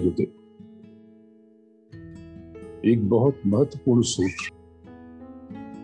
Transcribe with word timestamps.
गुरुदेव 0.00 0.36
एक 2.84 3.08
बहुत 3.08 3.42
महत्वपूर्ण 3.46 4.02
सूत्र 4.02 4.52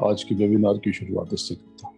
आज 0.04 0.24
के 0.24 0.34
वेबिनार 0.34 0.78
की 0.78 0.92
शुरुआत 0.92 1.34
इससे 1.34 1.54
करता 1.54 1.88
हूँ। 1.88 1.96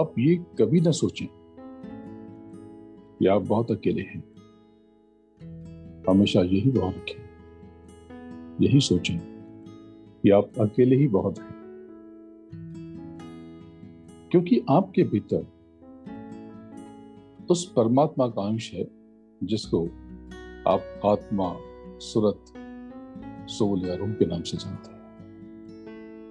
आप 0.00 0.14
ये 0.18 0.36
कभी 0.36 0.80
ना 0.80 0.90
सोचें 0.90 1.28
कि 3.18 3.26
आप 3.26 3.42
बहुत 3.42 3.70
अकेले 3.70 4.02
हैं। 4.02 4.24
हमेशा 6.08 6.40
यही 6.40 6.70
बहुत 6.70 6.94
रखें, 6.96 7.22
यही 8.60 8.80
सोचें 8.80 9.18
कि 10.22 10.30
आप 10.30 10.50
अकेले 10.60 10.96
ही 10.96 11.08
बहुत 11.08 11.38
हैं। 11.38 11.54
क्योंकि 14.30 14.64
आपके 14.70 15.02
भीतर 15.04 15.46
उस 17.50 17.72
परमात्मा 17.72 18.28
का 18.28 18.48
अंश 18.48 18.74
है 18.74 18.95
जिसको 19.44 19.86
आप 20.68 21.00
आत्मा, 21.04 21.56
सुरत, 21.98 22.44
सोल 23.48 23.88
या 23.88 23.94
रूह 23.94 24.12
के 24.12 24.26
नाम 24.26 24.42
से 24.42 24.56
जानते 24.56 24.90
हैं। 24.90 24.96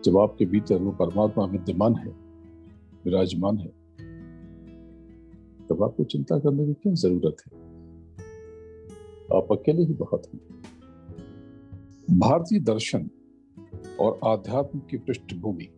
जब 0.05 0.17
आपके 0.17 0.45
भीतर 0.45 0.77
वो 0.77 0.91
परमात्मा 0.91 1.45
विद्यमान 1.45 1.95
है, 1.95 2.07
विराजमान 3.05 3.57
है, 3.57 3.85
तब 5.67 5.83
आपको 5.83 6.03
चिंता 6.03 6.39
करने 6.39 6.65
की 6.65 6.73
क्या 6.73 6.93
ज़रूरत 6.93 7.37
है? 7.45 7.59
आप 9.37 9.47
अकेले 9.51 9.83
ही 9.83 9.93
बहुत 9.93 10.21
हैं। 10.33 10.39
भारतीय 12.19 12.59
दर्शन 12.59 13.09
और 13.99 14.19
आध्यात्म 14.25 14.79
की 14.79 14.97
पृष्ठभूमि 14.97 15.69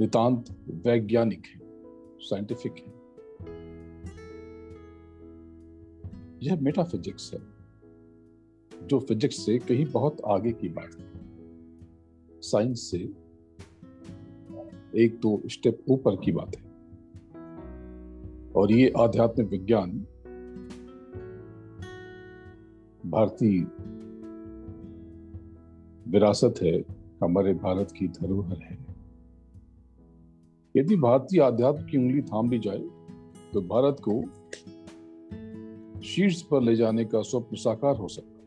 नितांत 0.00 0.44
वैज्ञानिक 0.68 1.42
है 1.46 1.60
साइंटिफिक 2.20 2.72
है। 2.72 2.99
यह 6.42 6.60
मेटाफिजिक्स 6.60 7.34
है, 7.34 7.40
जो 8.86 9.00
फिजिक्स 9.00 9.46
से 9.46 9.58
कहीं 9.58 9.86
बहुत 9.86 10.20
आगे 10.26 10.52
की 10.52 10.68
बात 10.68 10.90
है। 11.00 11.12
साइंस 12.40 12.80
से 12.90 12.98
एक 14.96 15.18
दो 15.22 15.42
स्टेप 15.46 15.78
ऊपर 15.88 16.16
की 16.16 16.32
बात 16.32 16.56
है। 16.56 16.70
और 18.52 18.72
ये 18.72 18.92
आध्यात्मिक 18.98 19.48
विज्ञान 19.48 20.06
भारतीय 23.06 23.62
विरासत 26.10 26.54
है, 26.62 26.84
हमारे 27.22 27.54
भारत 27.54 27.90
की 27.90 28.08
धरोहर 28.08 28.58
है। 28.58 28.78
यदि 30.76 30.96
भारतीय 30.96 31.40
आध्यात्म 31.40 31.84
की 31.84 31.98
उंगली 31.98 32.22
थाम 32.22 32.50
ली 32.50 32.58
जाए 32.58 32.84
तो 33.52 33.62
भारत 33.62 33.96
को 34.08 34.39
शीर्ष 36.04 36.42
पर 36.42 36.60
ले 36.62 36.76
जाने 36.76 37.04
का 37.04 37.22
स्वप्न 37.22 37.56
साकार 37.56 37.96
हो 37.96 38.08
सकता 38.08 38.34
है। 38.34 38.40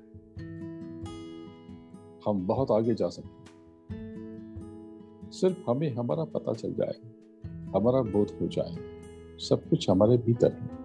हम 2.25 2.47
बहुत 2.47 2.71
आगे 2.71 2.93
जा 2.93 3.09
सकते 3.09 3.29
हैं। 3.29 3.43
सिर्फ़ 5.31 5.69
हमें 5.69 5.93
हमारा 5.93 6.23
पता 6.23 6.53
चल 6.53 6.73
जाए, 6.73 6.95
हमारा 7.75 8.01
बोध 8.01 8.37
हो 8.41 8.47
जाए, 8.47 8.75
सब 9.39 9.69
कुछ 9.69 9.89
हमारे 9.89 10.17
भीतर 10.17 10.53
है। 10.53 10.83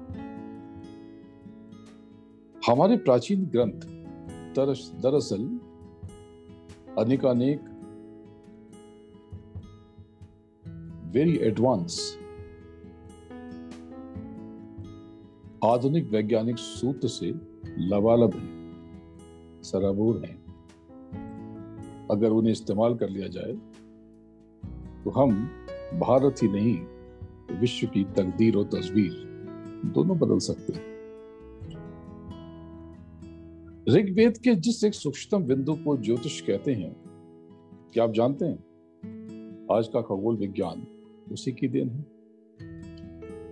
हमारे 2.67 2.97
प्राचीन 2.97 3.47
ग्रंथ 3.47 3.81
दरअसल 5.03 5.61
अनेकानेक 6.99 7.61
वेरी 11.13 11.39
एडवांस 11.39 12.19
आधुनिक 15.65 16.09
वैज्ञानिक 16.11 16.59
सूत्र 16.59 17.09
से 17.09 17.27
लबालब 17.79 18.35
है, 18.35 19.63
सराबूर 19.63 20.23
है। 20.25 20.35
अगर 22.11 22.31
उन्हें 22.31 22.53
इस्तेमाल 22.53 22.95
कर 22.95 23.09
लिया 23.09 23.29
जाए 23.29 23.53
तो 25.05 25.11
हम 25.11 25.31
भारत 25.95 26.43
ही 26.43 26.49
नहीं, 26.49 26.77
विश्व 27.59 27.87
की 27.87 28.05
तकदीर 28.17 28.57
और 28.57 28.65
तस्वीर 28.65 29.13
दोनों 29.95 30.19
बदल 30.19 30.39
सकते 30.39 30.73
हैं। 30.73 30.87
ऋग्वेद 33.89 34.39
के 34.39 34.55
जिस 34.57 34.83
एक 34.85 34.95
सूक्ष्मतम 34.95 35.45
बिंदु 35.45 35.75
को 35.75 35.97
ज्योतिष 35.97 36.41
कहते 36.41 36.75
हैं, 36.75 36.93
क्या 37.93 38.05
आप 38.05 38.13
जानते 38.13 38.45
हैं? 38.45 38.59
आज 39.73 39.89
का 39.89 40.01
खगोल 40.01 40.37
विज्ञान 40.37 40.87
उसी 41.33 41.53
की 41.53 41.69
देन 41.69 41.89
है, 41.89 42.05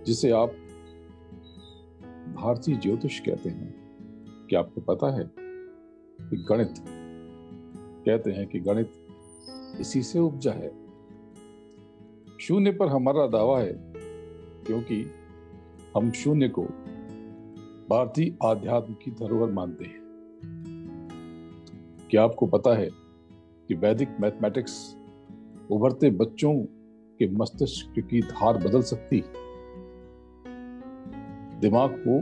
जिसे 0.03 0.31
आप 0.31 0.55
भारतीय 2.37 2.75
ज्योतिष 2.75 3.19
कहते 3.19 3.49
हैं। 3.49 3.75
क्या 4.49 4.59
आपको 4.59 4.81
पता 4.81 5.17
है 5.17 5.31
कि 6.21 6.45
गणित, 6.49 6.73
कहते 8.05 8.31
हैं 8.31 8.47
कि 8.47 8.59
गणित 8.59 8.91
इसी 9.79 10.03
से 10.03 10.19
उपजा 10.19 10.51
है। 10.51 10.71
शून्य 12.39 12.71
पर 12.71 12.87
हमारा 12.87 13.27
दावा 13.27 13.59
है, 13.59 13.73
क्योंकि 14.67 15.11
हम 15.97 16.11
शून्य 16.11 16.49
को 16.49 16.63
भारतीय 17.89 18.37
आध्यात्म 18.43 18.93
की 18.93 19.11
धरोहर 19.11 19.51
मानते 19.51 19.85
हैं। 19.85 20.01
क्या 22.09 22.23
आपको 22.23 22.45
पता 22.45 22.77
है 22.77 22.89
कि 23.67 23.75
वैदिक 23.75 24.09
मैथमेटिक्स 24.21 24.97
उभरते 25.71 26.09
बच्चों 26.09 26.55
के 27.19 27.29
मस्तिष्क 27.29 27.93
की 27.99 28.21
धार 28.21 28.57
बदल 28.57 28.81
सकती 28.81 29.23
दिमाग 31.59 32.03
को 32.07 32.21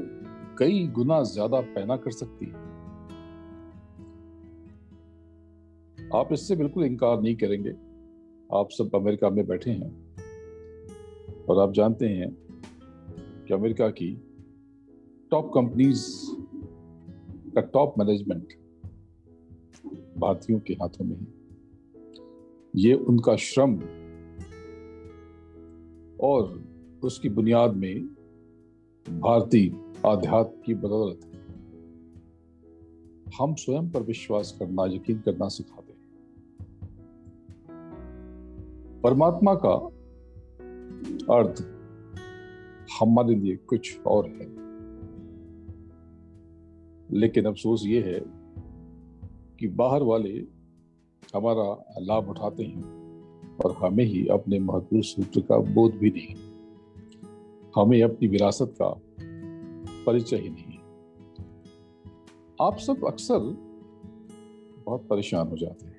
कई 0.58 0.88
गुना 0.88 1.24
ज़्यादा 1.24 1.62
पैना 1.62 1.98
कर 1.98 2.12
सकती 2.12 2.46
है। 2.46 2.54
आप 6.16 6.30
इससे 6.32 6.56
बिल्कुल 6.56 6.84
इनकार 6.84 7.22
नहीं 7.22 7.36
करेंगे। 7.36 7.70
आप 8.54 8.68
सब 8.72 8.96
अमेरिका 8.96 9.30
में 9.30 9.48
बैठे 9.48 9.72
हैं। 9.72 10.06
और 11.50 11.60
आप 11.60 11.74
जानते 11.74 12.08
हैं 12.08 12.38
कि 13.46 13.54
अमेरिका 13.54 13.90
की 13.90 14.22
टॉप 15.32 15.52
कंपनीज़ 15.54 16.06
का 17.56 17.62
टॉप 17.62 17.96
मैनेजमेंट 18.00 18.54
भारतीयों 20.18 20.60
के 20.60 20.74
हाथों 20.74 21.06
में 21.06 21.18
है। 21.18 21.28
ये 22.76 22.94
उनका 22.94 23.36
श्रम 23.36 23.76
और 26.20 26.64
उसकी 27.04 27.30
बुनियाद 27.30 27.76
में 27.76 28.15
भारतीय 29.10 29.94
आध्यात्म 30.08 30.62
की 30.66 30.74
बदौलत 30.74 31.20
हम 33.40 33.56
स्वयं 33.56 33.90
पर 33.90 34.04
विश्वास 34.04 34.56
करना, 34.60 34.86
यकीन 34.86 35.20
करना 35.20 35.48
सिखाते 35.48 35.94
हैं। 35.94 36.10
परमात्मा 39.02 39.56
का 39.56 39.74
अर्थ 41.34 41.62
हमारे 43.02 43.36
लिए 43.36 43.56
कुछ 43.56 44.00
और 44.08 44.26
है। 44.26 44.48
लेकिन 47.12 47.46
अफसोस 47.46 47.84
ये 47.86 48.02
है 48.02 48.20
कि 49.60 49.68
बाहर 49.68 50.04
वाले 50.04 50.34
हमारा 51.36 51.96
लाभ 52.00 52.30
उठाते 52.30 52.64
हैं 52.64 52.84
और 53.58 53.72
हमें 53.72 54.06
ही 54.06 54.28
अपने 54.28 54.60
महत्वपूर्ण 54.60 55.02
सूत्र 55.02 55.42
का 55.42 55.58
बोध 55.58 55.94
भी 55.94 56.10
नहीं 56.10 56.45
हमें 57.76 58.04
अपनी 58.04 58.28
विरासत 58.28 58.76
का 58.82 59.02
परिचय 60.06 60.38
ही 60.38 60.50
नहीं 60.50 60.76
आप 62.62 62.78
सब 62.78 63.06
अक्सर 63.06 63.40
बहुत 64.86 65.08
परेशान 65.10 65.48
हो 65.48 65.58
जाते 65.58 65.86
हैं। 65.86 65.96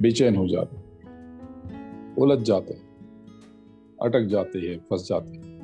बेचैन 0.00 0.36
हो 0.36 0.48
जाते 0.48 0.76
हैं। 0.76 0.94
उलझ 2.16 2.38
जाते 2.38 2.72
हैं। 2.72 2.94
अटक 4.02 4.26
जाते 4.26 4.58
हैं, 4.58 4.78
फंस 4.78 5.08
जाते 5.08 5.30
हैं। 5.30 5.54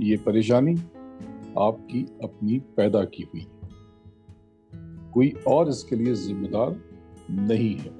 ये 0.00 0.16
परेशानी 0.16 0.74
आपकी 1.58 2.06
अपनी 2.24 2.58
पैदा 2.58 3.04
की 3.04 3.22
हुई 3.22 3.46
कोई 5.12 5.34
और 5.48 5.68
इसके 5.68 5.96
लिए 5.96 6.14
जिम्मेदार 6.14 6.80
नहीं 7.30 7.76
है। 7.76 7.90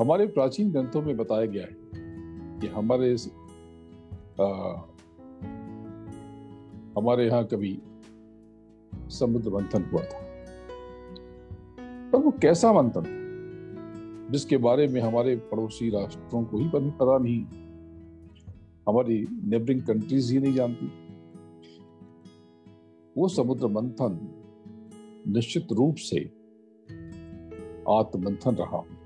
हमारे 0.00 0.26
प्राचीन 0.26 0.70
ग्रंथों 0.70 1.02
में 1.02 1.16
बताया 1.16 1.46
गया 1.46 1.62
है 1.62 1.77
कि 2.60 2.66
हमारे 2.66 3.16
आ, 4.40 4.46
हमारे 6.98 7.26
यहाँ 7.26 7.44
कभी 7.44 7.82
समुद्र 8.94 9.50
मंथन 9.50 9.82
हुआ 9.82 10.02
था। 10.02 10.28
पर 12.12 12.18
वो 12.18 12.30
कैसा 12.30 12.72
मंथन? 12.72 13.18
जिसके 14.30 14.56
बारे 14.56 14.88
में 14.88 15.00
हमारे 15.00 15.36
पड़ोसी 15.36 15.90
राष्ट्रों 15.90 16.44
को 16.44 16.58
ही 16.58 16.68
कभी 16.68 16.90
पता 16.90 17.18
नहीं। 17.18 17.44
हमारी 18.88 19.26
नेबरिंग 19.44 19.82
कंट्रीज़ 19.82 20.32
ही 20.32 20.38
नहीं 20.38 20.54
जानती। 20.54 20.92
वो 23.18 23.28
समुद्र 23.28 23.66
मंथन 23.66 24.34
निश्चित 25.28 25.72
रूप 25.72 25.94
से 25.98 26.18
आत्मंथन 27.88 28.54
रहा। 28.54 28.97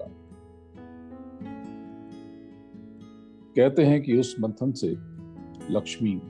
कहते 3.57 3.85
हैं 3.85 4.03
कि 4.03 4.19
उस 4.19 4.37
मंथन 4.41 4.73
से 4.73 4.89
लक्ष्मी, 5.71 6.21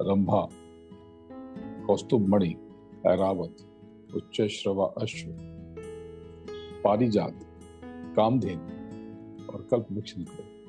रंभा 0.00 0.48
कौस्तुभ 1.86 2.28
मणि 2.28 2.56
ऐरावत 3.06 3.56
उच्च 4.16 4.42
श्रवा 4.42 4.94
अश्व, 4.98 5.28
पारिजात, 6.84 7.40
कामधेन 8.16 8.58
और 9.54 9.68
कल्प 9.70 9.86
वृक्ष 9.92 10.14
निकले। 10.18 10.60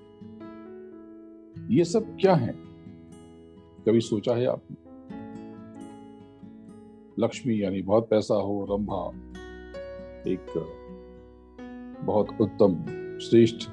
ये 1.75 1.83
सब 1.83 2.17
क्या 2.21 2.35
है? 2.35 2.53
कभी 3.85 4.01
सोचा 4.01 4.35
है 4.35 4.45
आपने? 4.45 4.77
लक्ष्मी 7.19 7.63
यानी 7.63 7.81
बहुत 7.81 8.09
पैसा 8.09 8.35
हो, 8.35 8.65
रंभा 8.65 9.09
एक 10.31 10.45
बहुत 12.05 12.27
उत्तम, 12.41 12.75
श्रेष्ठ 13.19 13.69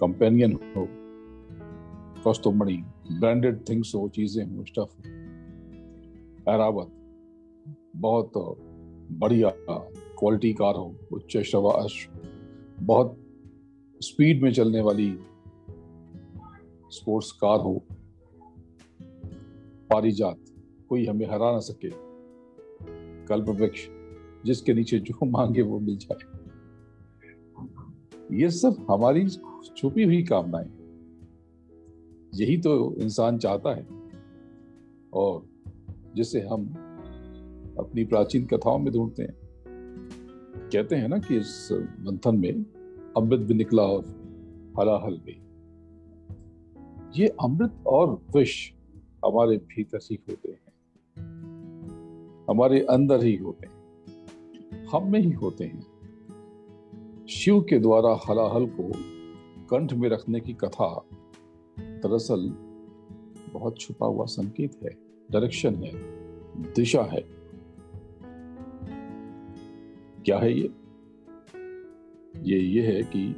कंपेनियन 0.00 0.52
हो। 0.52 1.01
कौस्तुभमणि 2.24 2.84
ब्रांडेड 3.12 3.68
थिंग्स 3.68 3.94
हो 3.94 4.08
चीज़ें 4.08 4.44
हो 4.44 4.64
स्टफ़ 4.64 5.08
एरावत 6.48 6.92
बहुत 7.96 8.32
बढ़िया 9.10 9.52
क्वालिटी 10.18 10.52
कार 10.52 10.74
हो, 10.74 10.96
उच्च 11.12 11.38
श्रवा 11.38 11.72
अश्व 11.72 12.12
बहुत 12.80 13.18
स्पीड 14.00 14.42
में 14.42 14.52
चलने 14.52 14.80
वाली 14.80 15.18
स्पोर्ट्स 16.90 17.32
कार 17.32 17.60
हो। 17.60 17.84
पारिजात, 19.90 20.36
कोई 20.88 21.06
हमें 21.06 21.26
हरा 21.26 21.52
ना 21.52 21.58
सके। 21.58 21.90
कल्प 23.26 23.48
वृक्ष 23.48 23.86
जिसके 24.44 24.74
नीचे 24.74 24.98
जो 24.98 25.26
मांगे 25.30 25.62
वो 25.62 25.80
मिल 25.80 25.96
जाए। 25.96 26.38
ये 28.32 28.50
सब 28.50 28.86
हमारी 28.90 29.28
छुपी 29.76 30.02
हुई 30.02 30.22
कामनाएँ 30.22 30.81
यही 32.34 32.56
तो 32.56 32.94
इंसान 32.96 33.38
चाहता 33.38 33.74
है। 33.74 33.86
और 35.12 35.46
जिसे 36.16 36.40
हम 36.40 36.68
अपनी 37.78 38.04
प्राचीन 38.04 38.46
कथाओं 38.46 38.78
में 38.78 38.92
ढूंढते 38.92 39.22
हैं, 39.22 39.34
कहते 40.72 40.96
हैं 40.96 41.08
ना 41.08 41.18
कि 41.18 41.36
इस 41.36 41.68
मंथन 42.00 42.36
में 42.36 42.52
अमृत 43.16 43.40
भी 43.40 43.54
निकला 43.54 43.82
और 43.82 44.04
हलाहल 44.80 45.18
भी। 45.18 45.38
ये 47.22 47.28
अमृत 47.28 47.74
और 47.86 48.22
विष 48.36 48.72
हमारे 49.24 49.56
भीतर 49.56 49.98
ही 50.10 50.18
होते 50.30 50.50
हैं। 50.50 50.72
हमारे 52.50 52.80
अंदर 52.80 53.24
ही 53.24 53.36
होते 53.36 53.66
हैं। 53.66 53.82
हम 54.86 55.12
में 55.12 55.20
ही 55.20 55.30
होते 55.30 55.64
हैं। 55.64 55.86
शिव 57.28 57.60
के 57.60 57.78
द्वारा 57.78 58.20
हलाहल 58.28 58.66
को 58.66 58.92
कंठ 59.66 59.92
में 59.92 60.08
रखने 60.08 60.40
की 60.40 60.52
कथा 60.52 61.04
दरअसल 62.02 62.50
बहुत 63.52 63.78
छुपा 63.78 64.06
हुआ 64.06 64.24
संकेत 64.24 64.80
है 64.82 64.90
डायरेक्शन 65.30 65.74
है, 65.74 65.92
दिशा 66.72 67.02
है। 67.02 67.26
क्या 70.24 70.38
है 70.38 70.58
ये? 70.58 70.70
ये 72.42 72.58
ये 72.58 72.96
है 72.96 73.02
कि 73.02 73.34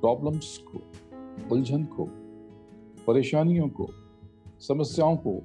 प्रॉब्लम्स 0.00 0.58
को, 0.58 0.82
उलझन 1.54 1.84
को, 1.84 2.08
परेशानियों 3.06 3.68
को, 3.68 3.88
समस्याओं 4.60 5.16
को 5.16 5.42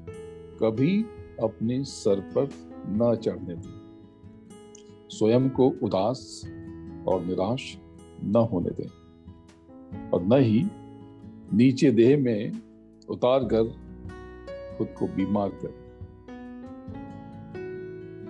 कभी 0.61 1.03
अपने 1.43 1.83
सर 1.83 2.19
पर 2.19 2.49
न 2.87 3.15
चढ़ने 3.15 3.55
दें। 3.55 3.79
स्वयं 5.09 5.49
को 5.49 5.69
उदास 5.83 6.41
और 7.07 7.25
निराश 7.25 7.77
न 8.23 8.35
होने 8.35 8.69
दें 8.69 8.89
और 10.09 10.23
न 10.23 10.33
ही 10.33 10.65
नीचे 11.53 11.91
देह 11.91 12.17
में 12.17 12.61
उतार 13.09 13.39
कर 13.39 13.63
खुद 14.77 14.87
को 14.99 15.07
बीमार 15.07 15.49
कर। 15.49 15.89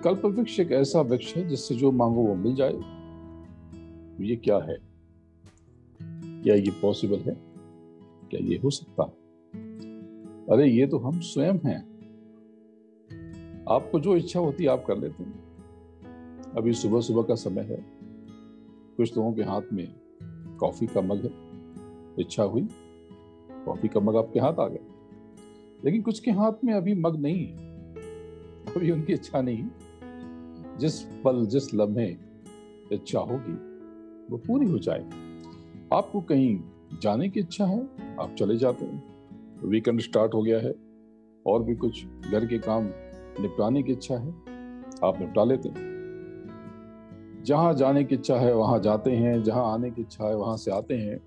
कल्प 0.04 0.24
वृक्ष 0.24 0.60
एक 0.60 0.72
ऐसा 0.72 1.00
वृक्ष 1.00 1.36
है 1.36 1.48
जिससे 1.48 1.74
जो 1.74 1.90
मांगो 1.90 2.20
वो 2.20 2.34
मिल 2.34 2.54
जाए 2.54 2.72
ये 4.28 4.36
क्या 4.36 4.58
है? 4.58 4.78
क्या 6.42 6.54
ये 6.54 6.70
पॉसिबल 6.82 7.18
है? 7.18 7.36
क्या 8.30 8.40
ये 8.42 8.60
हो 8.64 8.70
सकता 8.70 9.02
अरे, 10.52 10.70
ये 10.70 10.86
तो 10.86 10.98
हम 10.98 11.20
स्वयं 11.20 11.54
हैं। 11.54 11.90
आपको 13.68 14.00
जो 14.00 14.16
इच्छा 14.16 14.40
होती 14.40 14.64
है 14.64 14.70
आप 14.70 14.84
कर 14.86 14.98
लेते 14.98 15.22
हैं। 15.22 15.50
अभी 16.56 16.72
सुबह 16.72 17.00
सुबह 17.00 17.22
का 17.22 17.34
समय 17.34 17.62
है। 17.62 17.84
कुछ 18.96 19.16
लोगों 19.16 19.32
के 19.32 19.42
हाथ 19.42 19.62
में 19.72 19.94
कॉफ़ी 20.60 20.86
का 20.86 21.00
मग 21.00 21.16
है। 21.16 21.30
इच्छा 22.20 22.42
हुई? 22.42 22.68
कॉफ़ी 23.66 23.88
का 23.88 24.00
मग 24.00 24.16
आपके 24.16 24.40
हाथ 24.40 24.54
आ 24.60 24.68
गया। 24.68 24.94
लेकिन 25.84 26.02
कुछ 26.02 26.20
के 26.20 26.30
हाथ 26.30 26.52
में 26.64 26.74
अभी 26.74 26.94
मग 26.94 27.16
नहीं 27.20 27.46
है। 27.46 27.56
अभी 28.76 28.90
उनकी 28.90 29.12
इच्छा 29.12 29.42
नहीं। 29.42 29.64
जिस 30.78 31.02
पल, 31.02 31.46
जिस 31.46 31.74
लम्हे 31.74 32.16
इच्छा 32.92 33.18
होगी 33.18 33.70
वो 34.30 34.36
पूरी 34.36 34.66
हो 34.66 34.78
जाए 34.78 35.00
आपको 35.92 36.20
कहीं 36.20 36.60
जाने 37.02 37.28
की 37.28 37.40
इच्छा 37.40 37.64
है, 37.64 37.88
आप 38.20 38.34
चले 38.38 38.56
जाते 38.56 38.84
हैं। 38.84 39.02
वीकेंड 39.64 40.00
स्टार्ट 40.00 40.34
हो 40.34 40.42
गया 40.42 40.58
है, 40.58 40.74
और 41.46 41.62
भी 41.62 41.74
कुछ 41.74 42.06
घर 42.06 42.46
के 42.46 42.58
काम 42.58 42.84
निपटाने 43.42 43.82
की 43.82 43.92
इच्छा 43.92 44.14
है, 44.14 44.30
आप 45.04 45.14
निपटा 45.20 45.44
लेते 45.44 45.68
हैं। 45.68 45.90
जहाँ 47.44 47.74
जाने 47.74 48.04
की 48.04 48.14
इच्छा 48.14 48.36
है, 48.36 48.54
वहाँ 48.54 48.80
जाते 48.80 49.10
हैं, 49.10 49.42
जहाँ 49.42 49.72
आने 49.72 49.90
की 49.90 50.02
इच्छा 50.02 50.24
है, 50.24 50.36
वहाँ 50.36 50.56
से 50.56 50.70
आते 50.70 50.94
हैं। 50.94 51.20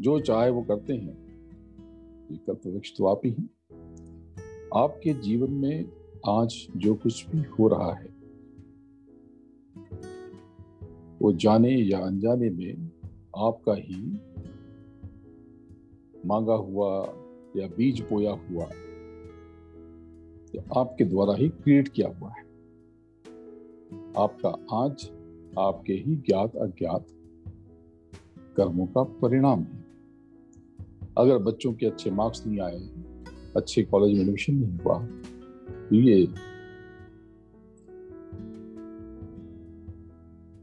जो 0.00 0.20
चाहे 0.20 0.50
वो 0.50 0.62
करते 0.62 0.94
हैं। 0.94 1.25
ये 2.30 2.36
कल्प 2.36 2.66
वृक्ष 2.66 2.92
तो 2.98 3.06
आप 3.06 3.20
ही 3.24 3.30
हैं। 3.30 3.50
आपके 4.76 5.12
जीवन 5.14 5.50
में 5.50 5.92
आज 6.28 6.66
जो 6.76 6.94
कुछ 6.94 7.28
भी 7.30 7.42
हो 7.42 7.68
रहा 7.68 7.92
है, 7.94 8.16
वो 11.22 11.32
जाने 11.32 11.70
या 11.70 11.98
अनजाने 11.98 12.50
में 12.50 12.90
आपका 13.36 13.74
ही 13.74 14.20
मांगा 16.26 16.54
हुआ 16.54 16.90
या 17.56 17.66
बीज 17.68 18.00
बोया 18.00 18.32
हुआ 18.32 18.64
या 20.54 20.80
आपके 20.80 21.04
द्वारा 21.04 21.34
ही 21.34 21.48
क्रिएट 21.48 21.88
किया 21.88 22.08
हुआ 22.08 22.30
है। 22.30 22.44
आपका 24.18 24.48
आज 24.76 25.10
आपके 25.58 25.92
ही 25.92 26.16
ज्ञात 26.16 26.56
अज्ञात 26.56 27.06
कर्मों 28.56 28.86
का 28.86 29.02
परिणाम 29.02 29.60
है। 29.60 29.85
अगर 31.18 31.38
बच्चों 31.38 31.72
के 31.72 31.86
अच्छे 31.86 32.10
मार्क्स 32.10 32.46
नहीं 32.46 32.60
आए, 32.60 32.80
अच्छे 33.56 33.82
कॉलेज 33.82 34.14
में 34.14 34.20
एडमिशन 34.22 34.54
नहीं 34.54 34.78
हुआ 34.78 34.98
तो 35.88 35.96
ये 35.96 36.24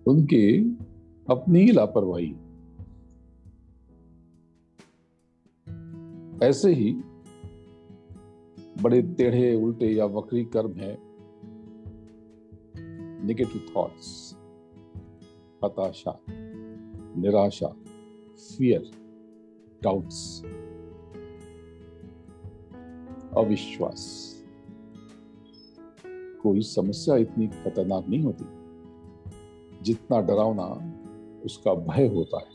उनके 0.08 0.44
अपनी 1.28 1.60
ही 1.60 1.72
लापरवाही। 1.72 2.34
ऐसे 6.48 6.74
ही 6.74 6.92
बड़े 8.82 9.02
टेढ़े, 9.02 9.56
उल्टे 9.56 9.88
या 9.88 10.06
वक्री 10.06 10.44
कर्म 10.46 10.74
है 10.78 10.98
नेगेटिव 13.26 13.66
थॉट्स 13.76 14.10
हताशा, 15.64 16.20
निराशा 16.30 17.68
फियर 18.38 18.92
डाउट्स 19.84 20.44
अविश्वास 23.38 24.02
कोई 26.44 26.62
समस्या 26.62 27.16
इतनी 27.16 27.48
खतरनाक 27.48 28.08
नहीं 28.10 28.22
होती। 28.22 28.46
जितना 29.82 30.22
डरावना 30.22 30.66
उसका 31.46 31.74
भय 31.74 32.08
होता 32.08 32.40
है। 32.40 32.46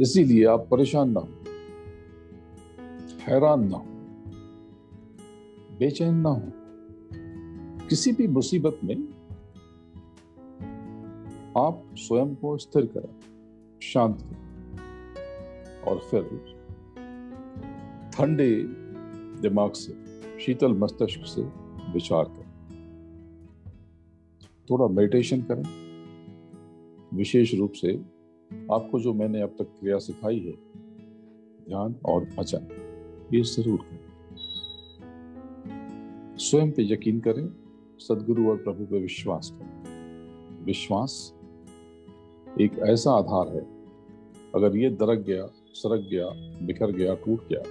इसीलिए 0.00 0.44
आप 0.44 0.68
परेशान 0.70 1.10
ना 1.10 1.20
हो, 1.20 1.28
हैरान 3.20 3.68
ना 3.68 3.76
हो, 3.76 3.84
बेचैन 5.78 6.14
ना 6.14 6.28
हो। 6.28 6.52
किसी 7.88 8.12
भी 8.12 8.28
मुसीबत 8.28 8.80
में 8.84 8.96
आप 11.58 11.84
स्वयं 11.94 12.34
को 12.34 12.58
स्थिर 12.58 12.86
करें, 12.86 13.14
शांत 13.82 14.22
करें। 14.22 14.47
और 15.86 15.98
फिर 15.98 16.22
ठंडे 18.14 18.50
दिमाग 19.42 19.72
से, 19.72 19.92
शीतल 20.40 20.72
मस्तिष्क 20.72 21.26
से 21.26 21.42
विचार 21.92 22.24
करें। 22.24 22.46
थोड़ा 24.70 24.86
मेडिटेशन 24.86 25.42
करें। 25.42 25.62
विशेष 27.14 27.54
रूप 27.54 27.72
से 27.72 27.92
आपको 28.72 29.00
जो 29.00 29.14
मैंने 29.14 29.40
अब 29.42 29.48
तक 29.48 29.64
क्रिया 29.64 29.98
सिखाई 29.98 30.38
है, 30.38 30.52
ध्यान 31.68 31.94
और 32.04 32.24
भजन, 32.24 32.66
ये 33.34 33.42
ज़रूर 33.42 33.78
करें। 33.78 34.06
स्वयं 36.38 36.70
पे 36.70 36.92
यकीन 36.92 37.20
करें, 37.20 37.48
सदगुरु 37.98 38.50
और 38.50 38.56
प्रभु 38.56 38.84
पे 38.84 38.98
विश्वास 38.98 39.50
करें। 39.54 40.64
विश्वास 40.64 41.34
एक 42.60 42.78
ऐसा 42.78 43.12
आधार 43.12 43.48
है, 43.48 43.62
अगर 44.54 44.76
ये 44.76 44.90
दरक 44.90 45.18
गया 45.18 45.46
सरक 45.78 46.08
गया, 46.10 46.28
बिखर 46.66 46.92
गया, 46.92 47.14
टूट 47.14 47.48
गया 47.48 47.62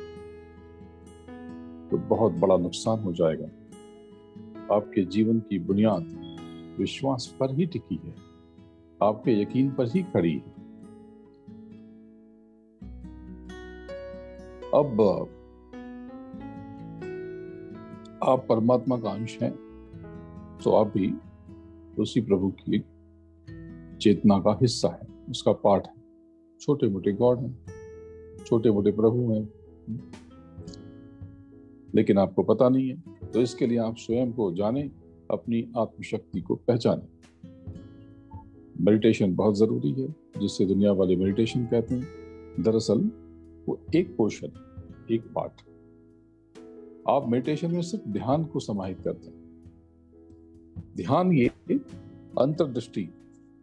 तो 1.89 1.97
बहुत 1.97 2.33
बड़ा 2.33 2.57
नुकसान 2.57 2.99
हो 2.99 3.13
जाएगा। 3.13 3.45
आपके 4.75 5.03
जीवन 5.05 5.39
की 5.39 5.59
बुनियाद 5.59 6.03
विश्वास 6.79 7.35
पर 7.39 7.53
ही 7.55 7.65
टिकी 7.65 7.99
है। 8.03 8.15
आपके 9.03 9.41
यकीन 9.41 9.69
पर 9.71 9.87
ही 9.87 10.03
खड़ी 10.03 10.33
है। 10.33 10.55
अब 14.73 15.01
आप 18.23 18.45
परमात्मा 18.49 18.97
का 18.97 19.09
अंश 19.09 19.37
हैं 19.41 19.51
तो 20.63 20.71
आप 20.71 20.87
भी 20.87 21.13
उसी 21.99 22.21
प्रभु 22.21 22.49
की 22.59 22.79
चेतना 23.97 24.39
का 24.39 24.57
हिस्सा 24.61 24.89
है। 24.89 25.07
उसका 25.29 25.51
पार्ट 25.53 25.87
है। 25.87 25.93
छोटे 26.61 26.87
मोटे 26.87 27.11
गॉड 27.13 27.39
हैं। 27.39 27.76
छोटे 28.47 28.71
मोटे 28.71 28.91
प्रभु 28.91 29.33
हैं। 29.33 29.49
लेकिन 31.95 32.17
आपको 32.17 32.43
पता 32.43 32.69
नहीं 32.69 32.89
है 32.89 33.03
तो 33.33 33.41
इसके 33.41 33.67
लिए 33.67 33.77
आप 33.77 33.95
स्वयं 33.97 34.33
को 34.33 34.53
जाने, 34.53 34.91
अपनी 35.31 35.71
आत्मशक्ति 35.77 36.41
को 36.41 36.55
पहचाने। 36.55 37.17
मेडिटेशन 38.81 39.35
बहुत 39.35 39.57
ज़रूरी 39.57 39.91
है 39.91 40.15
जिससे 40.41 40.65
दुनिया 40.65 40.91
वाले 40.91 41.15
मेडिटेशन 41.15 41.65
कहते 41.65 41.95
हैं। 41.95 42.07
दरअसल, 42.59 43.11
वो 43.69 43.79
एक 43.95 44.17
पोर्शन 44.17 44.51
एक 45.11 45.21
पार्ट 45.21 45.61
आप 47.09 47.29
मेडिटेशन 47.29 47.71
में 47.71 47.81
सिर्फ़ 47.81 48.09
ध्यान 48.09 48.45
को 48.45 48.59
समाहित 48.59 48.97
करते 49.01 49.27
हैं। 49.27 49.37
ध्यान 50.95 51.31
ये 51.31 51.47
अंतर्दृष्टि 52.39 53.09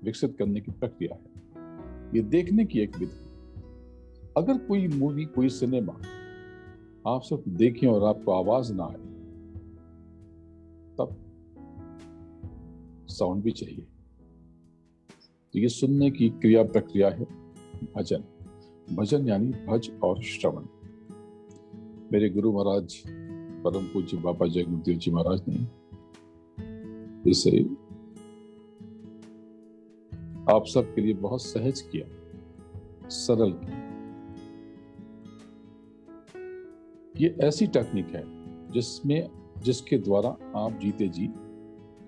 विकसित 0.04 0.36
करने 0.38 0.60
की 0.60 0.72
प्रक्रिया 0.72 1.14
है। 1.14 1.34
ये 2.14 2.22
देखने 2.22 2.64
की 2.64 2.80
एक 2.80 2.98
विधि 2.98 3.23
अगर 4.36 4.58
कोई 4.58 4.86
मूवी 4.88 5.24
कोई 5.24 5.48
सिनेमा 5.48 5.92
आप 7.06 7.20
सिर्फ़ 7.20 7.48
देखें 7.48 7.86
और 7.88 8.04
आपको 8.04 8.32
आवाज़ 8.32 8.72
ना 8.72 8.84
आए, 8.84 9.02
तब 10.98 11.16
साउंड 13.08 13.42
भी 13.42 13.50
चाहिए। 13.50 13.86
तो 15.52 15.58
ये 15.58 15.68
सुनने 15.68 16.10
की 16.10 16.28
क्रिया 16.30 16.62
प्रक्रिया 16.62 17.10
है 17.10 17.24
भजन। 17.96 18.24
भजन 18.94 19.28
यानी 19.28 19.50
भज 19.66 19.90
और 20.02 20.22
श्रवण। 20.22 20.64
मेरे 22.12 22.30
गुरु 22.30 22.52
महाराज 22.52 23.02
परम 23.64 23.86
पूज्य 23.86 24.16
बाबा 24.16 24.46
जय 24.46 24.64
गुरुदेव 24.64 24.98
जी 24.98 25.10
महाराज 25.10 25.42
ने 25.48 25.56
इसे 27.30 27.62
आप 30.54 30.64
सबके 30.66 31.00
लिए 31.00 31.14
बहुत 31.14 31.42
सहज 31.42 31.80
किया, 31.80 32.06
सरल 33.08 33.52
किया। 33.52 33.83
ये 37.16 37.36
ऐसी 37.40 37.66
टेक्निक 37.66 38.06
है 38.06 38.24
जिसमें, 38.72 39.30
जिसके 39.58 39.98
द्वारा 39.98 40.28
आप 40.56 40.78
जीते 40.82 41.08
जी 41.08 41.26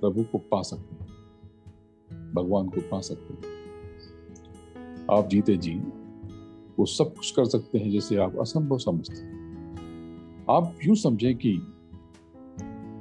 प्रभु 0.01 0.23
को 0.23 0.39
पा 0.39 0.63
सकते 0.63 0.95
हैं। 0.95 1.11
भगवान 2.33 2.69
को 2.69 2.81
पा 2.81 3.01
सकते 3.01 3.35
हैं। 3.35 3.57
आप 5.11 5.29
जीते 5.29 5.57
जी 5.57 5.75
वो 6.79 6.87
सब 6.87 7.15
कुछ 7.15 7.31
कर 7.31 7.45
सकते 7.45 7.79
हैं 7.79 7.91
जैसे 7.91 8.17
आप 8.17 8.37
असंभव 8.41 8.79
समझते 8.79 9.17
हैं। 9.17 9.37
आप 10.51 10.79
यूँ 10.85 10.97
समझें 10.97 11.37
कि 11.37 11.55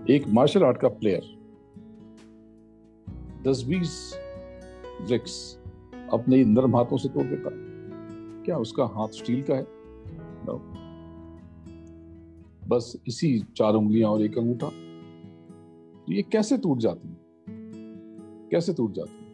एक 0.10 0.24
मार्शल 0.28 0.64
आर्ट 0.64 0.78
का 0.78 0.88
प्लेयर 0.88 1.38
दस 3.44 3.64
बीस 3.64 4.14
ब्रिक्स 5.02 5.60
अपने 6.14 6.44
नर्म 6.46 6.76
हाथों 6.76 6.98
से 6.98 7.10
तोड़ 7.10 7.26
देता 7.26 7.50
क्या 8.44 8.58
उसका 8.58 8.86
हाथ 8.86 9.08
स्टील 9.08 9.44
का 9.50 9.56
है? 9.56 9.68
No. 10.46 10.85
बस 12.68 13.04
इसी 13.08 13.40
चार 13.40 13.74
उंगलियाँ 13.74 14.12
और 14.12 14.22
एक 14.22 14.38
अंगूठा। 14.38 14.70
तो 16.06 16.14
ये 16.14 16.22
कैसे 16.22 16.58
टूट 16.58 16.78
जाती 16.78 17.08
है? 17.08 17.18
कैसे 18.50 18.74
टूट 18.74 18.92
जाती 18.92 19.14
है? 19.14 19.26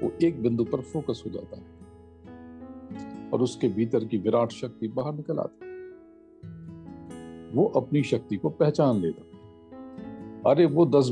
वो 0.00 0.12
एक 0.22 0.42
बिंदु 0.42 0.64
पर 0.64 0.80
फोकस 0.80 1.22
हो 1.26 1.30
जाता 1.30 1.56
है। 1.56 1.74
और 3.30 3.42
उसके 3.42 3.68
भीतर 3.68 4.04
की 4.04 4.18
विराट 4.18 4.52
शक्ति 4.52 4.88
बाहर 4.88 5.14
निकल 5.14 5.38
आती 5.38 5.66
है। 5.66 5.74
वो 7.52 7.66
अपनी 7.66 8.02
शक्ति 8.02 8.36
को 8.36 8.50
पहचान 8.50 8.96
लेता 8.96 9.34
अरे, 10.50 10.66
वो 10.66 10.86
दस, 10.86 11.10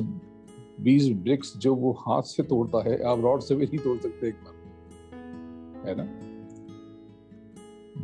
बीस 0.81 1.09
ब्रिक्स 1.09 1.57
जो 1.57 1.75
वो 1.75 1.93
हाथ 1.93 2.23
से 2.23 2.43
तोड़ता 2.43 2.91
है, 2.91 3.03
आप 3.03 3.21
रॉड 3.21 3.41
से 3.41 3.55
भी 3.55 3.67
नहीं 3.67 3.79
तोड़ 3.79 3.99
सकते 3.99 4.29
एक 4.29 4.35
बार। 4.35 4.55
है 5.89 5.95
ना? 5.97 6.05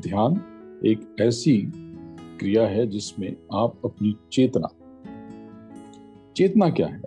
ध्यान 0.00 0.57
एक 0.86 1.16
ऐसी 1.20 1.72
क्रिया 2.38 2.66
है 2.66 2.86
जिसमें 2.86 3.36
आप 3.52 3.80
अपनी 3.84 4.16
चेतना 4.32 4.68
चेतना 6.36 6.70
क्या 6.70 6.86
है? 6.86 7.02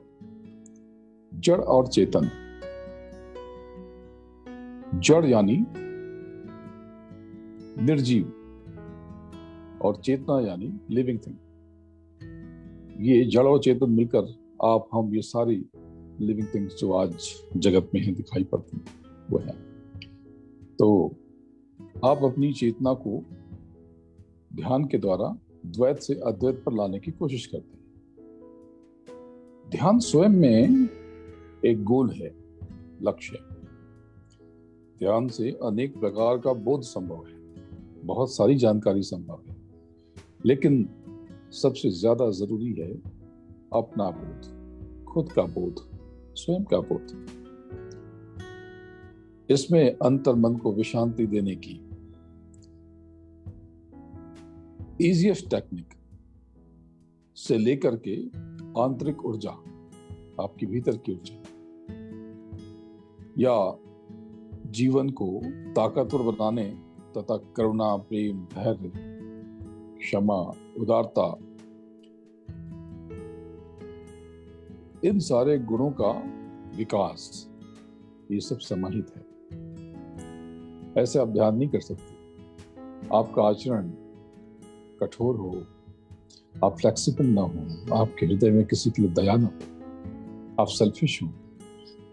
जड़ 1.34 1.62
और 1.62 1.88
चेतन। 1.88 2.30
जड़ 5.00 5.26
यानी 5.26 5.66
निर्जीव 7.84 8.34
और 9.82 9.96
चेतना 9.96 10.48
यानी 10.48 10.74
लिविंग 10.90 11.20
थिंग 11.28 11.36
ये 13.02 13.26
जड़ 13.26 13.44
और 13.44 13.60
चेतन 13.60 13.90
मिलकर 13.90 14.24
आप, 14.64 14.90
हम 14.94 15.16
ये 15.16 15.22
सारी 15.22 15.66
लिविंग 16.20 16.48
थिंग्स 16.56 16.76
जो 16.76 16.94
आज 16.94 17.18
जगत 17.58 17.92
में 17.94 18.02
है 18.02 18.12
दिखाई 18.12 18.44
पड़ती 18.44 18.82
वो 19.30 19.40
है। 19.40 19.54
तो 20.80 21.16
आप 22.06 22.24
अपनी 22.24 22.54
चेतना 22.54 22.94
को 22.94 23.26
ध्यान 24.56 24.86
के 24.86 24.98
द्वारा 24.98 25.38
द्वैत 25.66 26.00
से 26.00 26.14
अद्वैत 26.14 26.64
पर 26.66 26.74
लाने 26.74 27.00
की 27.00 27.12
कोशिश 27.12 27.46
करते 27.46 27.78
हैं। 27.78 27.80
ध्यान 29.70 30.00
स्वयं 30.00 30.30
में 30.30 30.90
एक 31.66 31.84
गोल 31.84 32.10
है, 32.10 32.28
लक्ष्य। 33.02 33.38
ध्यान 35.00 35.28
से 35.28 35.52
अनेक 35.64 36.00
प्रकार 36.00 36.38
का 36.38 36.54
बोध 36.54 36.82
संभव 36.82 37.26
है, 37.28 37.36
बहुत 38.06 38.34
सारी 38.36 38.56
जानकारी 38.56 39.02
संभव 39.02 39.44
है, 39.50 39.56
लेकिन 40.46 40.90
सबसे 41.52 41.90
ज़्यादा 41.90 42.30
ज़रूरी 42.32 42.74
है 42.74 42.92
अपना 43.74 44.10
बोध, 44.10 45.06
खुद 45.06 45.32
का 45.32 45.44
बोध, 45.44 45.76
स्वयं 46.36 46.64
का 46.64 46.80
बोध। 46.80 47.06
इसमें 49.50 49.98
अंतर 49.98 50.36
मन 50.36 50.56
को 50.56 50.74
विशांति 50.74 51.26
देने 51.28 51.56
की 51.56 51.91
इजिएस्ट 55.02 55.50
टेक्निक 55.50 55.86
से 57.36 57.58
लेकर 57.58 57.96
के 57.96 58.16
आंतरिक 58.82 59.26
ऊर्जा 59.26 59.50
आपकी 60.44 60.66
भीतर 60.66 60.98
की 60.98 61.12
ऊर्जा 61.12 61.36
या 63.40 63.78
जीवन 64.72 65.10
को 65.10 65.42
ताकतवर 65.74 66.22
बनाने 66.22 66.80
तथा 67.18 67.38
करुणा, 67.38 67.98
प्रेम, 67.98 68.46
धैर्य, 68.46 68.92
क्षमा, 70.00 70.54
उदारता, 70.80 71.38
इन 75.08 75.20
सारे 75.20 75.60
गुणों 75.60 75.92
का 76.02 76.12
विकास, 76.78 77.50
ये 78.32 78.40
सब 78.40 78.60
समाहित 78.60 79.08
है। 79.16 79.24
ऐसे 81.04 81.20
आप 81.20 81.28
ध्यान 81.28 81.56
नहीं 81.56 81.70
कर 81.70 81.80
सकते। 81.80 82.14
आपका 83.16 83.44
आचरण 83.44 83.92
कठोर 85.04 85.36
हो, 85.36 85.64
आप 86.64 86.78
फ्लेक्सिबल 86.80 87.26
ना 87.26 87.42
हो, 87.42 87.96
आपके 87.96 88.26
हृदय 88.26 88.50
में 88.50 88.66
किसी 88.66 88.90
के 88.90 89.02
लिए 89.02 89.12
दया 89.12 89.36
ना 89.36 89.46
हो, 89.46 90.62
आप 90.62 90.68
सेल्फिश 90.68 91.24
हो 91.24 91.30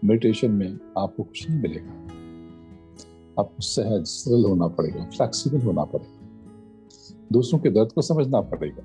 मेडिटेशन 0.03 0.51
में 0.51 0.79
आपको 0.97 1.23
कुछ 1.23 1.49
नहीं 1.49 1.61
मिलेगा। 1.61 1.91
आपको 3.41 3.61
सहज, 3.61 4.05
सरल 4.05 4.45
होना 4.45 4.67
पड़ेगा 4.67 5.05
फ्लेक्सिबल 5.05 5.61
होना 5.61 5.83
पड़ेगा। 5.83 6.19
दूसरों 7.31 7.59
के 7.59 7.69
दर्द 7.69 7.91
को 7.91 8.01
समझना 8.01 8.41
पड़ेगा। 8.41 8.83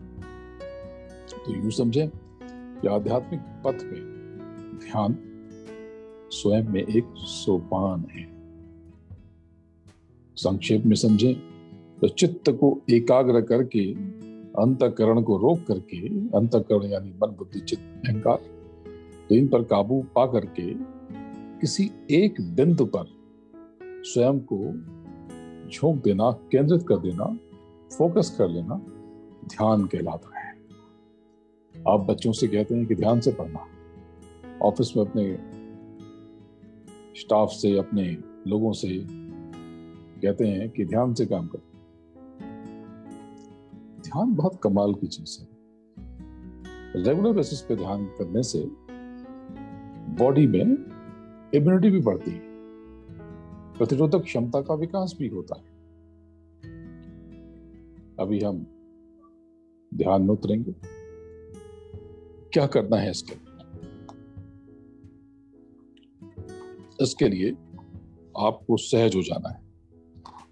तो 1.47 1.55
यूँ 1.57 1.71
समझें 1.71 2.07
आध्यात्मिक 2.91 3.41
पथ 3.41 3.83
में 3.85 4.01
ध्यान 4.79 5.17
स्वयं 6.31 6.65
में 6.65 6.83
एक 6.83 7.05
सोपान 7.17 8.05
है। 8.13 8.25
संक्षेप 10.37 10.87
में 10.87 10.97
समझें 10.97 11.54
तो 12.05 12.09
चित्त 12.09 12.51
को 12.51 12.83
एकाग्र 12.91 13.41
करके, 13.41 13.93
अंतकरण 14.63 15.23
को 15.23 15.37
रोक 15.37 15.59
करके, 15.67 16.09
अंतकरण 16.09 16.83
यानी 16.83 17.11
मन 17.11 17.31
बुद्धि 17.39 17.61
चित्त, 17.61 17.83
अहंकार 17.83 18.37
तो 19.29 19.35
इन 19.35 19.49
पर 19.49 19.63
काबू 19.63 20.03
पा 20.03 20.27
करके 20.27 20.75
किसी 21.61 21.91
एक 22.11 22.41
बिंदु 22.41 22.85
पर 22.85 23.05
स्वयं 23.83 24.41
को 24.41 24.59
झोंक 25.71 26.03
देना, 26.03 26.31
केंद्रित 26.31 26.83
कर 26.89 26.99
देना, 26.99 27.39
फोकस 27.99 28.35
कर 28.39 28.49
लेना, 28.49 28.75
ध्यान 29.45 29.87
कहलाता 29.87 30.41
है। 30.41 30.55
आप 31.89 32.01
बच्चों 32.01 32.33
से 32.33 32.49
कहते 32.49 32.75
हैं 32.75 32.87
कि 32.87 32.95
ध्यान 32.95 33.21
से 33.21 33.33
पढ़ना। 33.33 33.67
ऑफ़िस 34.63 34.97
में 34.97 35.05
अपने 35.05 35.39
स्टाफ 37.21 37.49
से, 37.49 37.79
अपने 37.79 38.19
लोगों 38.47 38.73
से 38.73 39.07
कहते 40.23 40.49
हैं 40.49 40.71
कि 40.71 40.85
ध्यान 40.85 41.15
से 41.15 41.27
काम 41.27 41.47
करो। 41.47 41.74
ध्यान 44.05 44.35
बहुत 44.35 44.61
कमाल 44.63 44.95
की 44.95 45.07
चीज़ 45.07 45.43
है। 45.43 45.49
रेगुलर 47.03 47.33
बेसिस 47.33 47.61
पे 47.61 47.77
ध्यान 47.77 48.05
करने 48.05 48.43
से 48.43 48.67
बॉडी 50.25 50.47
में 50.47 50.61
इम्यूनिटी 51.55 51.91
भी 51.91 52.01
बढ़ती 52.01 52.31
है। 52.31 52.41
प्रतिरोधक 53.79 54.19
क्षमता 54.19 54.61
का 54.61 54.75
विकास 54.75 55.17
भी 55.19 55.29
होता 55.29 55.59
है। 55.59 55.65
अभी 58.21 58.41
हम 58.41 58.67
ध्यान 59.95 60.23
में 60.23 60.29
उतरेंगे। 60.29 60.75
क्या 62.53 62.67
करना 62.67 62.97
है 62.97 63.11
इसके 63.11 63.55
इसके 67.05 67.29
लिए 67.29 67.51
आपको 68.39 68.77
सहज 68.77 69.17
हो 69.17 69.23
जाना 69.23 69.49
है। 69.49 69.63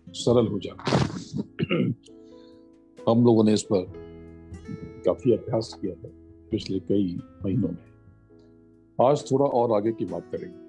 सरल 0.09 0.47
हो 0.49 0.59
जाना 0.59 0.91
है। 0.91 1.12
हम 3.09 3.25
लोगों 3.25 3.45
ने 3.45 3.53
इस 3.53 3.63
पर 3.63 3.85
काफ़ी 5.07 5.33
अभ्यास 5.33 5.79
किया 5.81 5.95
है 6.03 6.11
पिछले 6.51 6.79
कई 6.81 7.19
महीनों 7.45 7.69
में 7.69 9.07
आज 9.09 9.25
थोड़ा 9.31 9.45
और 9.45 9.73
आगे 9.77 9.93
की 9.93 10.05
बात 10.05 10.29
करेंगे 10.33 10.61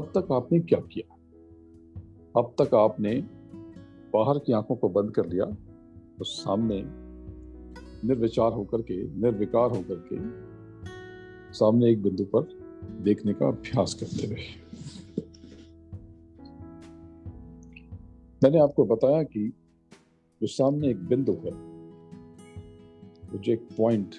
अब 0.00 0.10
तक 0.14 0.32
आपने 0.32 0.60
क्या 0.60 0.80
किया 0.92 1.14
अब 2.36 2.54
तक 2.58 2.74
आपने 2.74 3.14
बाहर 4.14 4.38
की 4.38 4.52
आँखों 4.52 4.76
को 4.76 4.88
बंद 4.88 5.10
कर 5.14 5.26
लिया 5.26 5.44
और 5.44 6.24
सामने 6.24 6.82
निर्विचार 8.04 8.52
होकर 8.52 8.82
के 8.82 9.02
निर्विकार 9.20 9.70
होकर 9.70 10.04
के 10.12 10.18
सामने 11.52 11.90
एक 11.90 12.02
बिंदु 12.02 12.24
पर 12.24 12.48
देखने 13.02 13.32
का 13.32 13.48
अभ्यास 13.48 13.94
करते 13.94 14.26
रहे 14.26 14.46
मैंने 18.42 18.58
आपको 18.58 18.84
बताया 18.84 19.22
कि 19.22 19.52
जो 20.40 20.46
सामने 20.46 20.88
एक 20.88 21.06
बिंदु 21.08 21.32
है 21.32 21.50
जो 23.38 23.52
एक 23.52 23.68
पॉइंट 23.78 24.14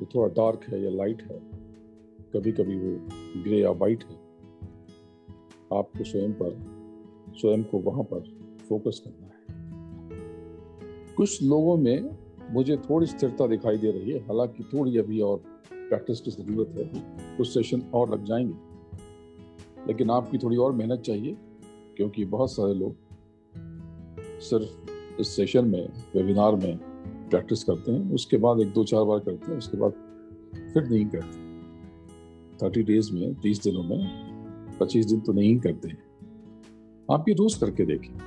जो 0.00 0.06
थोड़ा 0.14 0.34
डार्क 0.34 0.60
है 0.64 0.82
या 0.82 0.90
लाइट 0.90 1.22
है 1.22 1.38
कभी 2.34 2.52
कभी 2.52 2.76
वो 2.76 3.08
ग्रे 3.42 3.60
या 3.60 3.70
वाइट 3.70 4.04
है, 4.04 4.14
आपको 5.78 6.04
स्वयं 6.04 6.32
पर, 6.32 6.56
स्वयं 7.36 7.64
को 7.64 7.78
वहाँ 7.78 8.04
पर 8.04 8.20
फोकस 8.68 9.02
करना 9.04 9.26
है। 9.26 9.32
कुछ 11.14 11.42
लोगों 11.42 11.76
में 11.76 12.16
मुझे 12.50 12.76
थोड़ी 12.76 13.06
स्थिरता 13.06 13.46
दिखाई 13.46 13.78
दे 13.78 13.90
रही 13.90 14.10
है, 14.10 14.18
हालाँकि 14.18 14.64
थोड़ी 14.64 14.98
अभी 14.98 15.20
और 15.20 15.36
प्रैक्टिस 15.72 16.20
की 16.20 16.30
ज़रूरत 16.30 16.68
है, 16.68 16.90
कुछ 17.36 17.48
सेशन 17.48 17.82
और 17.94 18.10
लग 18.10 18.24
जाएँगे। 18.24 18.54
लेकिन 19.86 20.10
आपकी 20.10 20.38
थोड़ी 20.38 20.56
और 20.56 20.72
मेहनत 20.72 21.00
चाहिए, 21.00 21.36
क्योंकि 21.96 22.24
बहुत 22.24 22.52
सारे 22.52 22.74
लोग 22.74 22.96
सिर्फ़ 24.40 24.81
इस 25.20 25.36
सेशन 25.36 25.64
में 25.64 25.88
वेबिनार 26.14 26.56
में 26.56 26.76
प्रैक्टिस 27.30 27.64
करते 27.64 27.92
हैं, 27.92 28.12
उसके 28.12 28.36
बाद 28.36 28.60
एक 28.60 28.72
दो 28.72 28.84
चार 28.84 29.04
बार 29.04 29.18
करते 29.18 29.50
हैं, 29.50 29.58
उसके 29.58 29.76
बाद 29.76 29.92
फिर 30.72 30.88
नहीं 30.88 31.06
करते। 31.06 31.36
थर्टी 32.58 32.82
डेज़ 32.82 33.12
में, 33.12 33.34
तीस 33.34 33.62
दिनों 33.62 33.82
में, 33.82 34.78
पच्चीस 34.80 35.06
दिन 35.06 35.20
तो 35.20 35.32
नहीं 35.32 35.58
करते 35.58 35.88
हैं। 35.88 36.02
आप 37.10 37.28
ये 37.28 37.34
रोज 37.34 37.54
करके 37.54 37.84
देखें, 37.84 38.18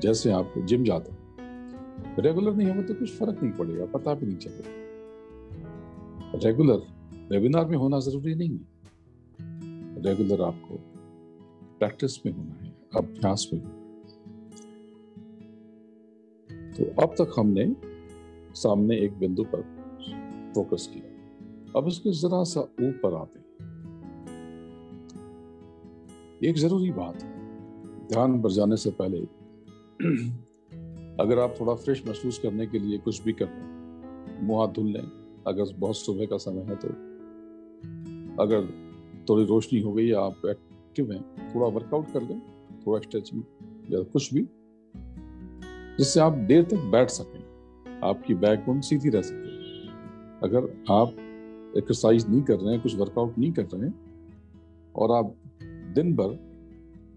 जैसे 0.00 0.30
आप 0.30 0.54
जिम 0.58 0.84
जाते 0.84 1.12
हैं। 1.12 1.20
रेगुलर 2.18 2.54
नहीं 2.54 2.68
होगा 2.68 2.82
तो 2.82 2.94
कुछ 2.94 3.10
फ़र्क 3.10 3.42
नहीं 3.42 3.52
पड़ेगा, 3.52 3.84
पता 3.86 4.14
भी 4.14 4.26
नहीं 4.26 4.36
चलेगा। 4.36 4.80
रेगुलर 6.44 6.80
वेबिनार 7.30 7.66
में 7.66 7.76
होना 7.76 7.98
ज़रूरी 7.98 8.34
नहीं 8.34 8.50
है। 8.50 10.02
रेगुलर 10.02 10.42
आपको 10.42 10.76
प्रैक्टिस 11.78 12.26
में 12.26 12.32
होना 12.32 12.64
है, 12.64 12.72
अभ्यास 12.96 13.48
में 13.52 13.60
तो 16.72 16.84
अब 17.02 17.14
तक 17.18 17.32
हमने 17.38 17.64
सामने 18.54 18.96
एक 18.96 19.18
बिंदु 19.18 19.44
पर 19.44 19.62
फोकस 20.54 20.86
किया। 20.94 21.78
अब 21.78 21.88
इसके 21.88 22.10
जरा 22.12 22.42
सा 22.44 22.60
ऊपर 22.60 23.14
आते 23.14 23.40
एक 26.48 26.56
ज़रूरी 26.56 26.90
बात 26.90 27.22
है, 27.22 27.30
ध्यान 28.08 28.40
पर 28.42 28.50
जाने 28.50 28.76
से 28.76 28.90
पहले 28.90 29.18
अगर 31.22 31.38
आप 31.38 31.54
थोड़ा 31.60 31.74
फ्रेश 31.74 32.02
महसूस 32.06 32.38
करने 32.38 32.66
के 32.66 32.78
लिए 32.78 32.98
कुछ 32.98 33.22
भी 33.22 33.32
कर 33.32 33.46
लें 33.46 34.46
मुँह 34.46 34.60
हाथ 34.60 34.72
धुल 34.72 34.86
लें। 34.86 35.06
अगर 35.46 35.74
बहुत 35.78 35.96
सुबह 35.96 36.26
का 36.26 36.36
समय 36.36 36.62
है 36.62 36.76
तो। 36.76 36.88
अगर 38.42 38.66
थोड़ी 39.28 39.44
रोशनी 39.44 39.80
हो 39.80 39.92
गई 39.92 40.06
या 40.06 40.20
आप 40.20 40.46
एक्टिव 40.46 41.12
हैं, 41.12 41.22
थोड़ा 41.54 41.66
वर्कआउट 41.66 42.12
कर 42.12 42.22
लें, 42.22 42.40
थोड़ा 42.86 43.00
स्ट्रेचिंग 43.00 43.42
या 43.90 44.02
कुछ 44.02 44.34
भी 44.34 44.42
जिससे 45.98 46.20
आप 46.20 46.32
देर 46.48 46.62
तक 46.64 46.90
बैठ 46.92 47.10
सकें। 47.10 48.00
आपकी 48.04 48.34
बैकबोन 48.36 48.80
सीधी 48.80 49.08
रह 49.10 49.22
सके 49.22 49.50
अगर 50.42 50.62
आप 50.90 51.16
एक्सरसाइज 51.76 52.28
नहीं 52.28 52.42
कर 52.42 52.54
रहे 52.54 52.72
हैं, 52.72 52.82
कुछ 52.82 52.94
वर्कआउट 52.96 53.38
नहीं 53.38 53.52
कर 53.52 53.62
रहे 53.64 53.86
हैं, 53.86 53.94
और 54.94 55.12
आप 55.12 55.34
दिन 55.94 56.14
भर 56.16 56.38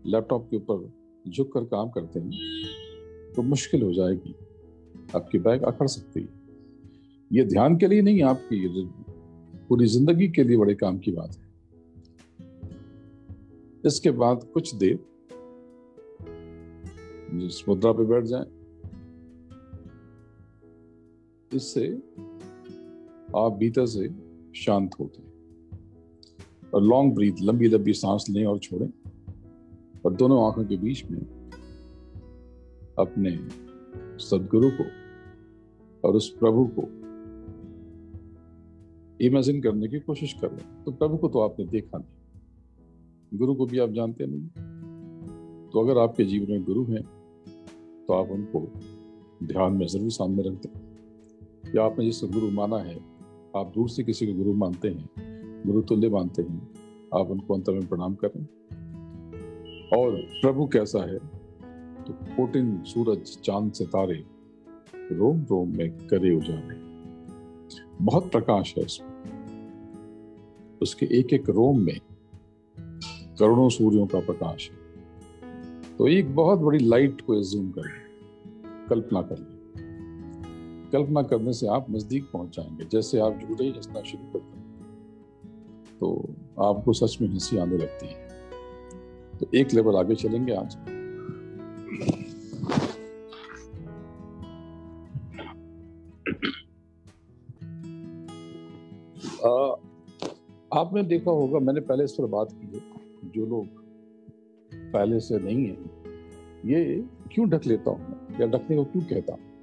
लैपटॉप 0.05 0.47
के 0.49 0.57
ऊपर 0.57 0.91
झुक 1.25 1.51
कर 1.53 1.63
काम 1.65 1.89
करते 1.89 2.19
हैं 2.19 3.33
तो 3.35 3.41
मुश्किल 3.43 3.83
हो 3.83 3.93
जाएगी। 3.93 4.35
आपकी 5.15 5.39
बैग 5.39 5.63
अकड़ 5.63 5.87
सकती 5.87 6.19
है। 6.19 6.27
ये 7.31 7.43
ध्यान 7.45 7.77
के 7.77 7.87
लिए 7.87 8.01
नहीं, 8.01 8.21
आपकी 8.23 8.87
पूरी 9.69 9.85
ज़िंदगी 9.87 10.27
के 10.27 10.43
लिए 10.43 10.57
बड़े 10.57 10.73
काम 10.75 10.97
की 10.97 11.11
बात 11.11 11.31
है। 11.31 11.43
इसके 13.85 14.11
बाद 14.13 14.43
कुछ 14.53 14.73
देर 14.75 14.99
मुद्रा 17.67 17.91
पे 17.91 18.03
बैठ 18.05 18.23
जाए 18.23 18.45
इससे 21.55 21.87
आप 23.37 23.57
भीतर 23.59 23.85
से 23.87 24.07
शांत 24.55 24.95
होते 24.99 25.21
हैं। 25.21 25.33
और 26.73 26.83
लॉन्ग 26.83 27.13
ब्रीथ 27.15 27.41
लंबी 27.41 27.67
लंबी 27.67 27.93
सांस 27.93 28.25
लें 28.29 28.45
और 28.45 28.59
छोड़ें। 28.59 28.89
और 30.05 30.13
दोनों 30.13 30.45
आँखों 30.45 30.63
के 30.65 30.77
बीच 30.77 31.03
में 31.11 31.19
अपने 32.99 33.31
सदगुरु 34.19 34.69
को 34.71 34.83
और 36.03 36.15
उस 36.15 36.29
प्रभु 36.39 36.65
को 36.75 36.83
इमेजिन 39.19 39.61
करने 39.61 39.87
की 39.87 39.99
कोशिश 39.99 40.33
कर 40.33 40.47
रहे 40.47 40.83
तो 40.83 40.91
प्रभु 40.91 41.17
को 41.17 41.27
तो 41.27 41.39
आपने 41.39 41.65
देखा 41.65 41.97
नहीं। 41.97 43.37
गुरु 43.39 43.55
को 43.55 43.65
भी 43.65 43.79
आप 43.79 43.89
जानते 43.89 44.25
नहीं 44.27 44.47
तो 45.69 45.79
अगर 45.79 45.99
आपके 45.99 46.25
जीवन 46.25 46.51
में 46.51 46.63
गुरु 46.63 46.83
हैं 46.85 47.03
तो 48.07 48.13
आप 48.13 48.31
उनको 48.31 48.59
ध्यान 49.43 49.73
में 49.73 49.85
ज़रूर 49.87 50.11
सामने 50.11 50.43
रखते 50.49 50.69
दें। 50.69 50.84
या 51.75 51.85
आपने 51.85 52.05
जिसको 52.05 52.27
गुरु 52.27 52.51
माना 52.51 52.77
है। 52.77 53.15
आप 53.57 53.71
दूर 53.75 53.89
से 53.89 54.03
किसी 54.03 54.27
को 54.27 54.33
गुरु 54.33 54.53
मानते 54.53 54.87
हैं, 54.87 55.09
गुरु 55.67 55.81
तुल्य 55.81 56.09
मानते 56.09 56.41
हैं, 56.41 56.71
आप 57.15 57.27
उनको 57.27 57.53
अंतर 57.53 57.73
में 57.73 57.87
प्रणाम 57.87 58.15
करें। 58.15 58.43
और 59.97 60.15
प्रभु 60.15 60.67
कैसा 60.67 60.99
है? 60.99 61.17
तो 62.03 62.13
कोटिन 62.13 62.83
सूरज, 62.83 63.37
चाँद, 63.43 63.73
सितारे, 63.73 64.25
रोम 65.11 65.41
रोम 65.41 65.77
में 65.77 65.91
करे 65.91 66.35
उजाले। 66.35 66.85
बहुत 68.05 68.31
प्रकाश 68.31 68.73
है 68.77 68.83
उसमें। 68.83 69.15
उसके 70.81 71.05
एक 71.05 71.33
एक 71.33 71.49
रोम 71.49 71.79
में 71.79 71.99
करोड़ों 73.39 73.69
सूर्यों 73.69 74.07
का 74.07 74.19
प्रकाश 74.19 74.71
है। 74.71 74.77
तो 75.97 76.07
एक 76.07 76.35
बहुत 76.35 76.59
बड़ी 76.59 76.79
लाइट 76.79 77.21
को 77.21 77.43
जूम 77.43 77.71
कर 77.71 77.87
कल्पना 78.89 79.21
कर 79.21 79.37
लें 79.37 79.54
कल्पना 80.95 81.21
करने 81.23 81.53
से 81.53 81.67
आप 81.67 81.85
नज़दीक 81.91 82.29
पहुँच 82.33 82.55
जाएँगे, 82.55 82.85
जैसे 82.85 83.19
आप 83.19 83.33
जुड़े 83.33 83.69
हंसना 83.69 84.01
शुरू 84.01 84.23
करते 84.33 84.57
हैं। 84.57 84.65
तो 85.99 86.29
आपको 86.61 86.93
सच 86.93 87.17
में 87.21 87.29
हँसी 87.29 87.57
आने 87.57 87.77
लगती 87.77 88.07
है। 88.07 88.27
तो 89.39 89.47
एक 89.55 89.73
लेवल 89.73 89.95
आगे 89.95 90.15
चलेंगे 90.15 90.53
आज। 90.53 90.77
आपने 100.73 101.03
देखा 101.03 101.31
होगा, 101.31 101.59
मैंने 101.59 101.81
पहले 101.81 102.03
इस 102.03 102.11
पर 102.11 102.25
बात 102.25 102.51
की 102.51 102.67
है, 102.67 102.81
जो 103.31 103.45
लोग 103.45 103.67
पहले 104.93 105.19
से 105.19 105.39
नहीं 105.39 105.65
है, 105.65 105.77
ये 106.65 107.05
क्यों 107.31 107.49
ढक 107.49 107.65
लेता 107.65 107.91
हूँ? 107.91 108.27
या 108.41 108.47
ढकने 108.47 108.75
को 108.77 108.83
क्यों 108.83 109.03
कहता 109.03 109.33
हूँ? 109.33 109.54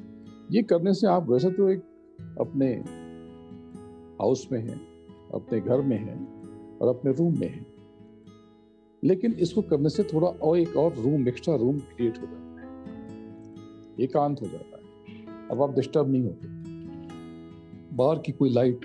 ये 0.50 0.62
करने 0.62 0.94
से 0.94 1.06
आप 1.06 1.30
वैसे 1.30 1.50
तो 1.50 1.68
एक 1.68 1.80
अपने 2.40 2.68
हाउस 4.24 4.48
में 4.52 4.60
हैं, 4.60 4.80
अपने 5.34 5.60
घर 5.60 5.80
में 5.80 5.98
हैं 5.98 6.42
और 6.78 6.88
अपने 6.88 7.12
रूम 7.12 7.40
में 7.40 7.48
हैं। 7.48 7.66
लेकिन 9.04 9.32
इसको 9.32 9.62
करने 9.62 9.88
से 9.88 10.04
थोड़ा 10.04 10.28
और 10.28 10.58
एक 10.58 10.76
और 10.76 10.94
रूम 10.94 11.28
एक्स्ट्रा 11.28 11.56
रूम 11.56 11.78
क्रिएट 11.78 12.18
हो 12.18 12.26
जाता 12.26 12.60
है। 12.60 12.68
एकांत 14.00 14.42
हो 14.42 14.46
जाता 14.46 14.76
है। 14.76 15.48
अब 15.48 15.62
आप 15.62 15.74
डिस्टर्ब 15.74 16.08
नहीं 16.08 16.22
होते। 16.22 16.48
बाहर 17.96 18.18
की 18.18 18.32
कोई 18.32 18.50
लाइट 18.50 18.80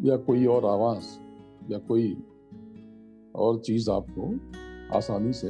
या 0.00 0.16
कोई 0.16 0.46
और 0.46 0.64
आवाज़ 0.64 1.04
या 1.72 1.78
कोई 1.78 2.16
और 3.34 3.58
चीज़ 3.58 3.90
आपको 3.90 4.36
आसानी 4.96 5.32
से 5.32 5.48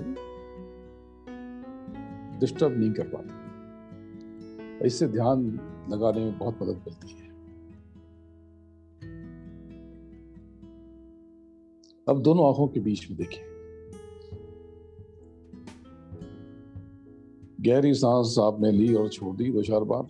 डिस्टर्ब 2.41 2.79
नहीं 2.79 2.93
कर 2.93 3.07
पाते। 3.07 3.44
इससे 4.85 5.09
ध्यान 5.09 5.47
लगाने 5.91 6.21
में 6.21 6.39
बहुत 6.39 6.59
मदद 6.63 6.77
मिलती 6.77 7.09
है। 7.09 7.25
अब 12.09 12.23
दोनों 12.23 12.49
आँखों 12.49 12.69
के 12.69 12.81
बीच 12.81 13.11
में 13.11 13.19
देखें। 13.19 13.55
गहरी 17.61 17.95
सांस 17.95 18.37
आपने 18.39 18.73
ली 18.73 18.95
और 18.95 19.09
छोड़ 19.09 19.37
दी 19.37 19.51
दो 19.53 19.63
चार 19.63 19.85
बार। 19.85 20.05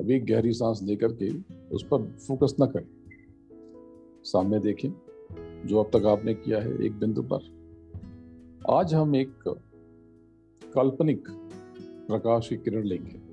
अभी 0.00 0.20
गहरी 0.20 0.52
सांस 0.52 0.80
लेकर 0.82 1.12
के 1.12 1.54
उस 1.74 1.82
पर 1.82 2.12
फोकस 2.12 2.56
न 2.60 2.66
करें। 2.66 2.88
सामने 4.24 4.58
देखें, 4.58 4.90
जो 5.66 5.82
अब 5.82 5.98
तक 5.98 6.06
आपने 6.06 6.34
किया 6.34 6.60
है 6.60 6.82
एक 6.82 6.98
बिंदु 6.98 7.22
पर। 7.22 7.56
आज 8.70 8.94
हम 8.94 9.16
एक 9.16 9.32
काल्पनिक 10.74 11.24
प्रकाश 12.08 12.48
की 12.48 12.56
किरण 12.56 12.84
लेंगे। 12.84 13.25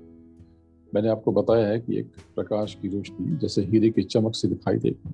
मैंने 0.94 1.08
आपको 1.08 1.32
बताया 1.32 1.66
है 1.68 1.78
कि 1.80 1.96
एक 1.98 2.10
प्रकाश 2.34 2.74
की 2.82 2.88
रोशनी 2.88 3.36
जैसे 3.36 3.62
हीरे 3.62 3.88
की 3.90 4.02
चमक 4.02 4.34
से 4.34 4.48
दिखाई 4.48 4.76
देगी 4.76 5.12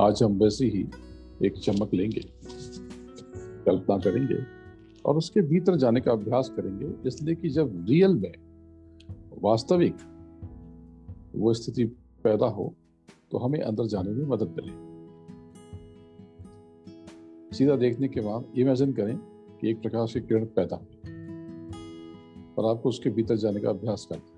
आज 0.00 0.22
हम 0.22 0.38
वैसे 0.38 0.66
ही 0.66 0.86
एक 1.44 1.56
चमक 1.56 1.94
लेंगे, 1.94 2.20
कल्पना 3.66 3.98
करेंगे 3.98 4.38
और 5.04 5.16
उसके 5.16 5.40
भीतर 5.40 5.76
जाने 5.76 6.00
का 6.00 6.12
अभ्यास 6.12 6.48
करेंगे, 6.56 7.08
इसलिए 7.08 7.34
कि 7.34 7.48
जब 7.48 7.84
रियल 7.88 8.14
में 8.14 8.32
वास्तविक 9.42 9.96
वो 11.34 11.52
स्थिति 11.54 11.84
पैदा 12.24 12.46
हो 12.46 12.72
तो 13.30 13.38
हमें 13.38 13.60
अंदर 13.60 13.86
जाने 13.86 14.10
में 14.10 14.24
मदद 14.26 14.54
मिले। 14.58 14.72
सीधा 17.56 17.76
देखने 17.76 18.08
के 18.08 18.20
बाद 18.20 18.58
इमेजिन 18.58 18.92
करें 18.92 19.16
कि 19.60 19.70
एक 19.70 19.82
प्रकाश 19.82 20.12
की 20.14 20.20
किरण 20.20 20.44
पैदा 20.56 20.76
हुई 20.76 20.88
और 22.58 22.70
आपको 22.70 22.88
उसके 22.88 23.10
भीतर 23.10 23.36
जाने 23.36 23.60
का 23.60 23.70
अभ्यास 23.70 24.06
करना 24.10 24.34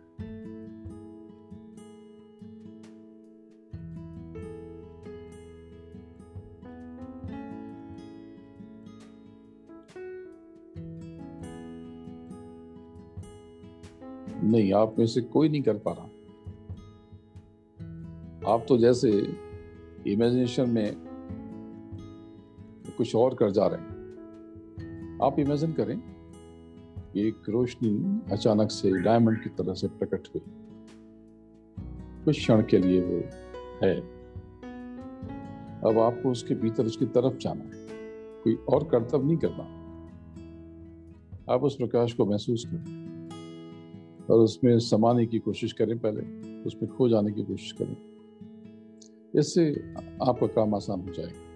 नहीं, 14.68 14.80
आप 14.80 14.98
में 14.98 15.06
से 15.06 15.20
कोई 15.20 15.48
नहीं 15.48 15.62
कर 15.62 15.78
पा 15.78 15.92
रहा। 15.92 16.04
आप 18.54 18.66
तो 18.68 18.78
जैसे 18.78 19.10
इमेजिनेशन 20.06 20.70
में 20.70 20.96
कुछ 22.96 23.14
और 23.14 23.34
कर 23.34 23.50
जा 23.50 23.66
रहे 23.66 23.80
हैं। 23.80 23.98
आप 25.22 25.38
इमेजिन 25.38 25.72
करें 25.72 26.02
एक 27.16 27.36
रोशनी 27.48 28.20
अचानक 28.32 28.70
से 28.70 29.02
डायमंड 29.02 29.42
की 29.42 29.48
तरह 29.48 29.74
से 29.74 29.88
प्रकट 29.88 30.28
हुई। 30.34 30.42
कुछ 32.24 32.36
क्षण 32.36 32.62
के 32.62 32.78
लिए 32.78 33.00
वो 33.00 33.16
है। 33.86 34.00
अब 35.84 35.98
आपको 35.98 36.30
उसके 36.30 36.54
भीतर 36.54 36.86
उसकी 36.86 37.06
तरफ़ 37.06 37.36
जाना 37.36 37.64
है। 37.64 37.88
कोई 38.42 38.54
और 38.54 38.84
कर्तव्य 38.84 39.26
नहीं 39.26 39.36
करना। 39.36 39.78
आप 41.54 41.62
उस 41.62 41.76
प्रकाश 41.76 42.12
को 42.12 42.26
महसूस 42.26 42.64
करें। 42.64 43.07
और 44.30 44.40
उसमें 44.40 44.78
समाने 44.78 45.26
की 45.26 45.38
कोशिश 45.38 45.72
करें 45.72 45.98
पहले, 45.98 46.20
उसमें 46.62 46.96
खो 46.96 47.08
जाने 47.08 47.32
की 47.32 47.42
कोशिश 47.42 47.72
करें। 47.72 47.96
इससे 49.34 49.94
आपका 50.28 50.46
काम 50.46 50.74
आसान 50.74 51.00
हो 51.00 51.12
जाएगा। 51.14 51.47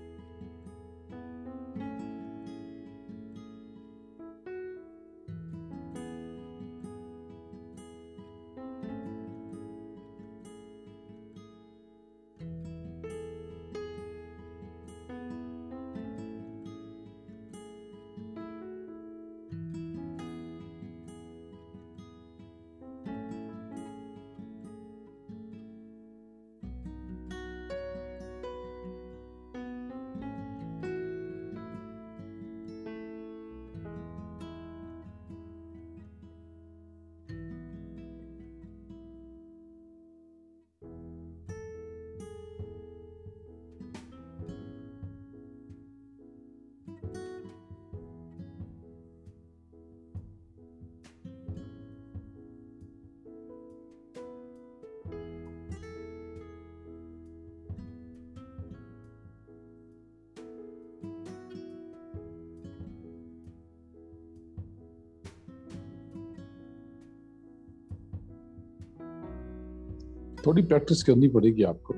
थोड़ी 70.47 70.63
प्रैक्टिस 70.63 71.03
करनी 71.03 71.29
पड़ेगी 71.29 71.63
आपको। 71.63 71.95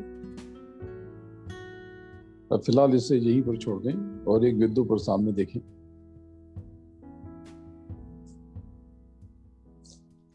अब 2.55 2.61
फ़िलहाल 2.61 2.95
इसे 2.95 3.17
यहीं 3.17 3.43
पर 3.43 3.57
छोड़ 3.57 3.83
दें 3.83 4.25
और 4.25 4.45
एक 4.45 4.59
बिंदु 4.59 4.85
पर 4.85 4.99
सामने 4.99 5.33
देखें। 5.33 5.61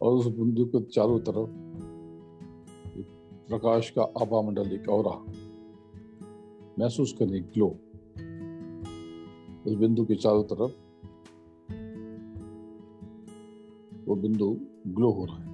और 0.01 0.13
उस 0.13 0.27
बिंदु 0.27 0.65
को 0.65 0.79
चारों 0.79 1.19
तरफ़ 1.19 1.69
प्रकाश 3.47 3.89
का 3.89 4.01
आभा 4.01 4.41
मंडल 4.41 4.71
एक 4.71 4.89
और 4.89 5.25
महसूस 6.79 7.15
करें 7.19 7.43
ग्लो 7.43 7.67
उस 9.67 9.73
बिंदु 9.73 10.05
के 10.05 10.15
चारों 10.15 10.43
तरफ़ 10.43 10.71
वो 14.07 14.15
बिंदु 14.15 14.57
ग्लो 14.87 15.11
हो 15.11 15.25
रहा 15.25 15.37
है। 15.37 15.48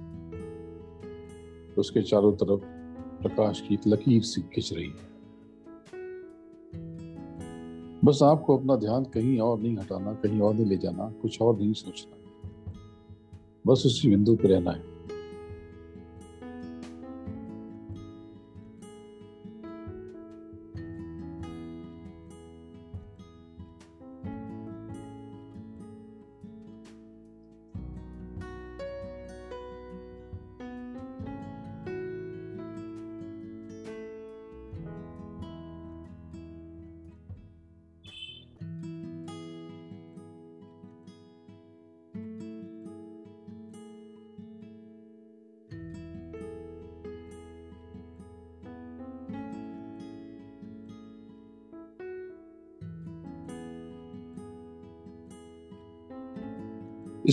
उसके 1.78 2.02
चारों 2.02 2.32
तरफ़ 2.32 2.60
प्रकाश 3.22 3.60
की 3.60 3.74
एक 3.74 3.80
लकीर 3.86 4.22
सी 4.22 4.40
खिंच 4.40 4.72
रही 4.72 4.86
है। 4.86 5.16
बस 8.04 8.22
आपको 8.22 8.58
अपना 8.58 8.76
ध्यान 8.76 9.04
कहीं 9.04 9.38
और 9.38 9.60
नहीं 9.60 9.76
हटाना, 9.76 10.12
कहीं 10.12 10.40
और 10.40 10.54
नहीं 10.54 10.66
ले 10.66 10.76
जाना, 10.76 11.10
कुछ 11.10 11.42
और 11.42 11.58
नहीं 11.58 11.72
सोचना। 11.72 12.16
बस 13.66 13.82
उसी 13.86 14.08
बिंदु 14.08 14.36
पर 14.36 14.48
रहना 14.48 14.70
है। 14.70 14.95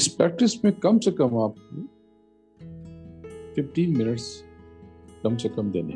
इस 0.04 0.08
प्रैक्टिस 0.08 0.66
में 0.66 0.74
कम 0.74 1.00
से 1.00 1.12
कम 1.12 1.26
आपको 1.26 1.82
15 3.54 3.98
मिनट्स 3.98 4.44
कम 5.24 5.38
से 5.38 5.50
कम 5.50 5.72
देने। 5.72 5.94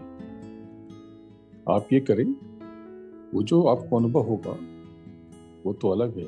आप 1.74 1.88
ये 1.94 2.00
करें, 2.00 2.26
वो 3.34 3.44
जो 3.44 3.64
आपको 3.64 3.98
अनुभव 3.98 4.22
होगा, 4.22 4.58
वो 5.66 5.74
तो 5.74 5.90
अलग 5.90 6.18
है। 6.18 6.26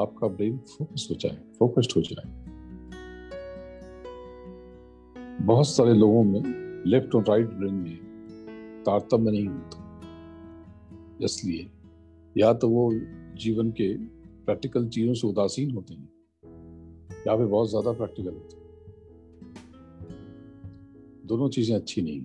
आपका 0.00 0.28
ब्रेन 0.28 0.58
फोकस 0.58 1.08
हो 1.10 1.16
जाए 1.16 1.38
फोकस्ड 1.58 1.92
हो 1.96 2.02
जाए। 2.02 2.44
बहुत 5.46 5.68
सारे 5.68 5.94
लोगों 5.94 6.24
में 6.24 6.42
लेफ़्ट 6.86 7.14
और 7.14 7.24
राइट 7.28 7.46
ब्रेन 7.46 7.74
में 7.74 7.96
तारतम्य 8.86 9.30
नहीं 9.30 9.48
होता। 9.48 10.00
इसलिए 11.24 11.70
या 12.36 12.52
तो 12.52 12.68
वो 12.68 12.92
जीवन 13.34 13.70
के 13.70 14.13
प्रैक्टिकल 14.46 14.88
चीज़ों 14.88 15.14
से 15.14 15.26
उदासीन 15.28 15.70
होते 15.70 15.94
हैं। 15.94 16.08
या 17.26 17.36
फिर 17.36 17.46
बहुत 17.46 17.70
ज़्यादा 17.70 17.92
प्रैक्टिकल 17.92 18.30
होते 18.30 18.56
हैं। 18.56 18.62
दोनों 21.26 21.48
चीज़ें 21.48 21.76
अच्छी 21.76 22.02
नहीं 22.02 22.24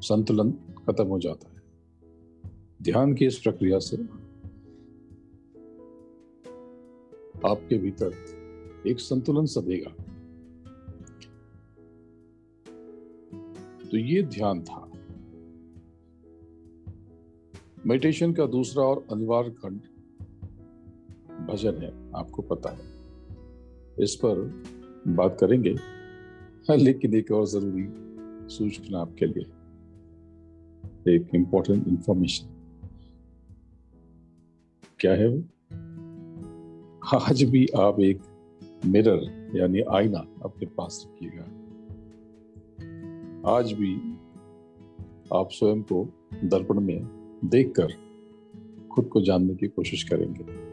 संतुलन 0.00 0.50
खत्म 0.86 1.06
हो 1.06 1.18
जाता 1.18 1.48
है। 1.48 1.60
ध्यान 2.82 3.14
की 3.14 3.26
इस 3.26 3.38
प्रक्रिया 3.38 3.78
से 3.78 3.96
आपके 7.46 7.78
भीतर 7.78 8.10
एक 8.86 9.00
संतुलन 9.00 9.46
सधेगा 9.46 9.90
तो 13.90 13.96
ये 13.96 14.22
ध्यान 14.22 14.62
था। 14.62 14.88
मेडिटेशन 17.86 18.32
का 18.32 18.46
दूसरा 18.46 18.84
और 18.84 19.06
अनिवार्य 19.12 19.50
खंड 19.50 19.80
भजन 21.46 21.74
है 21.74 22.12
आपको 22.16 22.42
पता 22.42 22.70
है। 22.70 22.84
इस 24.04 24.14
पर 24.14 24.62
बात 25.08 25.36
करेंगे। 25.40 25.70
हाँ, 26.68 26.76
लेकिन 26.76 27.14
एक 27.14 27.32
और 27.32 27.46
ज़रूरी 27.46 27.88
सूचना 28.48 28.98
आपके 28.98 29.26
लिए। 29.26 29.44
एक 31.14 31.28
इंपॉर्टेंट 31.34 31.88
इंफॉर्मेशन 31.88 32.48
क्या 34.98 35.12
है 35.12 35.28
वो? 35.28 35.42
आज 37.18 37.42
भी 37.42 37.66
आप 37.66 38.00
एक 38.00 38.22
मिरर 38.86 39.50
यानी 39.58 39.80
आईना 39.80 40.18
अपने 40.18 40.66
पास 40.66 41.08
रखिएगा। 41.08 41.44
आज 43.58 43.72
भी 43.72 44.18
आप 45.34 45.48
स्वयं 45.50 45.82
को 45.82 46.08
दर्पण 46.44 46.80
में 46.80 47.04
देखकर 47.44 47.88
खुद 48.92 49.08
को 49.08 49.20
जानने 49.20 49.54
की 49.54 49.68
कोशिश 49.68 50.02
करेंगे। 50.02 50.71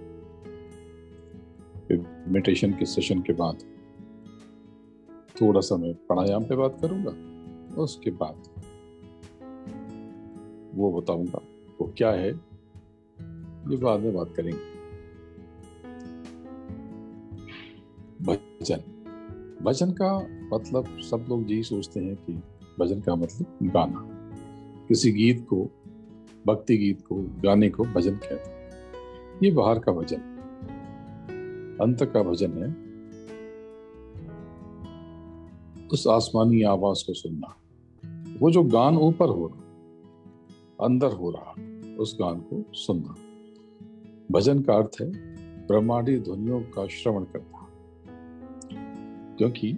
मेडिटेशन 1.93 2.71
के 2.71 2.86
सेशन 2.86 3.19
के 3.19 3.34
बाद 3.34 3.63
थोड़ा 5.41 5.62
सा 5.62 5.78
मैं 5.78 5.93
प्राणायाम 5.93 6.43
पे 6.43 6.56
बात 6.56 6.78
करूँगा, 6.82 7.12
उसके 7.82 8.12
बाद 8.12 8.43
वो 10.75 10.91
बताऊँगा 11.02 11.41
वो 11.82 11.93
क्या 11.97 12.12
है, 12.12 12.30
ये 12.30 13.78
बाद 13.78 13.99
में 13.99 14.13
बात 14.13 14.34
करेंगे। 14.36 14.69
भजन। 18.23 18.82
भजन 19.62 19.91
का 19.91 20.17
मतलब 20.54 20.99
सब 20.99 21.25
लोग 21.30 21.52
यही 21.52 21.63
सोचते 21.63 21.99
हैं 21.99 22.15
कि 22.15 22.34
भजन 22.80 23.02
का 23.02 23.15
मतलब 23.15 23.71
गाना। 23.71 24.06
किसी 24.88 25.12
गीत 25.12 25.45
को, 25.49 25.69
भक्ति 26.47 26.78
गीत 26.78 27.02
को, 27.02 27.15
गाने 27.15 27.69
को 27.69 27.84
भजन 27.84 28.15
कहते 28.15 28.49
हैं। 28.49 28.69
ये 29.43 29.52
बाहर 29.52 29.80
का 29.80 29.91
भजन। 29.91 30.28
अंत 31.81 32.03
का 32.03 32.23
भजन 32.23 32.51
है। 32.51 32.89
उस 35.87 36.07
आसमानी 36.07 36.61
आवाज़ 36.61 37.07
को 37.07 37.13
सुनना। 37.13 37.55
वो 38.39 38.51
जो 38.51 38.63
गान 38.63 38.97
ऊपर 38.97 39.29
हो 39.29 39.47
रहा, 39.47 39.59
अंदर 40.85 41.07
हो 41.07 41.31
रहा, 41.31 41.51
उस 41.97 42.17
गान 42.21 42.39
को 42.39 42.63
सुनना। 42.73 43.15
भजन 44.31 44.61
का 44.61 44.73
अर्थ 44.73 45.01
है, 45.01 45.11
ब्रह्मांडी 45.67 46.19
ध्वनियों 46.19 46.61
का 46.61 46.87
श्रवण 46.87 47.23
करना। 47.23 47.59
क्योंकि 49.35 49.77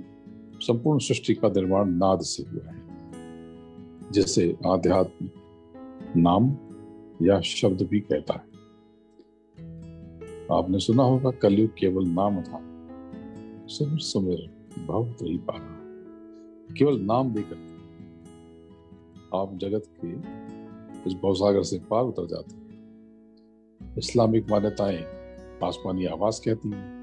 संपूर्ण 0.59 0.99
सृष्टि 0.99 1.33
का 1.33 1.47
निर्माण 1.47 1.89
नाद 1.89 2.19
से 2.19 2.43
हुआ 2.43 2.71
है। 2.71 2.81
जैसे 4.11 4.57
आध्यात्म 4.67 5.29
नाम 6.17 6.55
या 7.21 7.41
शब्द 7.41 7.81
भी 7.81 7.99
कहता 7.99 8.33
है। 8.33 8.50
आपने 10.51 10.79
सुना 10.79 11.03
होगा, 11.03 11.31
कलयुग 11.31 11.71
केवल 11.71 12.05
नाम 12.07 12.41
था। 12.41 12.71
सुमिर 13.67 13.99
सुमिर 13.99 14.67
भव 14.87 15.05
ही 15.21 15.37
पा 15.37 15.57
रहा 15.57 15.77
केवल 16.73 16.99
नाम 16.99 17.33
देकर। 17.33 17.55
आप 19.35 19.57
जगत 19.57 19.83
के 19.87 20.09
इस 21.09 21.15
भवसागर 21.23 21.63
से 21.63 21.79
पार 21.79 22.03
उतर 22.03 22.25
जाते 22.25 22.55
हैं। 22.55 22.61
इस्लामिक 23.97 24.51
मान्यताएँ 24.51 25.03
आसमानी 25.63 26.05
आवाज़ 26.05 26.41
कहती 26.45 26.69
हैं। 26.69 27.01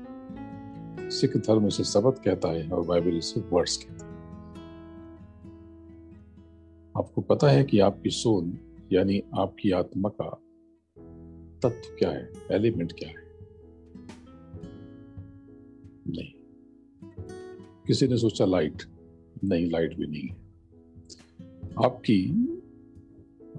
सिख 1.11 1.37
धर्म 1.37 1.66
इसे 1.66 1.84
शब्द 1.84 2.18
कहता 2.24 2.48
है 2.48 2.68
और 2.68 2.87
बाइबल 2.87 3.18
इसे 3.18 3.40
वर्ड्स 3.40 3.76
कहता 3.76 4.06
है। 4.06 4.12
आपको 6.98 7.20
पता 7.20 7.48
है 7.48 7.64
कि 7.64 7.80
आपकी 7.80 8.11
सोल 8.11 8.58
यानी 8.92 9.22
आपकी 9.38 9.70
आत्मा 9.70 10.08
का 10.08 10.42
तत्व 11.62 11.96
क्या 11.98 12.11
है, 12.11 12.32
एलिमेंट 12.52 12.92
क्या 12.92 13.08
है? 13.08 13.28
नहीं। 16.09 16.33
किसी 17.87 18.09
ने 18.09 18.16
सोचा, 18.16 18.44
लाइट 18.44 18.83
नहीं, 19.44 19.71
लाइट 19.71 19.97
भी 19.97 20.07
नहीं 20.07 20.23
है। 20.23 20.49
आपकी 21.85 22.31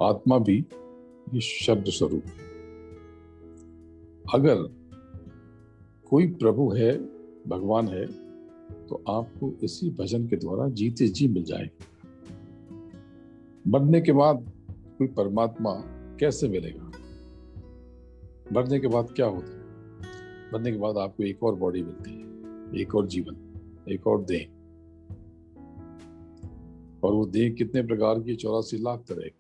आत्मा 0.02 0.40
भी 0.40 0.66
ये 1.34 1.42
शब्द 1.42 1.86
स्वरूप 1.88 2.24
है। 2.26 2.50
अगर 4.34 4.80
कोई 6.10 6.28
प्रभु 6.28 6.70
है, 6.70 6.98
भगवान 7.48 7.88
है 7.88 8.06
तो 8.88 9.04
आपको 9.10 9.54
इसी 9.64 9.90
भजन 9.90 10.28
के 10.28 10.36
द्वारा 10.36 10.70
जीते 10.70 11.08
जी 11.08 11.28
मिल 11.28 11.44
जाएगा। 11.44 11.86
मरने 13.68 14.02
के 14.02 14.12
बाद 14.12 14.52
कोई 14.98 15.08
परमात्मा 15.08 15.74
कैसे 16.20 16.48
मिलेगा? 16.50 16.92
मरने 18.54 18.80
के 18.80 18.88
बाद 18.88 19.12
क्या 19.16 19.26
होता 19.26 19.52
है? 19.52 19.60
मरने 20.54 20.72
के 20.72 20.78
बाद 20.78 20.98
आपको 20.98 21.24
एक 21.24 21.44
और 21.44 21.56
बॉडी 21.56 21.84
मिलती 21.84 22.12
है। 22.12 22.29
एक 22.76 22.96
और 22.96 23.08
जीवन, 23.08 23.36
एक 23.90 24.08
और 24.08 24.24
देह। 24.24 24.50
और 27.04 27.14
वो 27.14 27.26
देह 27.26 27.54
कितने 27.54 27.82
प्रकार 27.84 28.20
की 28.20 28.36
चौरासी 28.36 28.78
लाख 28.78 29.00
तरह 29.00 29.28
की। 29.28 29.40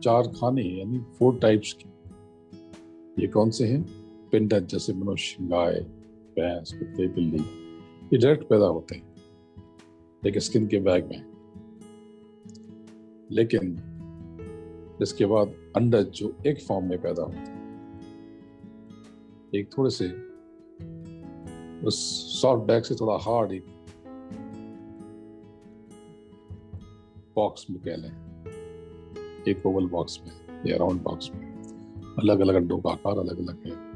चार 0.00 0.22
खाने 0.22 0.62
यानी 0.62 0.98
फोर 0.98 1.38
टाइप्स 1.38 1.72
के। 1.72 1.88
ये 3.22 3.28
कौन 3.28 3.50
से 3.50 3.66
हैं? 3.66 3.86
पिंडज 4.30 4.66
जैसे 4.66 4.92
मनुष्य, 4.92 5.36
गाय, 5.40 5.74
भैंस, 6.36 6.72
कुत्ते, 6.72 7.08
बिल्ली, 7.08 7.38
ये 8.04 8.18
डायरेक्ट 8.18 8.48
पैदा 8.48 8.66
होते 8.66 8.94
हैं। 8.94 9.14
एक 10.26 10.38
स्किन 10.38 10.66
के 10.66 10.78
बैग 10.78 11.06
में। 11.06 11.24
लेकिन 13.30 13.90
इसके 15.02 15.26
बाद 15.26 15.48
अंडज 15.76 16.06
जो 16.06 16.36
एक 16.46 16.62
फॉर्म 16.62 16.86
में 16.86 17.02
पैदा 17.02 17.22
होते 17.22 17.36
हैं। 17.36 17.64
एक 19.54 19.68
थोड़े 19.78 19.90
से 19.90 20.33
उस 21.84 21.98
सॉफ्ट 22.42 22.64
बैग 22.64 22.82
से 22.82 22.94
थोड़ा 22.94 23.18
हार्ड 23.24 23.52
एक 23.52 23.64
बॉक्स 27.36 27.66
में 27.70 27.80
कह 27.80 27.96
लें। 27.96 28.12
एक 29.48 29.66
ओवल 29.66 29.86
बॉक्स 29.86 30.20
में 30.24 30.62
या 30.66 30.76
राउंड 30.76 31.02
बॉक्स 31.02 31.30
में। 31.34 31.54
अलग 32.18 32.40
अलग 32.40 32.54
अंडों 32.54 32.78
का 32.78 32.90
आकार 32.90 33.18
अलग 33.18 33.38
अलग 33.38 33.66
है। 33.66 33.94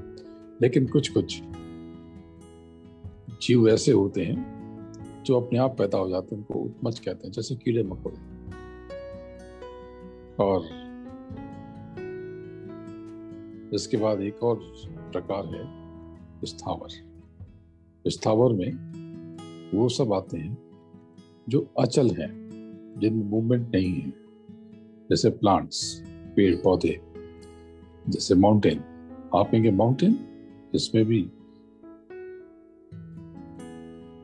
लेकिन 0.62 0.86
कुछ 0.86 1.08
कुछ 1.08 1.42
जीव 3.46 3.68
ऐसे 3.68 3.92
होते 3.92 4.24
हैं 4.24 4.58
जो 5.24 5.40
अपने 5.40 5.58
आप 5.58 5.78
पैदा 5.78 5.98
हो 5.98 6.08
जाते 6.08 6.36
हैं, 6.36 6.42
उनको 6.42 6.58
उत्मच 6.58 6.98
कहते 6.98 7.26
हैं, 7.26 7.32
जैसे 7.32 7.56
कीड़े 7.56 7.82
मकोड़े। 7.82 8.16
और 10.44 10.60
इसके 13.74 13.96
बाद 13.96 14.20
एक 14.20 14.42
और 14.42 14.72
प्रकार 15.12 15.46
है, 15.46 15.88
स्थावर। 16.44 17.07
स्थावर 18.10 18.52
में 18.52 18.72
वो 19.74 19.88
सब 19.88 20.12
आते 20.12 20.38
हैं 20.38 20.58
जो 21.48 21.68
अचल 21.80 22.10
हैं 22.10 22.30
जिनमें 22.98 23.24
मूवमेंट 23.24 23.74
नहीं 23.74 23.92
है। 23.94 24.10
जैसे 25.10 25.30
प्लांट्स 25.30 26.04
पेड़, 26.36 26.56
पौधे, 26.56 27.00
जैसे 28.08 28.34
माउंटेन 28.34 28.78
आप 29.34 29.50
कहेंगे 29.50 29.70
माउंटेन 29.70 30.18
इसमें 30.74 31.04
भी 31.04 31.30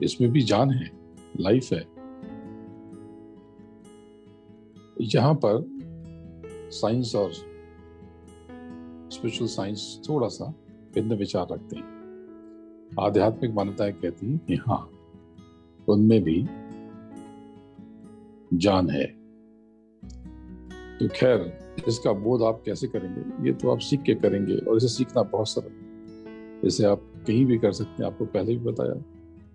इसमें 0.02 0.30
भी 0.30 0.40
जान 0.40 0.70
है 0.70 0.90
लाइफ 1.40 1.72
है। 1.72 1.94
यहाँ 5.00 5.34
पर 5.44 5.64
साइंस 6.70 7.14
और 7.14 7.32
स्पिरिचुअल 9.10 9.48
साइंस 9.48 10.00
थोड़ा 10.08 10.28
सा 10.28 10.54
भिन्न 10.94 11.14
विचार 11.14 11.46
रखते 11.52 11.76
हैं। 11.76 11.93
आध्यात्मिक 13.00 13.52
मान्यताएँ 13.54 13.92
कहती 13.92 14.26
हैं 14.26 14.38
कि 14.38 14.54
हाँ 14.54 14.90
उनमें 15.88 16.22
भी 16.22 16.46
जान 18.58 18.90
है। 18.90 19.06
तो 20.98 21.08
खैर, 21.08 21.58
इसका 21.88 22.12
बोध 22.12 22.42
आप 22.42 22.62
कैसे 22.66 22.86
करेंगे? 22.86 23.48
ये 23.48 23.52
तो 23.52 23.70
आप 23.70 23.78
सीख 23.78 24.02
के 24.02 24.14
करेंगे 24.14 24.56
और 24.56 24.76
इसे 24.76 24.88
सीखना 24.88 25.22
बहुत 25.22 25.48
सरल 25.48 25.84
इसे 26.66 26.84
आप 26.84 27.12
कहीं 27.26 27.46
भी 27.46 27.58
कर 27.58 27.72
सकते 27.72 28.02
हैं, 28.02 28.10
आपको 28.10 28.24
पहले 28.24 28.56
भी 28.56 28.64
बताया, 28.64 29.04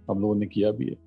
हम 0.09 0.21
लोगों 0.21 0.35
ने 0.35 0.45
किया 0.45 0.71
भी 0.71 0.85
है। 0.85 0.97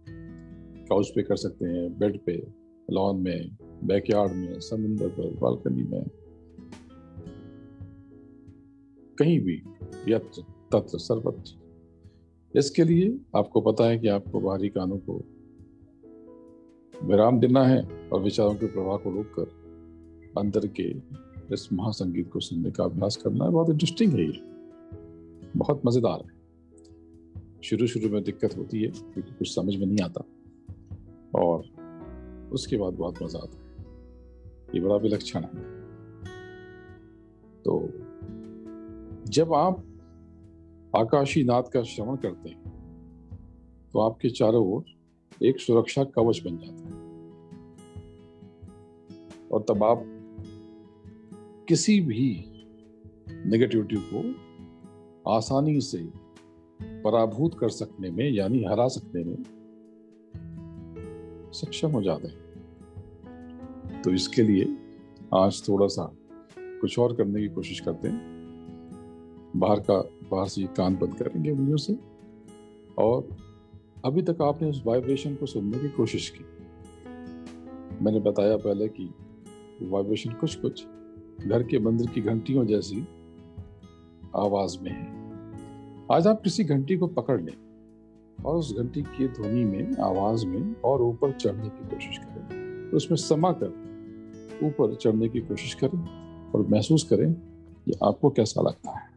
काउच 0.87 1.09
पे 1.09 1.23
कर 1.23 1.37
सकते 1.37 1.65
हैं 1.65 1.99
बेड 1.99 2.21
पे 2.27 2.47
लॉन 2.91 3.17
में 3.17 3.57
बैकयार्ड 3.85 4.33
में, 4.33 4.61
समुंदर 4.61 5.09
पर 5.09 5.31
बालकनी 5.31 5.83
में। 5.83 6.05
कहीं 9.19 9.41
भी, 9.41 9.63
यत्र, 10.09 10.43
तत्र, 10.43 10.99
सर्वत्र। 10.99 11.62
इसके 12.57 12.85
लिए 12.85 13.19
आपको 13.37 13.61
पता 13.61 13.85
है 13.85 13.99
कि 13.99 14.09
आपको 14.09 14.41
बाहरी 14.41 14.69
कानों 14.69 14.99
को 14.99 15.25
विराम 17.05 17.41
देना 17.41 17.65
है 17.65 18.09
और 18.09 18.21
विचारों 18.21 18.55
के 18.55 18.67
प्रवाह 18.67 18.97
को 18.97 19.11
रोककर 19.11 19.63
अंदर 20.41 20.67
के 20.67 20.91
इस 21.55 21.73
महासंगीत 21.73 22.33
को 22.33 22.41
सुनने 22.41 22.71
का 22.71 22.85
अभ्यास 22.85 23.17
करना 23.17 23.45
है 23.45 23.51
बहुत 23.51 23.71
इंटरेस्टिंग 23.71 24.13
है 24.13 24.25
ये। 24.25 24.41
बहुत 25.57 25.83
मज़ेदार 25.87 26.23
है। 26.25 26.43
शुरू 27.63 27.87
शुरू 27.87 28.09
में 28.09 28.25
दिक्कत 28.25 28.57
होती 28.57 28.83
है, 28.83 28.89
क्योंकि 28.89 29.35
कुछ 29.35 29.55
समझ 29.55 29.77
में 29.77 29.87
नहीं 29.87 30.05
आता। 30.05 30.25
और 31.35 31.65
उसके 32.53 32.77
बाद 32.77 32.93
बहुत 32.93 33.23
मज़ा 33.23 33.39
आता 33.39 33.57
है। 33.59 33.63
ये 34.75 34.81
बड़ा 34.81 34.97
विलक्षण 34.97 35.41
है। 35.41 35.83
तो 37.63 37.89
जब 39.29 39.55
आप 39.55 39.85
आकाशी 40.97 41.45
नाद 41.45 41.69
का 41.69 41.83
श्रवण 41.83 42.17
करते 42.17 42.49
हैं। 42.49 42.63
तो 43.93 44.01
आपके 44.01 44.31
चारों 44.31 44.67
ओर 44.67 44.85
एक 45.45 45.61
सुरक्षा 45.61 46.05
कवच 46.05 46.43
बन 46.45 46.59
जाता 46.59 46.85
है। 46.85 47.03
और 49.53 49.63
तब 49.69 49.85
आप 49.85 50.05
किसी 51.69 52.01
भी 52.01 52.45
नेगेटिविटी 53.47 53.97
को 53.97 54.35
आसानी 55.31 55.81
से 55.81 56.09
पराभूत 56.83 57.59
कर 57.59 57.69
सकने 57.69 58.11
में, 58.11 58.31
यानी 58.31 58.65
हरा 58.65 58.89
सकने 58.89 59.25
में 59.25 59.43
सक्षम 61.53 61.91
हो 61.91 62.03
जाते 62.03 62.29
हैं। 62.29 62.43
तो 64.03 64.11
इसके 64.11 64.43
लिए 64.43 64.77
आज 65.35 65.69
थोड़ा 65.69 65.87
सा 65.87 66.17
कुछ 66.59 66.99
और 66.99 67.17
करने 67.17 67.41
की 67.41 67.49
कोशिश 67.49 67.81
करते 67.81 68.09
हैं। 68.09 68.33
बाहर 69.57 69.81
का 69.81 70.12
बाहर 70.33 70.47
से 70.47 70.63
कान 70.63 70.97
बंद 70.97 71.15
करेंगे 71.15 71.51
उंगलियों 71.51 71.77
से। 71.77 71.97
और 72.99 73.29
अभी 74.05 74.23
तक 74.23 74.43
आपने 74.43 74.71
उस 74.71 74.83
वाइब्रेशन 74.87 75.35
को 75.35 75.47
सुनने 75.47 75.79
की 75.79 75.89
कोशिश 75.89 76.29
की। 76.29 76.45
मैंने 78.05 78.21
बताया 78.21 78.57
पहले 78.57 78.89
कि 78.89 79.15
वाइब्रेशन 79.83 80.33
कुछ 80.33 80.55
कुछ 80.55 80.87
घर 81.47 81.63
के 81.63 81.79
मंदिर 81.79 82.07
की 82.07 82.21
घंटियों 82.21 82.67
जैसी 82.67 83.01
आवाज़ 84.37 84.79
में 84.83 84.91
है। 84.91 85.23
आज 86.13 86.27
आप 86.27 86.41
किसी 86.43 86.65
घंटी 86.65 86.97
को 86.97 87.07
पकड़ 87.07 87.41
लें 87.41 87.57
और 88.45 88.57
उस 88.57 88.77
घंटी 88.79 89.03
की 89.03 89.29
ध्वनि 89.29 89.65
में, 89.65 89.97
आवाज़ 89.97 90.47
में 90.47 90.81
और 90.81 91.03
ऊपर 91.03 91.33
चढ़ने 91.33 91.69
की 91.69 91.85
कोशिश 91.85 92.19
करें। 92.19 92.91
उसमें 92.91 93.17
समा 93.17 93.53
कर 93.53 93.93
ऊपर 94.63 94.95
चढ़ने 94.95 95.29
की 95.29 95.41
कोशिश 95.41 95.75
करें 95.75 96.01
और 96.51 96.67
महसूस 96.67 97.03
करें 97.03 97.35
कि 97.85 97.93
आपको 98.05 98.31
कैसा 98.31 98.63
लगता 98.63 98.99
है। 98.99 99.13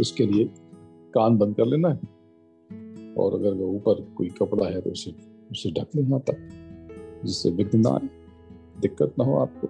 उसके 0.00 0.26
लिए 0.26 0.44
कान 1.14 1.36
बंद 1.38 1.56
कर 1.56 1.66
लेना 1.66 1.88
है। 1.88 3.14
और 3.14 3.34
अगर 3.34 3.62
ऊपर 3.62 4.00
कोई 4.16 4.28
कपड़ा 4.28 4.66
है 4.66 4.80
तो 4.80 4.90
उसे 4.90 5.10
उसे 5.50 5.70
ढक 5.70 5.96
लेना 5.96 6.18
तक 6.18 6.48
जिससे 7.24 7.50
विघ्न 7.50 7.80
ना 7.80 7.90
आए, 7.90 8.08
दिक्कत 8.80 9.14
ना 9.18 9.24
हो 9.24 9.36
आपको। 9.38 9.66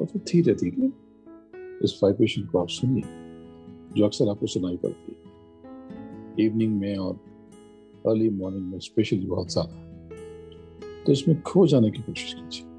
और 0.00 0.06
फिर 0.06 0.22
धीरे 0.22 0.54
धीरे 0.54 0.90
इस 1.84 1.98
वाइब्रेशन 2.02 2.42
को 2.42 2.58
आप 2.58 2.68
सुनिए, 2.68 3.02
जो 3.96 4.04
अक्सर 4.04 4.28
आपको 4.28 4.46
सुनाई 4.46 4.76
पड़ती 4.76 5.12
है। 5.12 6.46
इवनिंग 6.46 6.80
में 6.80 6.96
और 6.96 7.14
अर्ली 8.06 8.28
मॉर्निंग 8.30 8.66
में 8.66 8.78
स्पेशली 8.78 9.26
बहुत 9.26 9.52
ज़्यादा। 9.52 11.04
तो 11.06 11.12
इसमें 11.12 11.40
खो 11.42 11.66
जाने 11.66 11.90
की 11.90 12.02
कोशिश 12.02 12.34
कीजिए। 12.34 12.71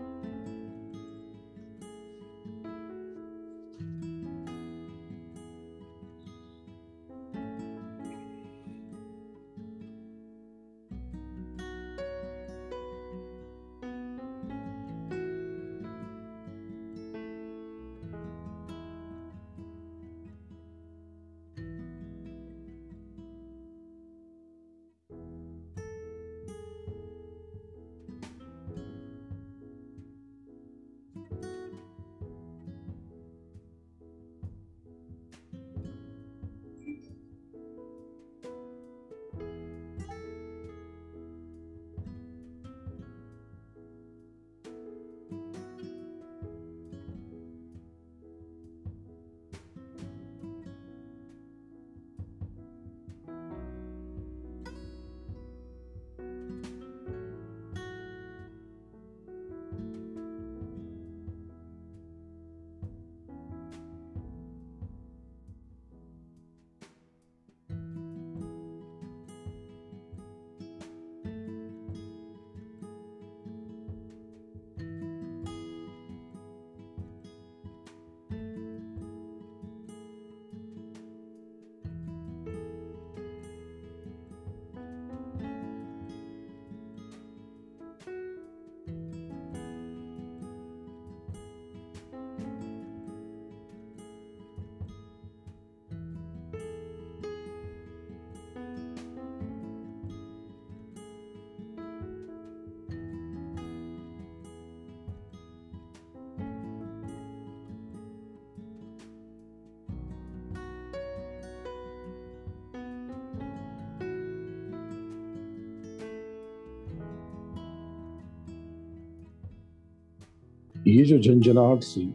ये 120.93 121.03
जो 121.03 121.17
झंझनाहट 121.19 121.79
सी 121.79 122.09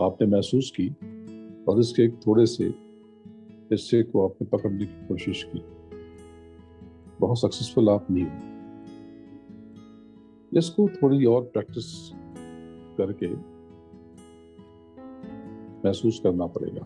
आपने 0.00 0.26
महसूस 0.26 0.72
की 0.80 0.88
और 1.68 1.80
इसके 1.80 2.02
एक 2.02 2.14
थोड़े 2.26 2.46
से 2.46 2.64
हिस्से 3.70 4.02
को 4.02 4.28
आपने 4.28 4.46
पकड़ने 4.46 4.84
की 4.86 5.06
कोशिश 5.06 5.42
की, 5.44 5.62
बहुत 7.20 7.40
सक्सेसफुल 7.40 7.88
आप 7.88 8.06
नहीं 8.10 8.24
हुए 8.24 8.54
इसको 10.58 10.88
थोड़ी 10.88 11.24
और 11.24 11.42
प्रैक्टिस 11.42 12.10
करके 12.98 13.28
महसूस 15.88 16.20
करना 16.22 16.46
पड़ेगा। 16.46 16.84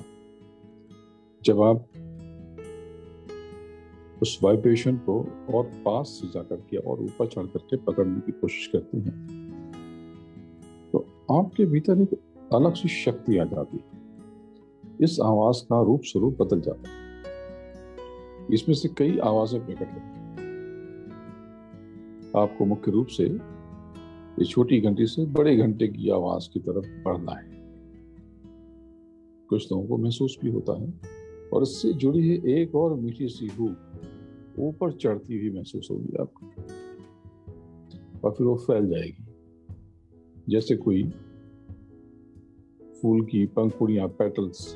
जब 1.45 1.61
आप 1.61 1.87
उस 4.23 4.39
वाइब्रेशन 4.43 4.97
को 4.97 5.21
और 5.55 5.65
पास 5.85 6.07
से 6.07 6.29
जाकर 6.29 6.57
के 6.57 6.77
और 6.77 7.01
ऊपर 7.01 7.27
चढ़ 7.27 7.47
करके 7.47 7.77
पकड़ने 7.77 8.21
की 8.21 8.33
कोशिश 8.33 8.67
करते 8.67 8.99
हैं 8.99 9.40
आपके 11.31 11.65
भीतर 11.67 12.01
एक 12.03 12.21
अलग 12.55 12.75
सी 12.75 12.89
शक्ति 12.89 13.39
आ 13.39 13.45
जाती 13.45 13.77
है। 13.77 14.01
इस 15.03 15.21
आवाज़ 15.21 15.65
का 15.65 15.83
रूप 15.83 16.01
स्वरूप 16.05 16.43
बदल 16.43 16.61
जाता 16.61 16.91
है। 16.91 16.97
इसमें 18.55 18.75
से 18.75 18.89
कई 18.89 19.19
आवाज़ें 19.19 19.67
प्रकट 19.67 19.93
होती 19.93 20.21
आपको 22.37 22.65
मुख्य 22.65 22.91
रूप 22.91 23.07
से 23.07 23.25
ये 23.25 24.45
छोटी 24.45 24.81
घंटी 24.81 25.07
से 25.07 25.27
बड़े 25.27 25.57
घंटे 25.57 25.89
की 25.89 26.11
आवाज़ 26.11 26.49
की 26.53 26.61
तरफ़ 26.61 27.05
बढ़ना 27.05 27.33
है। 27.33 27.51
कुछ 29.49 29.73
लोगों 29.73 29.89
को 29.89 29.97
महसूस 29.97 30.39
भी 30.43 30.51
होता 30.51 30.81
है 30.81 31.01
और 31.53 31.63
इससे 31.63 31.93
जुड़ी 31.93 32.29
है 32.29 32.49
एक 32.49 32.75
और 32.75 32.95
मीठी 32.95 33.29
सी 33.29 33.47
रूप 33.47 33.77
ऊपर 34.59 34.93
चढ़ती 34.93 35.39
हुई 35.39 35.51
महसूस 35.51 35.89
होगी 35.91 36.17
आपको। 36.21 36.47
और 38.25 38.35
फिर 38.35 38.47
वो 38.47 38.57
फैल 38.57 38.87
जाएगी। 38.87 39.30
जैसे 40.51 40.77
कोई 40.77 41.03
फूल 43.03 43.27
की 43.27 43.47
पंखुड़ियाँ 43.47 44.09
पेटल्स 44.09 44.75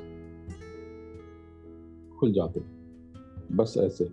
खुल 2.18 2.32
जाते 2.32 2.60
बस 3.56 3.74
ऐसे 3.78 4.04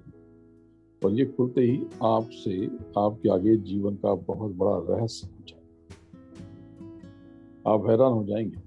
और 1.05 1.11
ये 1.11 1.25
खुलते 1.25 1.61
ही 1.61 1.83
आपसे, 2.03 2.65
आपके 2.97 3.29
आगे 3.29 3.57
जीवन 3.57 3.95
का 3.95 4.15
बहुत 4.15 4.51
बड़ा 4.51 4.95
रहस्य 4.95 5.27
हो 5.27 5.43
जाएगा। 5.47 5.61
आप 7.73 7.89
हैरान 7.89 8.13
हो 8.13 8.23
जाएँगे। 8.23 8.57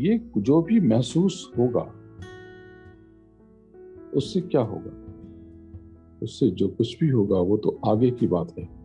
ये 0.00 0.30
जो 0.38 0.62
भी 0.62 0.80
महसूस 0.80 1.52
होगा, 1.58 1.94
उससे 4.14 4.40
क्या 4.40 4.60
होगा? 4.60 5.06
उससे 6.22 6.50
जो 6.50 6.68
कुछ 6.68 6.98
भी 7.00 7.08
होगा, 7.08 7.38
वो 7.38 7.56
तो 7.56 7.80
आगे 7.86 8.10
की 8.10 8.26
बात 8.26 8.58
है। 8.58 8.79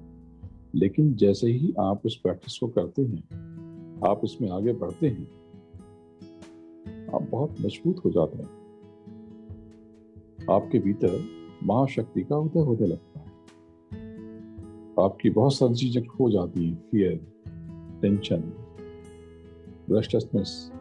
लेकिन 0.75 1.13
जैसे 1.13 1.47
ही 1.47 1.73
आप 1.79 2.01
इस 2.05 2.15
प्रैक्टिस 2.15 2.57
को 2.57 2.67
करते 2.67 3.01
हैं, 3.01 3.23
आप 4.07 4.21
इसमें 4.23 4.49
आगे 4.49 4.73
बढ़ते 4.73 5.07
हैं, 5.07 5.27
आप 7.15 7.27
बहुत 7.31 7.55
मज़बूत 7.61 8.01
हो 8.05 8.11
जाते 8.11 8.37
हैं। 8.37 8.65
आपके 10.51 10.79
भीतर 10.79 11.25
महाशक्ति 11.63 12.23
का 12.23 12.37
उदय 12.37 12.59
होने 12.59 12.87
लगता 12.87 13.19
है। 13.19 13.25
आपकी 14.99 15.29
बहुत 15.29 15.53
सारी 15.53 15.75
चीज़ें 15.75 16.05
खो 16.05 16.31
जाती 16.31 16.69
हैं 16.69 16.83
फियर 16.91 17.27
टेंशन 18.01 18.53
रेस्टलेसनेस 19.91 20.71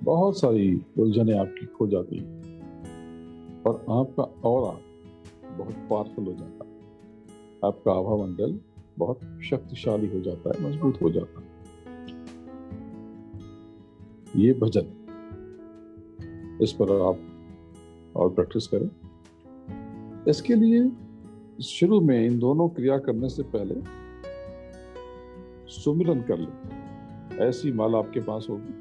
बहुत 0.00 0.38
सारी 0.38 0.82
उलझने 0.98 1.38
आपकी 1.38 1.66
खो 1.66 1.86
जाती 1.86 2.16
हैं। 2.16 2.44
और 3.62 3.74
आपका 3.90 4.22
और 4.22 4.80
बहुत 5.58 5.74
पावरफुल 5.90 6.24
हो 6.24 6.32
जाता 6.32 6.63
है। 6.63 6.63
आपका 7.64 7.92
आभा 7.92 8.16
मंडल 8.16 8.58
बहुत 8.98 9.20
शक्तिशाली 9.44 10.06
हो 10.06 10.20
जाता 10.20 10.50
है, 10.50 10.68
मज़बूत 10.68 11.00
हो 11.02 11.10
जाता 11.10 11.40
है। 11.40 11.46
ये 14.36 14.52
भजन, 14.52 14.86
इस 16.62 16.72
पर 16.72 16.92
आप 17.02 17.18
और 18.16 18.28
प्रैक्टिस 18.30 18.66
करें। 18.66 18.88
इसके 20.28 20.54
लिए 20.54 20.90
शुरू 21.62 22.00
में 22.00 22.26
इन 22.26 22.38
दोनों 22.38 22.68
क्रिया 22.68 22.98
करने 22.98 23.28
से 23.28 23.42
पहले 23.54 23.74
सुमिरन 25.72 26.20
कर 26.22 26.38
ले। 26.38 27.44
ऐसी 27.44 27.72
माला 27.72 27.98
आपके 27.98 28.20
पास 28.20 28.46
होगी, 28.50 28.72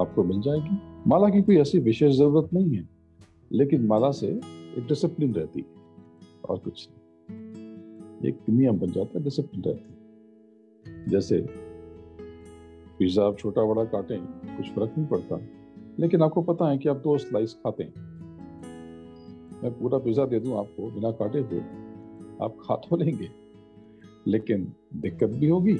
आपको 0.00 0.24
मिल 0.24 0.40
जाएगी। 0.40 0.78
माला 1.06 1.28
की 1.28 1.42
कोई 1.42 1.56
ऐसी 1.58 1.78
विशेष 1.78 2.14
ज़रूरत 2.14 2.52
नहीं 2.54 2.74
है, 2.74 2.88
लेकिन 3.52 3.86
माला 3.86 4.10
से 4.10 4.26
एक 4.26 4.86
डिसिप्लिन 4.88 5.34
रहती 5.34 5.60
है, 5.60 5.66
और 6.44 6.58
कुछ 6.58 6.88
नहीं। 6.88 7.03
एक 8.28 8.38
नियम 8.48 8.78
बन 8.78 8.86
जाता 8.86 9.18
है 9.18 9.24
डिसिप्लिन 9.24 9.62
रहती 9.64 9.88
है। 9.88 10.04
जैसे 11.08 11.46
पिज्जा 12.98 13.24
आप 13.24 13.38
छोटा 13.38 13.64
बड़ा 13.64 13.84
काटें, 13.84 14.20
कुछ 14.56 14.70
फ़र्क 14.70 14.94
नहीं 14.98 15.08
पड़ता। 15.08 15.40
लेकिन 15.98 16.22
आपको 16.22 16.42
पता 16.42 16.70
है 16.70 16.78
कि 16.78 16.88
आप 16.88 16.96
दो 16.96 17.18
स्लाइस 17.18 17.54
खाते 17.54 17.84
हैं। 17.84 17.94
मैं 19.62 19.80
पूरा 19.80 19.98
पिज्जा 19.98 20.26
दे 20.26 20.40
दूँ 20.40 20.58
आपको, 20.58 20.90
बिना 20.90 21.10
काटे 21.10 21.38
हुए। 21.38 21.60
आप 22.42 22.56
खा 22.60 22.76
तो 22.76 22.96
लेंगे। 22.96 23.30
लेकिन 24.26 24.72
दिक्कत 24.96 25.28
भी 25.28 25.48
होगी 25.48 25.78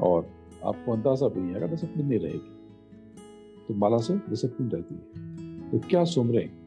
और 0.00 0.30
आपको 0.64 0.92
अंदाज़ा 0.92 1.28
भी 1.28 1.40
नहीं 1.40 1.54
आएगा 1.54 1.66
डिसिप्लिन 1.66 2.06
नहीं 2.06 2.18
रहेगी। 2.18 2.56
तो 3.68 3.74
माला 3.74 3.96
से 3.96 4.16
डिसिप्लिन 4.16 4.70
रहती 4.70 4.94
है। 4.94 5.30
तो 5.70 5.78
क्या 5.78 6.04
सुमरें? 6.04 6.60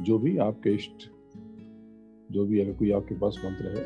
जो 0.00 0.18
भी 0.18 0.38
आपके 0.38 0.70
इष्ट 0.70 1.11
जो 2.32 2.46
भी 2.46 2.60
अगर 2.60 2.72
कोई 2.72 2.90
आपके 2.90 3.14
पास 3.14 3.42
मंत्र 3.44 3.66
है, 3.66 3.84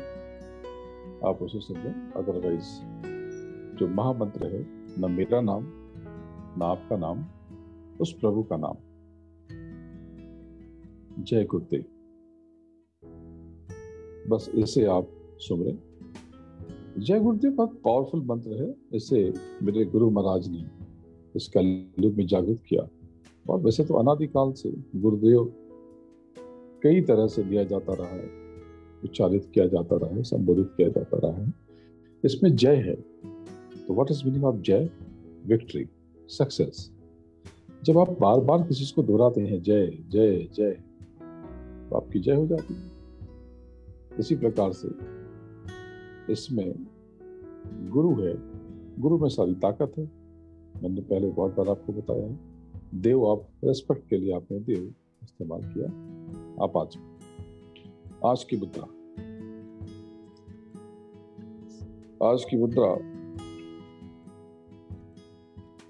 आप 1.25 1.41
उसे 1.41 1.59
समझें 1.59 2.11
अदरवाइज़ 2.11 2.65
जो 3.77 3.87
महामंत्र 3.87 4.47
है, 4.47 4.65
न 4.99 5.11
मेरा 5.11 5.41
नाम, 5.41 5.63
न 6.57 6.59
आपका 6.63 6.97
नाम, 6.97 7.25
उस 8.01 8.13
प्रभु 8.13 8.43
का 8.43 8.57
नाम। 8.57 8.75
जय 11.23 11.43
गुरुदेव। 11.43 11.85
बस 14.29 14.51
इसे 14.55 14.85
आप 14.85 15.09
सुमरे 15.37 15.79
जय 16.97 17.19
गुरुदेव, 17.19 17.51
बहुत 17.51 17.81
पावरफुल 17.85 18.25
मंत्र 18.25 18.63
है। 18.63 18.75
इसे 18.93 19.33
मेरे 19.63 19.85
गुरु 19.85 20.09
महाराज 20.09 20.47
ने 20.47 20.67
इस 21.35 21.47
कलयुग 21.47 22.13
में 22.13 22.27
जागृत 22.27 22.63
किया। 22.69 22.87
और 23.49 23.59
वैसे 23.59 23.85
तो 23.85 23.93
अनादिकाल 23.93 24.51
से 24.51 24.71
गुरुदेव 24.95 25.66
कई 26.83 27.01
तरह 27.01 27.27
से 27.27 27.43
दिया 27.43 27.63
जाता 27.63 27.93
रहा 27.93 28.07
है। 28.07 28.29
उच्चारित 29.03 29.51
किया 29.53 29.67
जाता 29.67 29.97
रहा 29.97 30.15
है, 30.15 30.23
संबोधित 30.23 30.71
किया 30.77 30.89
जाता 30.89 31.17
रहा 31.17 31.33
है। 31.33 31.53
इसमें 32.25 32.55
जय 32.55 32.75
है। 32.75 32.95
तो 33.87 33.93
व्हाट 33.93 34.07
इज़ 34.11 34.25
मीनिंग 34.25 34.45
ऑफ़ 34.45 34.55
जय? 34.55 34.89
विक्ट्री 35.45 35.85
सक्सेस 36.27 36.91
जब 37.83 37.97
आप 37.97 38.09
बार 38.09 38.39
बार 38.39 38.63
किसी 38.63 38.93
को 38.95 39.03
दोहराते 39.03 39.41
हैं, 39.41 39.61
जय 39.61 39.87
जय 40.09 40.49
जय 40.53 40.71
तो 41.89 41.95
आपकी 41.95 42.19
जय 42.19 42.35
हो 42.35 42.47
जाती 42.47 42.73
है। 42.73 42.91
इसी 44.19 44.35
प्रकार 44.35 44.71
से 44.71 44.87
इसमें 46.33 46.87
गुरु 47.89 48.15
है। 48.15 48.35
गुरु 49.01 49.17
में 49.17 49.29
सारी 49.29 49.53
ताकत 49.53 49.93
है। 49.97 50.11
मैंने 50.83 51.01
पहले 51.01 51.27
बहुत 51.27 51.55
बार 51.55 51.69
आपको 51.69 51.93
बताया 51.93 52.37
देव 52.95 53.27
आप 53.27 53.47
रेस्पेक्ट 53.63 54.09
के 54.09 54.17
लिए 54.17 54.33
आपने 54.33 54.59
देव 54.59 54.93
इस्तेमाल 55.23 55.61
किया। 55.61 56.16
आप 56.61 56.77
आज 56.77 56.97
आज 58.25 58.43
की 58.43 58.57
मुद्रा। 58.57 58.83
आज 62.33 62.45
की 62.49 62.57
मुद्रा। 62.57 62.93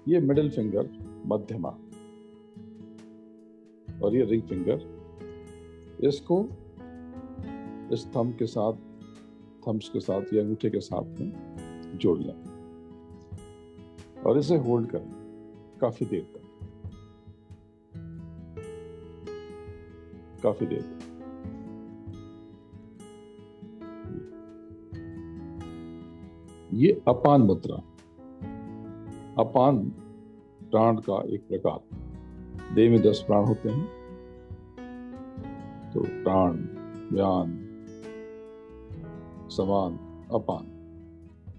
ये 0.08 0.20
मिडिल 0.20 0.50
फिंगर 0.50 0.90
मध्यमा। 1.26 1.68
और 4.02 4.14
ये 4.14 4.24
रिंग 4.24 4.42
फिंगर 4.42 5.06
इसको 6.04 6.44
इस 7.92 8.10
थम 8.16 8.32
के 8.32 8.46
साथ 8.46 8.72
थम्स 9.68 9.88
के 9.88 10.00
साथ 10.00 10.22
या 10.34 10.42
अंगूठे 10.42 10.70
के 10.70 10.80
साथ 10.80 11.20
में 11.20 11.32
जोड़ 11.98 12.18
लें। 12.18 12.44
और 14.22 14.38
इसे 14.38 14.56
होल्ड 14.56 14.90
कर। 14.90 15.04
काफ़ी 15.80 16.06
देर 16.06 16.32
तक। 16.34 16.37
काफ़ी 20.42 20.66
देर। 20.66 21.08
ये 26.72 27.02
अपान 27.08 27.40
मुद्रा, 27.40 27.76
अपान 29.38 29.78
प्राण 30.70 30.96
का 30.96 31.22
एक 31.28 31.48
प्रकार। 31.48 31.80
देह 32.74 32.90
में 32.90 33.02
दस 33.02 33.24
प्राण 33.26 33.46
होते 33.46 33.68
हैं। 33.68 33.86
तो 35.94 36.00
प्राण 36.00 36.52
व्यान 37.12 37.64
समान, 39.50 39.92
अपान। 40.34 40.64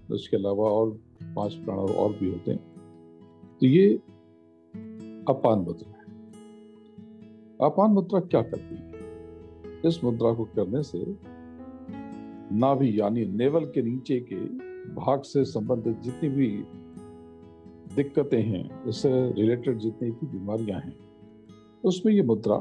तो 0.08 0.14
इसके 0.14 0.36
अलावा 0.36 0.70
और 0.70 0.90
पाँच 1.24 1.54
प्राण 1.54 1.78
और 1.78 2.12
भी 2.12 2.30
होते 2.30 2.50
हैं। 2.50 2.70
तो 3.60 3.66
ये 3.66 3.94
अपान 5.28 5.58
मुद्रा। 5.58 5.99
अपान 7.62 7.90
मुद्रा 7.90 8.20
क्या 8.20 8.40
करती 8.42 8.74
है? 8.74 9.80
इस 9.86 10.02
मुद्रा 10.04 10.32
को 10.34 10.44
करने 10.44 10.82
से 10.82 10.98
नाभि 12.52 13.00
यानी 13.00 13.24
नेवल 13.24 13.64
के 13.64 13.82
नीचे 13.82 14.18
के 14.20 14.36
भाग 14.94 15.22
से 15.22 15.44
संबंधित 15.44 16.00
जितनी 16.00 16.28
भी 16.28 16.48
दिक्कतें 17.96 18.42
हैं, 18.42 18.84
इससे 18.86 19.10
रिलेटेड 19.32 19.78
जितनी 19.78 20.10
भी 20.10 20.26
बीमारियाँ 20.28 20.80
हैं, 20.80 20.96
उसमें 21.84 22.12
ये 22.12 22.22
मुद्रा 22.22 22.56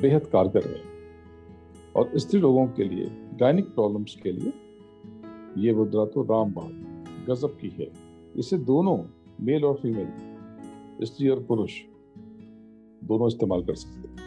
बेहद 0.00 0.26
कारगर 0.26 0.68
है। 0.68 0.82
और 1.96 2.10
स्त्री 2.16 2.40
लोगों 2.40 2.66
के 2.68 2.84
लिए 2.84 3.08
गायनिक 3.40 3.68
प्रॉब्लम्स 3.68 4.16
के 4.22 4.32
लिए 4.32 4.52
ये 5.58 5.74
मुद्रा 5.74 6.04
तो 6.06 6.22
रामबाण 6.24 6.72
गजब 7.26 7.56
की 7.60 7.68
है। 7.78 7.90
इसे 8.36 8.58
दोनों 8.64 8.98
मेल 9.40 9.64
और 9.64 9.74
फीमेल 9.74 11.04
स्त्री 11.04 11.28
और 11.28 11.42
पुरुष, 11.42 11.80
दोनों 13.04 13.28
इस्तेमाल 13.28 13.64
कर 13.64 13.74
सकते 13.74 14.08
हैं। 14.08 14.23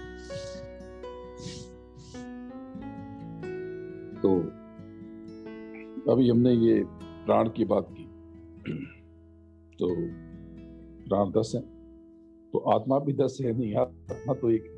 तो 4.27 6.11
अभी 6.11 6.29
हमने 6.29 6.53
ये 6.53 6.83
प्राण 7.25 7.49
की 7.49 7.65
बात 7.65 7.95
की। 7.97 8.03
तो 9.79 9.95
प्राण 11.09 11.31
दस 11.31 11.51
है। 11.55 11.61
तो 12.51 12.57
आत्मा 12.59 12.99
भी 12.99 13.13
दस 13.13 13.37
है 13.41 13.57
नहीं, 13.57 13.75
आत्मा 13.75 14.33
तो 14.33 14.49
एक 14.49 14.65
है। 14.65 14.77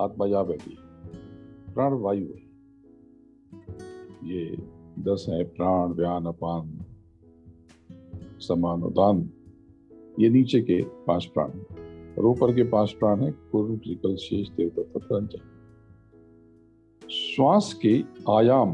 आत्मा 0.00 0.26
या 0.26 0.42
बैठी 0.42 0.78
प्राण 1.74 1.92
वायु 1.92 2.26
है। 2.26 2.42
ये 4.24 4.56
दस 4.98 5.26
है, 5.28 5.44
प्राण, 5.44 5.88
व्यान, 5.88 6.26
अपान, 6.26 6.84
समान, 8.38 8.82
उदान। 8.82 9.30
ये 10.20 10.28
नीचे 10.28 10.60
के 10.60 10.82
पाँच 10.82 11.26
प्राण 11.26 11.50
और 12.14 12.26
ऊपर 12.26 12.54
के 12.54 12.62
पाँच 12.62 12.92
प्राण 12.92 13.20
है 13.20 13.32
कुर्म 13.52 13.76
त्रिकल 13.76 14.16
शेष, 14.16 14.48
देवता 14.48 14.82
तथा 14.82 15.18
श्वास 17.32 17.72
के 17.86 17.92
आयाम 18.30 18.70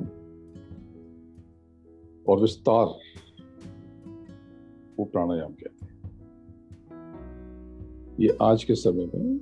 और 2.29 2.41
विस्तार 2.41 2.87
वो 4.99 5.05
प्राणायाम 5.05 5.53
कहते 5.53 5.85
हैं। 5.85 5.93
ये 8.21 8.37
आज 8.43 8.65
के 8.65 8.75
समय 8.75 9.07
में 9.15 9.39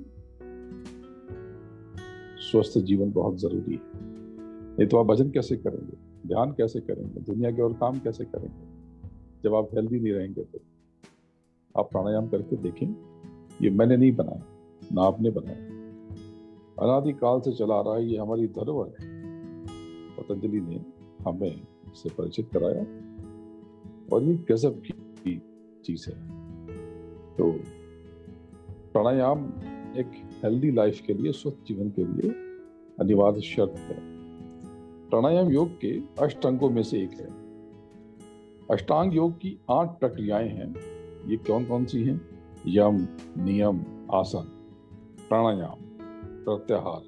स्वस्थ 2.41 2.77
जीवन 2.79 3.11
बहुत 3.11 3.37
ज़रूरी 3.37 3.75
है। 3.75 3.81
नहीं 4.77 4.87
तो 4.87 4.97
आप 4.97 5.05
भजन 5.05 5.29
कैसे 5.29 5.57
करेंगे? 5.57 5.97
ध्यान 6.27 6.51
कैसे 6.51 6.79
करेंगे? 6.79 7.19
दुनिया 7.21 7.51
के 7.51 7.61
और 7.61 7.73
काम 7.73 7.99
कैसे 7.99 8.25
करेंगे? 8.25 8.65
जब 9.43 9.55
आप 9.55 9.69
हेल्दी 9.73 9.99
नहीं 9.99 10.13
रहेंगे 10.13 10.43
तो 10.43 10.59
आप 11.75 11.89
प्राणायाम 11.91 12.27
करके 12.27 12.55
देखें, 12.55 12.87
ये 13.61 13.69
मैंने 13.69 13.97
नहीं 13.97 14.11
बनाया, 14.11 14.43
ना 14.93 15.01
आपने 15.01 15.29
बनाया। 15.29 15.77
अनादि 16.79 17.11
काल 17.13 17.39
से 17.39 17.51
चला 17.51 17.79
रहा 17.81 17.95
है, 17.95 18.05
ये 18.05 18.17
हमारी 18.17 18.47
धरोहर 18.47 18.93
है। 18.99 19.06
पतंजलि 20.29 20.61
ने 20.61 20.85
हमें 21.27 21.61
इससे 21.93 22.09
परिचित 22.09 22.49
कराया 22.57 22.81
और 24.13 24.23
ये 24.23 24.35
गजब 24.51 24.81
की 24.87 25.41
चीज़ 25.85 26.09
है। 26.09 26.27
तो 27.35 27.51
प्राणायाम 28.93 29.45
एक 29.97 30.11
हेल्दी 30.43 30.71
लाइफ 30.71 31.01
के 31.01 31.13
लिए, 31.13 31.31
स्वस्थ 31.31 31.57
जीवन 31.67 31.89
के 31.89 32.05
लिए 32.05 32.31
अनिवार्य 32.99 33.41
शर्त 33.41 33.73
है। 33.77 33.97
प्राणायाम 35.09 35.49
योग 35.49 35.69
के 35.69 36.01
अष्टांगों 36.19 36.69
में 36.69 36.83
से 36.83 37.03
एक 37.03 37.11
है। 37.11 37.47
अष्टांग 38.71 39.15
योग 39.15 39.37
की 39.37 39.59
आठ 39.71 39.99
प्रक्रियाएँ 39.99 40.49
हैं। 40.49 40.75
ये 41.29 41.37
कौन 41.37 41.65
कौन 41.65 41.85
सी 41.85 42.03
हैं? 42.03 42.21
यम, 42.67 43.07
नियम, 43.43 43.81
आसन, 44.13 44.51
प्राणायाम, 45.29 45.75
प्रत्याहार, 46.43 47.01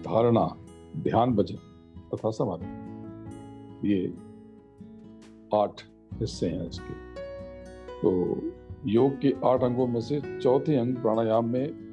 धारणा, 0.00 0.56
ध्यान 0.96 1.34
भजन। 1.34 1.67
तथा 2.14 2.30
समाधि। 2.30 2.88
ये 3.92 4.14
आठ 5.54 5.82
हिस्से 6.14 6.48
हैं 6.48 6.68
इसके। 6.68 6.94
तो 8.02 8.40
योग 8.86 9.20
के 9.20 9.34
आठ 9.44 9.62
अंगों 9.62 9.86
में 9.86 10.00
से 10.00 10.40
चौथे 10.40 10.76
अंग 10.76 10.96
प्राणायाम 10.96 11.48
में 11.48 11.88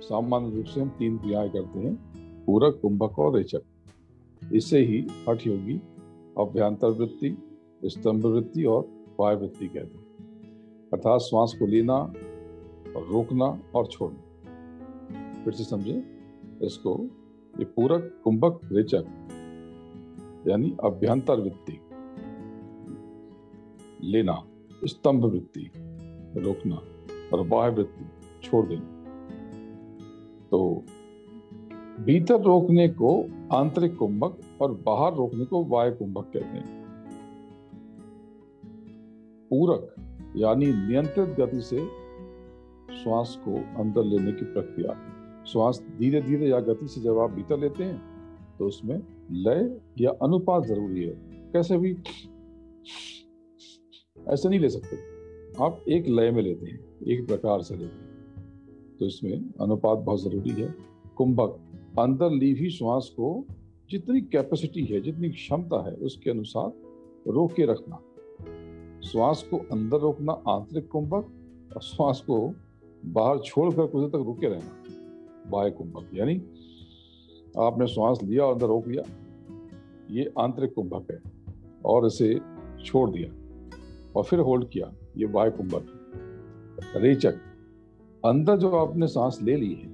सामान्य 0.00 0.56
रूप 0.56 0.64
से 0.64 0.80
हम 0.80 0.88
तीन 0.88 1.18
क्रियाएँ 1.18 1.48
करते 1.48 1.78
हैं, 1.78 1.94
पूरक, 2.44 2.78
कुंभक 2.82 3.18
और 3.18 3.36
रेचक। 3.36 3.62
इससे 4.52 4.78
ही 4.78 5.06
हठ 5.28 5.46
योगी, 5.46 5.80
अभ्यंतर 6.38 6.88
वृत्ति, 6.88 7.36
स्तंभ 7.84 8.26
वृत्ति 8.26 8.64
और 8.64 8.88
वाय 9.20 9.34
वृत्ति 9.34 9.68
कहते 9.68 9.98
हैं। 9.98 10.04
अर्थात 10.92 11.20
श्वास 11.20 11.56
को 11.58 11.66
लेना 11.66 11.94
और 12.96 13.08
रोकना 13.10 13.62
और 13.74 13.86
छोड़ना। 13.86 14.18
फिर 15.44 15.52
से 15.52 15.64
समझे, 15.64 16.04
इसको 16.62 17.04
ये 17.58 17.64
पूरक, 17.64 18.20
कुंभक, 18.24 18.60
रेचक 18.72 19.04
यानी 20.48 20.76
अभ्यंतर 20.84 21.40
वृत्ति। 21.40 21.80
लेना, 24.02 24.44
स्तंभ 24.84 25.24
वृत्ति, 25.24 25.70
रोकना 26.40 26.76
और 27.34 27.48
बाह्य 27.48 27.74
वृत्ति, 27.74 28.04
छोड़ 28.48 28.66
देना। 28.66 28.88
तो 30.50 30.84
भीतर 32.00 32.40
रोकने 32.40 32.88
को 32.88 33.24
आंतरिक 33.52 33.96
कुंभक 33.96 34.38
और 34.60 34.72
बाहर 34.72 35.14
रोकने 35.14 35.44
को 35.44 35.64
वाय 35.64 35.90
कुंभक 35.90 36.24
कहते 36.24 36.58
हैं। 36.58 36.82
पूरक 39.50 39.94
यानी 40.36 40.66
नियंत्रित 40.66 41.28
गति 41.28 41.60
से 41.60 41.86
श्वास 43.02 43.38
को 43.48 43.80
अंदर 43.80 44.04
लेने 44.04 44.32
की 44.32 44.44
प्रक्रिया। 44.44 45.12
श्वास 45.44 45.84
धीरे 45.98 46.22
धीरे 46.22 46.48
या 46.48 46.60
गति 46.60 46.88
से 46.88 47.00
जब 47.00 47.18
आप 47.18 47.30
भीतर 47.30 47.58
लेते 47.58 47.84
हैं 47.84 48.11
तो 48.58 48.66
उसमें 48.66 49.02
लय 49.30 49.80
या 50.00 50.10
अनुपात 50.10 50.64
ज़रूरी 50.64 51.04
है। 51.04 51.14
कैसे 51.52 51.78
भी? 51.78 51.96
ऐसे 54.28 54.48
नहीं 54.48 54.60
ले 54.60 54.68
सकते। 54.68 54.96
आप 55.64 55.84
एक 55.88 56.06
लय 56.06 56.30
में 56.30 56.42
लेते 56.42 56.66
हैं, 56.66 56.98
एक 57.08 57.26
प्रकार 57.26 57.62
से 57.62 57.76
लेते 57.76 57.94
हैं। 57.94 58.12
तो 59.00 59.06
इसमें 59.06 59.52
अनुपात 59.60 59.98
बहुत 59.98 60.22
ज़रूरी 60.22 60.50
है। 60.50 60.74
कुंभक 61.16 61.60
अंदर 61.98 62.30
ली 62.30 62.52
हुई 62.52 62.70
श्वास 62.70 63.08
को 63.08 63.46
जितनी 63.90 64.20
कैपेसिटी 64.20 64.84
है, 64.84 65.00
जितनी 65.00 65.30
क्षमता 65.30 65.90
है, 65.90 65.96
उसके 65.96 66.30
अनुसार 66.30 66.72
रोक 67.28 67.52
के 67.52 67.66
रखना। 67.66 67.96
श्वास 69.00 69.48
को 69.50 69.56
अंदर 69.58 69.96
रोकना 69.96 70.32
आंतरिक 70.32 70.88
कुंभक 70.88 71.30
और 71.74 71.82
श्वास 71.82 72.20
को 72.20 72.54
बाहर 73.04 73.38
छोड़कर 73.38 73.86
कुछ 73.86 74.08
तक 74.08 74.16
रुके 74.16 74.48
रहना। 74.48 74.84
बाह्य 75.50 75.70
कुंभक, 75.70 76.10
यानी 76.14 76.42
आपने 77.58 77.86
श्वास 77.86 78.18
लिया 78.22 78.44
और 78.44 78.52
अंदर 78.54 78.66
रोक 78.66 78.88
लिया। 78.88 79.02
ये 80.10 80.32
आंतरिक 80.38 80.74
कुंभक 80.74 81.10
है 81.10 81.20
और 81.84 82.06
इसे 82.06 82.34
छोड़ 82.84 83.10
दिया 83.10 83.30
और 84.16 84.24
फिर 84.24 84.38
होल्ड 84.38 84.68
किया, 84.68 84.92
ये 85.16 85.26
बाह्य 85.26 85.50
कुंभक 85.50 85.86
रेचक, 86.96 87.34
अंदर 88.24 88.56
जो 88.56 88.70
आपने 88.70 89.06
सांस 89.06 89.38
ले 89.42 89.56
ली 89.56 89.72
है, 89.74 89.88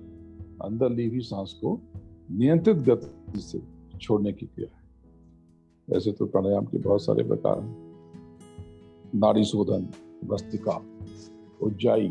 अंदर 0.63 0.91
ली 0.91 1.09
हुई 1.09 1.21
सांस 1.21 1.53
को 1.53 1.79
नियंत्रित 2.31 2.77
गति 2.77 3.41
से 3.41 3.61
छोड़ने 3.99 4.33
की 4.33 4.47
क्रिया 4.47 4.77
है। 4.77 5.97
ऐसे 5.97 6.13
तो 6.13 6.27
प्राणायाम 6.27 6.65
के 6.65 6.79
बहुत 6.79 7.03
सारे 7.03 7.25
प्रकार 7.25 7.61
हैं। 7.61 7.77
नाड़ी 9.15 9.45
शोधन 9.45 9.89
वस्तिका 10.25 10.83
उज्जाई, 11.63 12.09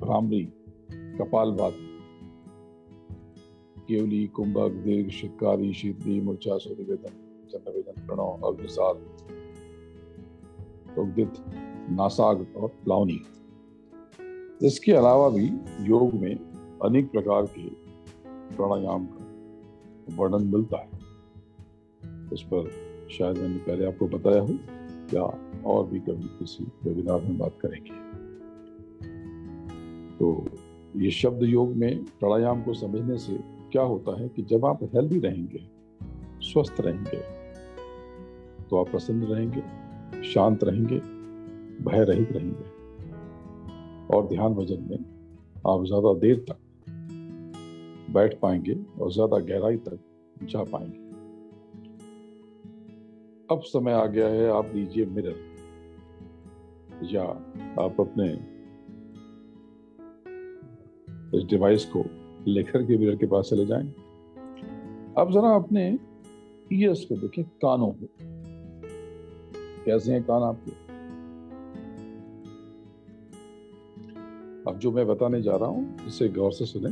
भ्रामरी 0.00 0.44
कपालवाती 0.92 1.87
केवली 3.88 4.26
कुंभक, 4.26 4.70
दीर्घ, 4.70 5.10
शिकारी, 5.10 5.72
शीतली 5.72 6.20
मूर्छा 6.20 6.58
सूर्यवेदन, 6.58 7.12
चंद्रवेदन, 7.52 8.06
प्रणव, 8.06 8.46
अग्निसार 8.46 8.94
उदित 10.98 11.32
नासाग 11.90 12.46
और 12.56 12.68
प्लावनी 12.68 13.20
इसके 14.66 14.92
अलावा 14.92 15.28
भी 15.28 15.46
योग 15.88 16.14
में 16.14 16.34
अनेक 16.84 17.10
प्रकार 17.10 17.46
के 17.46 17.68
प्राणायाम 18.56 19.06
का 19.06 20.16
वर्णन 20.16 20.46
मिलता 20.46 20.78
है। 20.78 20.90
इस 22.32 22.42
पर 22.42 22.70
शायद 23.10 23.38
मैंने 23.38 23.58
पहले 23.58 23.86
आपको 23.86 24.08
बताया 24.08 24.40
हो 24.40 24.54
या 25.14 25.22
और 25.66 25.86
भी 25.86 26.00
कभी 26.00 26.28
किसी 26.38 26.64
वेबिनार 26.84 27.20
में 27.20 27.38
बात 27.38 27.58
करेंगे। 27.60 27.92
तो 30.16 30.46
ये 30.96 31.10
शब्द 31.10 31.42
योग 31.42 31.68
में 31.68 32.04
प्राणायाम 32.04 32.62
को 32.62 32.74
समझने 32.74 33.18
से 33.18 33.57
क्या 33.72 33.82
होता 33.82 34.20
है 34.20 34.28
कि 34.28 34.42
जब 34.42 34.64
आप 34.66 34.82
हेल्दी 34.94 35.18
रहेंगे, 35.18 35.58
स्वस्थ 36.42 36.80
रहेंगे 36.80 37.20
तो 38.70 38.76
आप 38.76 38.90
प्रसन्न 38.90 39.26
रहेंगे, 39.26 39.62
शांत 40.24 40.64
रहेंगे 40.64 40.98
भय 41.84 42.04
रहित 42.04 42.32
रहेंगे। 42.32 42.76
और 44.08 44.26
ध्यान 44.28 44.54
भजन 44.54 44.86
में 44.90 44.98
आप 45.66 45.84
ज़्यादा 45.84 46.12
देर 46.18 46.44
तक 46.48 46.58
बैठ 48.12 48.38
पाएँगे 48.40 48.76
और 49.00 49.12
ज़्यादा 49.12 49.38
गहराई 49.38 49.76
तक 49.78 49.98
जा 50.42 50.62
पाएँगे। 50.64 51.06
अब 53.50 53.60
समय 53.64 53.92
आ 53.92 54.04
गया 54.06 54.28
है, 54.28 54.48
आप 54.50 54.72
लीजिए 54.74 55.06
मिरर 55.06 55.36
या 57.04 57.22
आप 57.84 58.00
अपने 58.00 58.26
इस 61.38 61.44
डिवाइस 61.44 61.84
को 61.86 62.00
लेकर 62.46 62.82
के 62.82 62.98
मिरर 62.98 63.16
के 63.16 63.26
पास 63.26 63.48
चले 63.50 63.66
जाएँ। 63.66 63.94
अब 65.18 65.30
जरा 65.32 65.54
अपने 65.54 65.98
ईयर्स 66.72 67.04
को 67.04 67.16
देखें, 67.16 67.44
कानों 67.44 67.92
को 67.92 68.06
कैसे 69.84 70.12
हैं 70.12 70.22
कान 70.22 70.42
आपके? 70.42 70.70
अब 74.70 74.78
जो 74.78 74.92
मैं 74.92 75.06
बताने 75.06 75.42
जा 75.42 75.56
रहा 75.56 75.68
हूँ, 75.68 76.06
इसे 76.06 76.28
गौर 76.28 76.52
से 76.52 76.66
सुने 76.66 76.90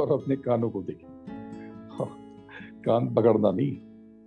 और 0.00 0.12
अपने 0.12 0.36
कानों 0.36 0.70
को 0.70 0.82
देखें। 0.82 1.08
कान 2.84 3.14
पकड़ना 3.14 3.50
नहीं, 3.50 3.76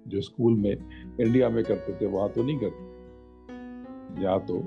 जो 0.08 0.22
स्कूल 0.22 0.54
में, 0.54 0.78
इंडिया 1.22 1.50
में 1.50 1.64
करते 1.64 1.94
थे, 1.94 2.06
वहाँ 2.06 2.30
तो 2.30 2.44
नहीं 2.44 2.60
करते। 2.60 2.94
या 4.24 4.40
तो 4.40 4.58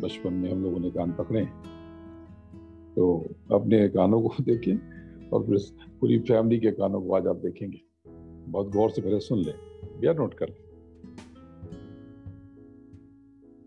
बचपन 0.00 0.32
में 0.32 0.52
हम 0.52 0.62
लोगों 0.62 0.80
ने 0.80 0.90
कान 0.90 1.12
पकड़े 1.12 1.48
तो 2.96 3.24
अपने 3.52 3.88
कानों 3.88 4.22
को 4.22 4.34
देखें 4.40 4.76
और 5.28 5.46
फिर 5.46 5.58
पूरी 6.00 6.18
फैमिली 6.18 6.60
के 6.60 6.70
कानों 6.70 7.02
को 7.02 7.14
आज 7.14 7.26
आप 7.26 7.36
देखेंगे। 7.36 7.80
बहुत 8.50 8.72
गौर 8.72 8.90
से 8.90 9.02
पहले 9.02 9.20
सुन 9.20 9.38
लें। 9.38 9.54
या 10.04 10.12
नोट 10.12 10.34
कर 10.34 10.46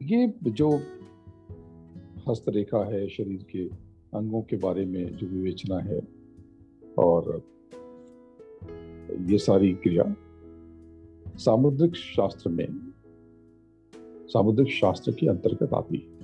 ये 0.03 0.33
जो 0.43 0.79
हस्तरेखा 2.29 2.85
है, 2.85 3.07
शरीर 3.07 3.43
के 3.43 3.65
अंगों 4.17 4.41
के 4.41 4.57
बारे 4.57 4.85
में 4.85 5.15
जो 5.15 5.27
विवेचना 5.27 5.79
है 5.79 6.01
और 6.97 7.41
ये 9.21 9.37
सारी 9.37 9.73
क्रिया, 9.73 10.15
सामुद्रिक 11.37 11.95
शास्त्र 11.95 12.49
में, 12.49 12.67
सामुद्रिक 14.27 14.67
शास्त्र 14.67 15.11
के 15.11 15.27
अंतर्गत 15.27 15.73
आती 15.73 15.97
है। 15.97 16.14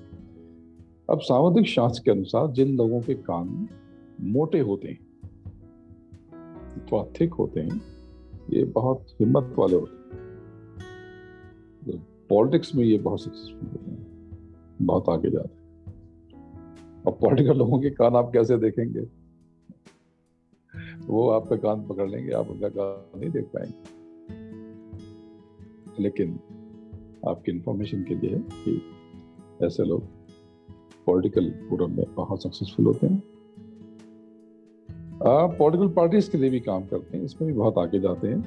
अब 1.11 1.19
सामुद्रिक 1.19 1.67
शास्त्र 1.67 2.01
के 2.05 2.11
अनुसार 2.11 2.47
जिन 2.47 2.75
लोगों 2.77 2.99
के 3.01 3.13
कान 3.13 3.67
मोटे 4.21 4.59
होते 4.59 4.87
हैं 4.87 4.99
तो 6.81 7.11
थिक 7.19 7.33
होते 7.33 7.59
हैं, 7.59 7.81
ये 8.49 8.63
बहुत 8.65 9.05
हिम्मत 9.19 9.55
वाले 9.59 9.75
होते 9.75 9.95
हैं। 9.95 10.01
पॉलिटिक्स 12.29 12.75
में 12.75 12.83
ये 12.83 12.97
बहुत 12.97 13.21
सक्सेसफुल 13.23 13.67
होते 13.67 13.91
हैं, 13.91 14.05
बहुत 14.81 15.09
आगे 15.09 15.29
जाते 15.29 15.53
हैं। 15.53 15.59
अब 17.07 17.17
पॉलिटिकल 17.21 17.57
लोगों 17.57 17.79
के 17.79 17.89
कान 17.89 18.15
आप 18.15 18.31
कैसे 18.33 18.57
देखेंगे? 18.57 19.01
वो 21.07 21.29
आपका 21.29 21.55
कान 21.57 21.85
पकड़ 21.87 22.09
लेंगे, 22.09 22.31
आप 22.31 22.49
उनका 22.49 22.69
कान 22.69 23.19
नहीं 23.19 23.29
देख 23.29 23.45
पाएँगे। 23.45 23.99
लेकिन 26.03 26.39
आपकी 27.27 27.51
इंफॉर्मेशन 27.51 28.03
के 28.03 28.15
लिए 28.15 28.39
कि 28.39 28.81
ऐसे 29.65 29.83
लोग 29.83 30.20
पॉलिटिकल 31.05 31.49
फोरम 31.69 31.95
में 31.97 32.05
बहुत 32.15 32.43
सक्सेसफुल 32.43 32.85
होते 32.85 33.07
हैं। 33.07 33.21
पॉलिटिकल 35.57 35.87
पार्टीज़ 35.93 36.29
के 36.31 36.37
लिए 36.37 36.49
भी 36.49 36.59
काम 36.59 36.85
करते 36.87 37.17
हैं 37.17 37.25
इसमें 37.25 37.51
भी 37.51 37.57
बहुत 37.57 37.77
आगे 37.77 37.99
जाते 37.99 38.27
हैं। 38.27 38.41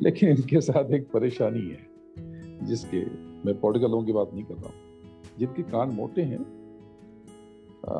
लेकिन 0.00 0.28
इनके 0.28 0.60
साथ 0.60 0.92
एक 0.94 1.08
परेशानी 1.10 1.60
है 1.60 2.66
जिसके 2.66 3.04
मैं 3.46 3.58
पॉलिटिकल 3.60 3.90
लोगों 3.90 4.04
की 4.04 4.12
बात 4.12 4.30
नहीं 4.34 4.44
कर 4.44 4.54
रहा 4.54 4.66
हूँ। 4.66 4.74
जिनके 5.38 5.62
कान 5.62 5.90
मोटे 5.90 6.22
हैं 6.22 6.40
आ, 7.86 7.94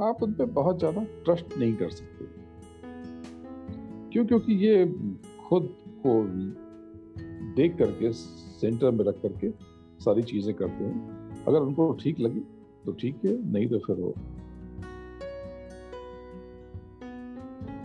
आप 0.00 0.22
उन 0.22 0.32
पर 0.32 0.44
बहुत 0.52 0.78
ज़्यादा 0.78 1.04
ट्रस्ट 1.24 1.56
नहीं 1.58 1.74
कर 1.74 1.88
सकते। 1.90 2.24
क्यों? 4.12 4.24
क्योंकि 4.26 4.52
ये 4.56 4.86
खुद 5.44 5.68
को 6.06 6.22
देख 7.56 7.76
करके 7.76 8.12
सेंटर 8.12 8.90
में 8.90 9.04
रख 9.04 9.20
करके 9.22 9.50
सारी 10.04 10.22
चीज़ें 10.22 10.54
करते 10.54 10.84
हैं। 10.84 11.23
अगर 11.48 11.60
उनको 11.60 11.92
ठीक 11.94 12.20
लगी 12.20 12.40
तो 12.84 12.92
ठीक 12.92 13.24
है, 13.24 13.32
नहीं 13.52 13.68
तो 13.68 13.78
फिर 13.78 13.96
वो 13.96 14.10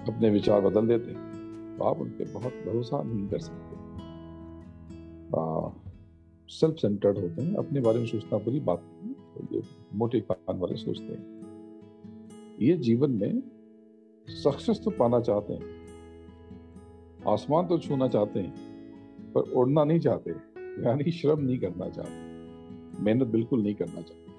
अपने 0.07 0.29
विचार 0.29 0.61
बदल 0.61 0.87
देते 0.87 1.13
तो 1.77 1.83
आप 1.85 1.99
उन 2.01 2.09
पर 2.11 2.31
बहुत 2.33 2.53
भरोसा 2.65 3.01
नहीं 3.03 3.27
कर 3.29 3.39
सकते। 3.39 3.77
सेल्फ 6.49 6.75
सेंटर्ड 6.77 7.17
होते 7.17 7.41
हैं, 7.41 7.55
अपने 7.55 7.81
बारे 7.81 7.99
में 7.99 8.05
सोचना 8.07 8.37
बुरी 8.39 8.59
बात 8.61 8.83
नहीं 8.93 9.13
तो 9.13 9.55
ये 9.55 9.61
मोटे 9.95 10.19
कान 10.21 10.57
वाले 10.59 10.75
सोचते 10.75 11.13
हैं। 11.13 12.57
ये 12.61 12.77
जीवन 12.77 13.11
में 13.13 13.41
सक्सेस 14.27 14.81
तो 14.83 14.91
पाना 14.91 15.19
चाहते 15.21 15.53
हैं, 15.53 15.67
आसमान 17.27 17.67
तो 17.67 17.77
छूना 17.79 18.07
चाहते 18.07 18.39
हैं, 18.39 18.53
पर 19.33 19.51
उड़ना 19.53 19.83
नहीं 19.83 19.99
चाहते, 19.99 20.31
यानी 20.85 21.11
श्रम 21.11 21.39
नहीं 21.41 21.59
करना 21.59 21.89
चाहते। 21.89 22.28
मेहनत 23.03 23.27
बिल्कुल 23.27 23.61
नहीं 23.61 23.75
करना 23.75 24.01
चाहते। 24.01 24.29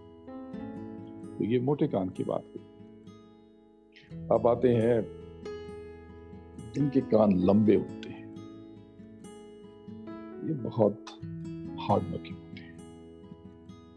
तो 1.39 1.45
ये 1.45 1.61
मोटे 1.61 1.89
कान 1.89 2.09
की 2.09 2.25
बात 2.25 2.45
है। 2.45 2.71
अब 4.29 4.47
आते 4.47 4.69
हैं 4.69 4.99
इनके 6.79 7.01
कान 7.01 7.39
लंबे 7.39 7.77
होते 7.77 8.09
हैं। 8.09 8.31
ये 10.49 10.55
बहुत 10.55 11.05
हार्ड 11.81 12.03
वर्किंग 12.03 12.37
होते 12.37 12.61
हैं। 12.63 12.79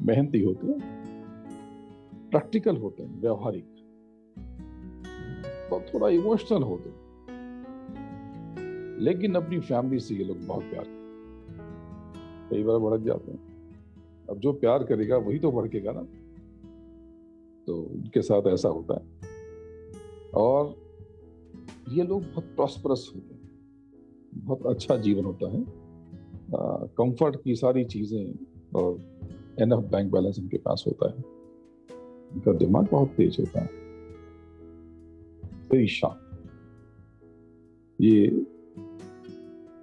मेहनती 0.01 0.43
होते 0.43 0.67
हैं 0.67 1.03
प्रैक्टिकल 2.31 2.77
होते 2.77 3.03
हैं, 3.03 3.21
व्यवहारिक। 3.21 3.65
तो 5.69 5.93
थोड़ा 5.93 6.09
इमोशनल 6.09 6.63
होते 6.63 6.89
हैं। 6.89 7.03
लेकिन 8.99 9.35
अपनी 9.35 9.59
फैमिली 9.59 9.99
से 9.99 10.15
ये 10.15 10.23
लोग 10.23 10.45
बहुत 10.45 10.63
प्यार 10.63 10.83
करते 10.83 11.03
कई 12.49 12.63
बार 12.63 12.77
भड़क 12.77 13.01
जाते 13.01 13.31
हैं। 13.31 13.52
अब 14.29 14.39
जो 14.39 14.53
प्यार 14.53 14.83
करेगा 14.83 15.17
वही 15.17 15.39
तो 15.39 15.51
भड़केगा 15.51 15.91
ना। 15.91 16.03
तो 17.67 17.77
उनके 17.77 18.21
साथ 18.21 18.41
ऐसा 18.47 18.69
होता 18.69 18.93
है। 18.93 19.05
और 20.35 20.75
ये 21.91 22.03
लोग 22.03 22.21
बहुत 22.21 22.43
प्रॉस्परस 22.43 23.11
होते 23.15 23.33
हैं। 23.33 23.49
बहुत 24.35 24.65
अच्छा 24.65 24.97
जीवन 24.97 25.25
होता 25.25 25.49
है। 25.49 25.65
कंफर्ट 26.85 27.43
की 27.43 27.55
सारी 27.55 27.85
चीज़ें 27.85 28.35
और 28.75 28.97
एनफ 29.59 29.83
बैंक 29.83 30.11
बैलेंस 30.11 30.39
इनके 30.39 30.57
पास 30.57 30.83
होता 30.87 31.09
है। 31.09 31.17
इनका 32.33 32.53
दिमाग 32.53 32.87
बहुत 32.91 33.09
तेज 33.09 33.37
होता 33.39 33.61
है। 33.61 33.83
शार्प 35.87 36.19
ये 38.01 38.25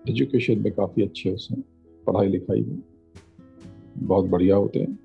एजुकेशन 0.08 0.58
में 0.58 0.72
काफ़ी 0.72 1.02
अच्छे 1.02 1.30
हैं 1.30 1.64
पढ़ाई 2.06 2.28
लिखाई 2.28 2.62
में 2.62 2.82
बहुत 3.98 4.24
बढ़िया 4.24 4.56
होते 4.56 4.78
हैं। 4.78 4.98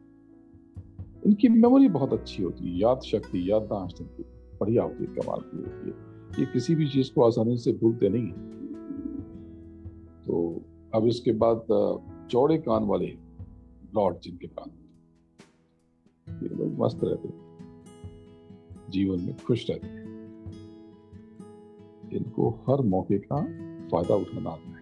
इनकी 1.26 1.48
मेमोरी 1.48 1.90
बहुत 1.90 2.14
अच्छी 2.14 2.44
होती 2.44 2.66
है, 2.66 2.80
याद 2.80 3.02
शक्ति, 3.02 3.52
याददाश्त 3.52 4.02
इनकी 4.02 4.24
बढ़िया 4.62 4.84
होती 4.84 5.04
है, 5.04 5.16
कमाल 5.16 5.40
की 5.40 5.58
होती 5.58 5.90
है। 5.90 6.16
ये 6.40 6.54
किसी 6.54 6.76
भी 6.76 6.90
चीज़ 6.90 7.14
को 7.14 7.24
आसानी 7.24 7.58
से 7.58 7.74
भूलते 7.74 8.10
नहीं 8.10 8.24
है। 8.24 8.56
तो 10.24 10.62
अब 10.96 11.08
इसके 11.08 11.32
बाद 11.32 11.66
चौड़े 12.32 12.58
कान 12.58 12.84
वाले 12.84 13.08
लॉर्ड 13.96 14.18
जिनके 14.20 14.48
कान 14.48 14.72
ये 16.44 16.50
लोग 16.50 16.80
मस्त 16.80 17.00
रहते 17.04 17.28
हैं। 17.28 17.46
जीवन 18.90 19.22
में 19.22 19.38
खुश 19.38 19.70
रहते 19.70 19.88
हैं। 19.88 20.06
इनको 22.14 22.50
हर 22.50 22.82
मौके 22.82 23.18
का 23.18 23.42
फ़ायदा 23.90 24.16
उठाना 24.16 24.50
आता 24.50 24.70
है। 24.70 24.75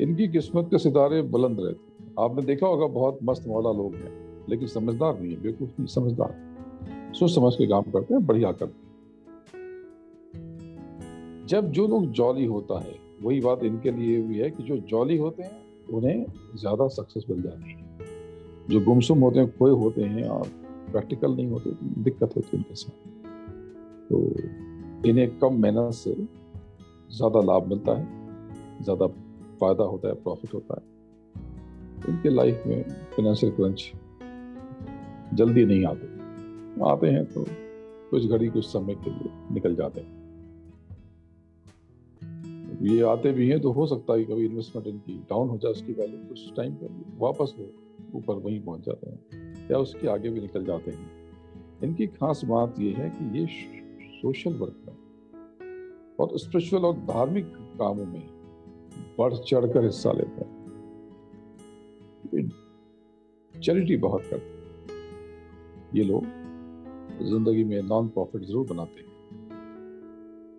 इनकी 0.00 0.28
किस्मत 0.28 0.68
के 0.70 0.78
सितारे 0.78 1.22
बुलंद 1.22 1.60
रहते 1.60 2.04
हैं। 2.04 2.14
आपने 2.18 2.42
देखा 2.42 2.66
होगा 2.66 2.86
बहुत 2.86 3.18
मस्त 3.22 3.48
मौला 3.48 3.72
लोग 3.72 3.94
हैं, 3.94 4.44
लेकिन 4.48 4.68
समझदार 4.68 5.20
नहीं 5.20 5.32
है, 5.32 5.42
बेवकूफ़ 5.42 5.70
नहीं, 5.70 5.86
समझदार 5.86 7.12
सोच 7.14 7.34
समझ 7.34 7.54
के 7.54 7.66
काम 7.66 7.82
करते 7.82 8.14
हैं, 8.14 8.26
बढ़िया 8.26 8.52
करते 8.52 8.74
हैं। 8.74 8.82
जब 11.46 11.70
जो 11.70 11.86
लोग 11.86 12.10
जॉली 12.12 12.44
होता 12.44 12.80
है, 12.80 12.94
वही 13.22 13.40
बात 13.40 13.62
इनके 13.64 13.90
लिए 13.90 14.20
भी 14.22 14.38
है 14.38 14.50
कि 14.50 14.62
जो 14.62 14.76
जॉली 14.76 15.16
होते 15.16 15.42
हैं, 15.42 15.62
उन्हें 15.92 16.24
ज़्यादा 16.56 16.88
सक्सेस 16.88 17.24
मिल 17.30 17.42
जाती 17.42 17.70
है। 17.70 17.82
जो 18.70 18.80
गुमसुम 18.80 19.18
होते 19.18 19.38
हैं, 19.40 19.56
खोए 19.58 19.70
होते 19.70 20.02
हैं 20.02 20.28
और 20.28 20.48
प्रैक्टिकल 20.92 21.34
नहीं 21.34 21.46
होते, 21.46 21.70
दिक्कत 22.02 22.36
होती 22.36 22.48
है 22.52 22.56
उनके 22.56 22.74
साथ। 22.74 22.94
तो 24.08 25.08
इन्हें 25.08 25.38
कम 25.38 25.54
मेहनत 25.54 25.92
से 25.92 26.14
ज़्यादा 27.16 27.40
लाभ 27.40 27.66
मिलता 27.66 27.98
है, 27.98 28.04
ज़्यादा 28.82 29.06
फ़ायदा 29.64 29.84
होता 29.84 30.08
है 30.08 30.14
प्रॉफिट 30.14 30.54
होता 30.54 30.74
है। 30.74 30.92
इनके 32.08 32.28
लाइफ 32.28 32.62
में 32.66 32.82
फिनेंशियल 33.14 33.52
क्रंच 33.52 33.92
जल्दी 35.34 35.64
नहीं 35.64 35.84
आते। 35.86 36.12
आते 36.84 37.06
हैं 37.06 37.24
तो 37.24 37.44
कुछ 38.10 38.26
घड़ी, 38.26 38.48
कुछ 38.48 38.66
समय 38.66 38.94
के 38.94 39.10
लिए 39.10 39.30
निकल 39.52 39.74
जाते 39.74 40.00
हैं। 40.00 40.22
ये 42.82 43.02
आते 43.02 43.32
भी 43.32 43.48
हैं 43.48 43.60
तो 43.60 43.70
हो 43.72 43.86
सकता 43.86 44.14
है 44.14 44.24
कभी 44.24 44.44
इन्वेस्टमेंट 44.46 44.86
इनकी 44.86 45.14
डाउन 45.30 45.48
हो 45.48 45.56
जाए, 45.58 45.72
उसकी 45.72 45.92
वैल्यू 45.92 46.18
कुछ 46.28 46.52
टाइम 46.56 46.74
पर 46.74 46.88
वापस 47.18 47.54
वो 47.58 47.66
ऊपर 48.18 48.34
वहीं 48.34 48.60
पहुँच 48.60 48.80
जाते 48.80 49.10
हैं 49.10 49.68
या 49.70 49.78
उसके 49.78 50.08
आगे 50.08 50.30
भी 50.30 50.40
निकल 50.40 50.64
जाते 50.64 50.90
हैं। 50.90 51.10
इनकी 51.84 52.06
खास 52.06 52.44
बात 52.44 52.80
ये 52.80 52.92
है 52.92 53.08
कि 53.10 53.38
ये 53.38 53.46
सोशल 54.20 54.54
वर्क 54.54 54.76
में 54.86 54.94
और 56.20 56.38
स्पिरिचुअल 56.38 56.84
और 56.84 56.96
धार्मिक 57.06 57.46
कामों 57.78 58.06
में 58.06 58.22
बढ़ 59.18 59.34
चढ़कर 59.34 59.84
हिस्सा 59.84 60.12
लेते 60.12 60.44
हैं। 60.44 60.52
चैरिटी 63.62 63.96
बहुत 63.96 64.22
करते 64.22 64.46
हैं। 64.46 64.54
ये 65.94 66.04
लोग 66.04 66.24
ज़िंदगी 67.24 67.64
में 67.64 67.82
नॉन 67.82 68.08
प्रॉफिट 68.08 68.42
ज़रूर 68.42 68.66
बनाते 68.66 69.00
हैं। 69.00 69.14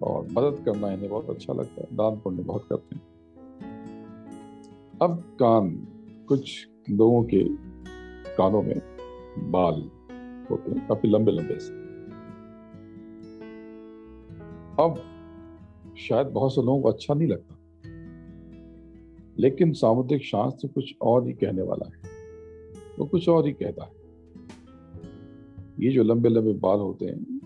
और 0.03 0.27
मदद 0.31 0.63
करना 0.65 0.91
इन्हें 0.91 1.09
बहुत 1.09 1.29
अच्छा 1.29 1.53
लगता 1.53 1.81
है, 1.81 1.87
दान 1.95 2.19
पुण्य 2.19 2.43
बहुत 2.43 2.65
करते 2.69 2.95
हैं। 2.95 3.03
अब 5.01 5.23
कान 5.39 5.69
कुछ 6.27 6.67
लोगों 6.89 7.23
के 7.23 7.43
कानों 8.35 8.61
में 8.61 8.79
बाल 9.51 9.91
होते 10.51 10.71
हैं, 10.71 10.87
काफ़ी 10.87 11.09
लंबे 11.09 11.31
लंबे 11.31 11.59
से। 11.59 11.73
अब 14.83 15.01
शायद 15.97 16.27
बहुत 16.27 16.55
से 16.55 16.61
लोगों 16.61 16.81
को 16.81 16.89
अच्छा 16.89 17.13
नहीं 17.13 17.27
लगता। 17.27 17.54
लेकिन 19.39 19.73
सामुद्रिक 19.73 20.23
शास्त्र 20.23 20.67
कुछ 20.67 20.95
और 21.01 21.27
ही 21.27 21.33
कहने 21.33 21.61
वाला 21.61 21.91
है। 21.95 22.15
वो 22.99 23.05
कुछ 23.05 23.29
और 23.29 23.47
ही 23.47 23.53
कहता 23.53 23.83
है। 23.85 24.05
ये 25.79 25.91
जो 25.91 26.03
लंबे 26.03 26.29
लंबे 26.29 26.53
बाल 26.53 26.79
होते 26.79 27.05
हैं, 27.05 27.39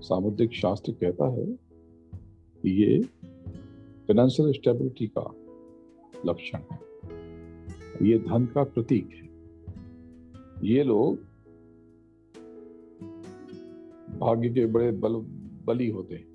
सामुद्रिक 0.00 0.52
शास्त्र 0.52 0.92
कहता 0.92 1.28
है 1.28 1.46
कि 2.62 2.84
ये 2.84 3.02
फाइनेंशियल 3.02 4.52
स्टेबिलिटी 4.52 5.06
का 5.06 5.34
लक्षण 6.26 6.58
है। 6.58 6.80
ये 8.02 8.18
धन 8.18 8.46
का 8.46 8.64
प्रतीक 8.64 9.08
है। 9.10 9.28
ये 10.68 10.82
लोग 10.82 11.16
भाग्य 14.18 14.48
के 14.48 14.66
बड़े 14.66 14.92
बल, 14.92 15.12
बली 15.66 15.90
होते 15.90 16.14
हैं। 16.14 16.28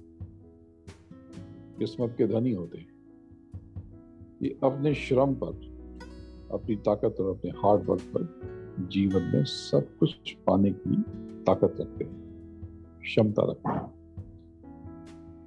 किस्मत 1.79 2.15
के 2.17 2.27
धनी 2.27 2.51
होते 2.51 2.77
हैं। 2.77 2.92
ये 4.43 4.57
अपने 4.63 4.93
श्रम 4.93 5.35
पर, 5.35 5.73
अपनी 6.51 6.75
ताकत 6.75 7.15
और 7.19 7.37
अपने 7.37 7.51
हार्ड 7.51 7.89
वर्क 7.89 8.01
पर 8.01 8.41
जीवन 8.87 9.21
में 9.21 9.43
सब 9.43 9.97
कुछ 9.99 10.37
पाने 10.47 10.71
की 10.71 11.01
ताकत 11.43 11.75
रखते 11.79 12.05
हैं, 12.05 12.23
क्षमता 13.01 13.43
रखते 13.43 13.71
हैं। 13.71 13.93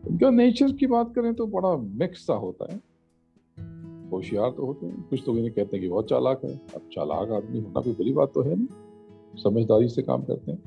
उनका 0.08 0.30
नेचर 0.30 0.72
की 0.72 0.86
बात 0.86 1.14
करें 1.14 1.34
तो 1.34 1.46
बड़ा 1.46 1.76
मिक्स 1.76 2.26
सा 2.26 2.34
होता 2.34 2.72
है। 2.72 2.80
होशियार 4.10 4.50
तो 4.50 4.66
होते 4.66 4.86
हैं। 4.86 5.08
कुछ 5.08 5.28
लोग 5.28 5.36
इन्हें 5.36 5.54
कहते 5.54 5.76
हैं 5.76 5.84
कि 5.84 5.88
बहुत 5.88 6.08
चालाक 6.08 6.44
है। 6.44 6.60
अब 6.74 6.80
चालाक 6.92 7.28
आदमी 7.30 7.60
होना 7.60 7.80
कोई 7.80 7.92
बुरी 7.92 8.12
बात 8.12 8.32
तो 8.34 8.42
है 8.42 8.56
नहीं। 8.56 8.68
समझदारी 9.36 9.88
से 9.88 10.02
काम 10.02 10.22
करते 10.22 10.52
हैं। 10.52 10.62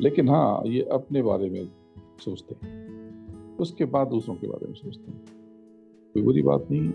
लेकिन 0.00 0.28
हाँ 0.28 0.62
ये 0.66 0.82
अपने 0.82 1.22
बारे 1.22 1.50
में 1.50 1.68
सोचते 2.24 2.66
हैं। 2.66 2.90
उसके 3.56 3.84
बाद 3.84 4.08
दूसरों 4.08 4.36
के 4.36 4.46
बारे 4.46 4.66
में 4.66 4.74
सोचते 4.74 5.10
हैं। 5.10 5.22
कोई 6.14 6.22
बुरी 6.22 6.42
बात 6.42 6.66
नहीं। 6.70 6.92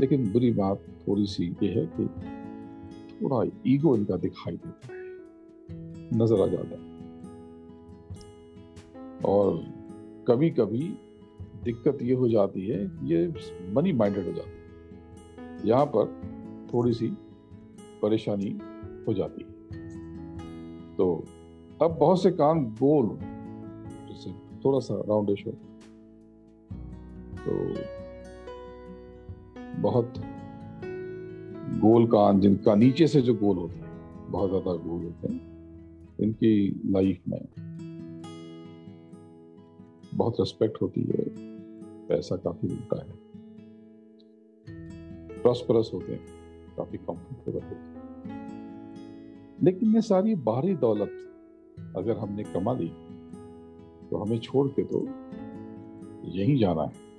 लेकिन 0.00 0.30
बुरी 0.32 0.50
बात 0.52 0.84
थोड़ी 1.08 1.26
सी 1.26 1.44
ये 1.62 1.68
है 1.70 1.86
कि 1.96 2.06
थोड़ा 3.22 3.42
ईगो 3.66 3.96
इनका 3.96 4.16
दिखाई 4.16 4.56
देता 4.56 4.92
है, 4.92 4.98
नज़र 6.14 6.42
आ 6.42 6.46
जाता 6.46 6.74
है। 6.74 6.88
और 9.24 9.62
कभी 10.28 10.50
कभी 10.50 10.82
दिक्कत 11.64 11.98
ये 12.02 12.14
हो 12.14 12.28
जाती 12.28 12.66
है 12.66 12.80
ये 13.04 13.26
मनी 13.72 13.92
माइंडेड 13.92 14.26
हो 14.26 14.32
जाती 14.32 14.50
है। 14.50 14.58
यहाँ 15.68 15.86
पर 15.86 16.06
थोड़ी 16.74 16.92
सी 16.92 17.08
परेशानी 18.02 18.50
हो 19.08 19.14
जाती 19.14 19.42
है। 19.42 19.48
तो 20.96 21.24
अब 21.82 21.96
बहुत 22.00 22.22
से 22.22 22.30
काम 22.30 22.64
गोल 22.74 23.06
जैसे 24.08 24.30
थोड़ा 24.64 24.78
सा 24.78 24.94
राउंडिश 25.08 25.44
तो 27.40 27.52
बहुत 29.78 30.14
गोल 31.80 32.06
कान 32.06 32.40
जिनका 32.40 32.74
नीचे 32.74 33.06
से 33.06 33.20
जो 33.22 33.34
गोल 33.34 33.56
होते 33.56 33.74
हैं, 33.74 34.30
बहुत 34.30 34.48
ज़्यादा 34.50 34.72
गोल 34.72 35.02
होते 35.04 35.32
हैं, 35.32 35.40
इनकी 36.20 36.82
लाइफ 36.86 37.22
में 37.28 37.40
बहुत 40.14 40.34
रिस्पेक्ट 40.40 40.82
होती 40.82 41.00
है, 41.00 41.24
पैसा 42.08 42.36
काफ़ी 42.36 42.68
मिलता 42.68 43.02
है। 43.02 43.18
प्रॉस्परस 45.42 45.90
होते 45.94 46.12
हैं, 46.12 46.20
काफ़ी 46.76 46.98
कंफर्टेबल 46.98 47.58
होते 47.58 47.74
हैं। 47.74 47.98
लेकिन 49.62 49.94
ये 49.94 50.00
सारी 50.00 50.34
बाहरी 50.34 50.74
दौलत 50.76 51.10
अगर 51.96 52.16
हमने 52.18 52.42
कमा 52.44 52.72
ली 52.72 52.88
तो 54.10 54.16
हमें 54.16 54.38
छोड़ 54.38 54.68
के 54.68 54.82
तो 54.84 55.00
यही 56.30 56.58
जाना 56.58 56.82
है। 56.82 57.09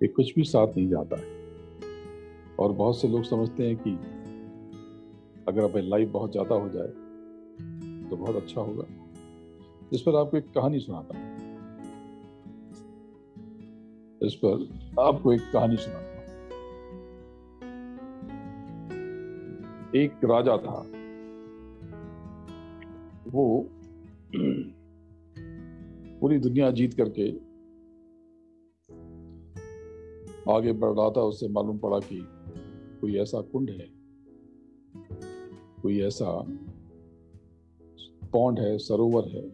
कि 0.00 0.08
कुछ 0.08 0.34
भी 0.34 0.44
साथ 0.44 0.66
नहीं 0.66 0.88
जाता 0.88 1.16
है। 1.16 1.26
और 2.58 2.72
बहुत 2.72 3.00
से 3.00 3.08
लोग 3.08 3.24
समझते 3.24 3.66
हैं 3.66 3.76
कि 3.76 3.90
अगर 5.48 5.64
अपनी 5.64 5.82
लाइफ 5.88 6.08
बहुत 6.08 6.32
ज़्यादा 6.32 6.54
हो 6.54 6.68
जाए 6.68 6.88
तो 8.10 8.16
बहुत 8.16 8.36
अच्छा 8.36 8.60
होगा। 8.60 8.84
इस 9.92 10.00
पर 10.00 10.16
आपको 10.16 10.36
एक 10.36 10.50
कहानी 10.52 10.78
सुनाता 10.78 11.18
हूँ। 11.18 11.26
इस 14.22 14.34
पर 14.34 14.68
आपको 15.00 15.32
एक 15.32 15.40
कहानी 15.52 15.76
सुनाता 15.76 16.00
हूँ। 16.00 16.18
एक 19.94 20.24
राजा 20.24 20.56
था। 20.56 20.86
वो 23.30 23.66
पूरी 26.20 26.38
दुनिया 26.38 26.70
जीत 26.70 26.94
करके 26.94 27.47
आगे 30.50 30.72
बढ़ 30.72 30.90
रहा 30.90 31.10
था, 31.10 31.22
उससे 31.22 31.48
मालूम 31.48 31.78
पड़ा 31.78 31.98
कि 31.98 32.28
कोई 33.00 33.16
ऐसा 33.16 33.40
कुंड 33.40 33.70
है। 33.70 33.90
कोई 35.82 36.00
ऐसा 36.00 36.46
पौंड 38.32 38.58
है, 38.58 38.78
सरोवर 38.78 39.28
है, 39.28 39.52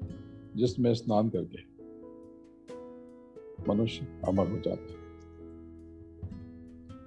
जिसमें 0.56 0.94
स्नान 0.94 1.28
करके 1.28 1.74
मनुष्य 3.68 4.20
अमर 4.28 4.48
हो 4.48 4.58
जाता 4.58 4.82
है। 4.82 5.04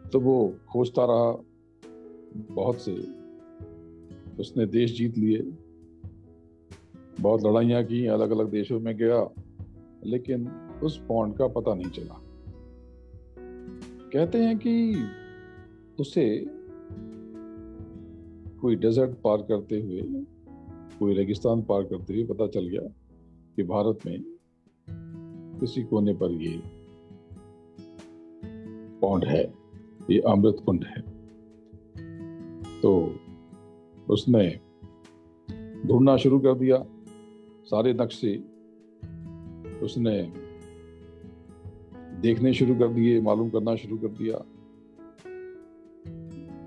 तो 0.09 0.19
वो 0.19 0.55
खोजता 0.71 1.05
रहा, 1.05 1.43
बहुत 2.55 2.81
से 2.81 2.93
उसने 4.39 4.65
देश 4.65 4.97
जीत 4.97 5.17
लिए। 5.17 5.41
बहुत 7.21 7.43
लड़ाइयाँ 7.43 7.83
की 7.83 8.05
अलग 8.05 8.31
अलग 8.31 8.49
देशों 8.49 8.79
में 8.79 8.97
गया, 8.97 9.29
लेकिन 10.05 10.47
उस 10.83 11.05
पौंड 11.07 11.38
का 11.38 11.47
पता 11.47 11.73
नहीं 11.73 11.89
चला। 11.89 12.26
कहते 14.14 14.38
हैं 14.38 14.58
कि 14.58 14.74
उसे 15.99 16.45
कोई 18.62 18.76
डेजर्ट 18.76 19.12
पार 19.24 19.38
करते 19.38 19.82
हुए, 19.82 20.01
कोई 20.99 21.14
रेगिस्तान 21.14 21.62
पार 21.62 21.84
करते 21.84 22.14
हुए 22.14 22.24
पता 22.24 22.47
चल 22.47 22.68
गया 22.68 22.82
कि 23.55 23.64
भारत 23.64 23.99
में 24.05 24.24
किसी 25.60 25.84
कोने 25.84 26.14
पर 26.14 26.32
ये 26.32 26.62
पौंड 29.01 29.26
है, 29.26 29.43
ये 30.12 30.20
अमृत 30.20 30.58
कुंड 30.66 30.84
है। 30.84 31.01
तो 32.82 33.16
उसने 34.10 34.49
ढूंढना 35.88 36.18
शुरू 36.18 36.39
कर 36.39 36.53
दिया। 36.53 36.86
सारे 37.64 37.93
नक्शे 37.93 38.38
उसने 39.80 40.46
देखने 42.22 42.53
शुरू 42.53 42.76
कर 42.76 42.88
दिए, 42.88 43.22
मालूम 43.22 43.49
करना 43.49 43.76
शुरू 43.76 43.97
कर 43.97 44.07
दिया। 44.07 44.38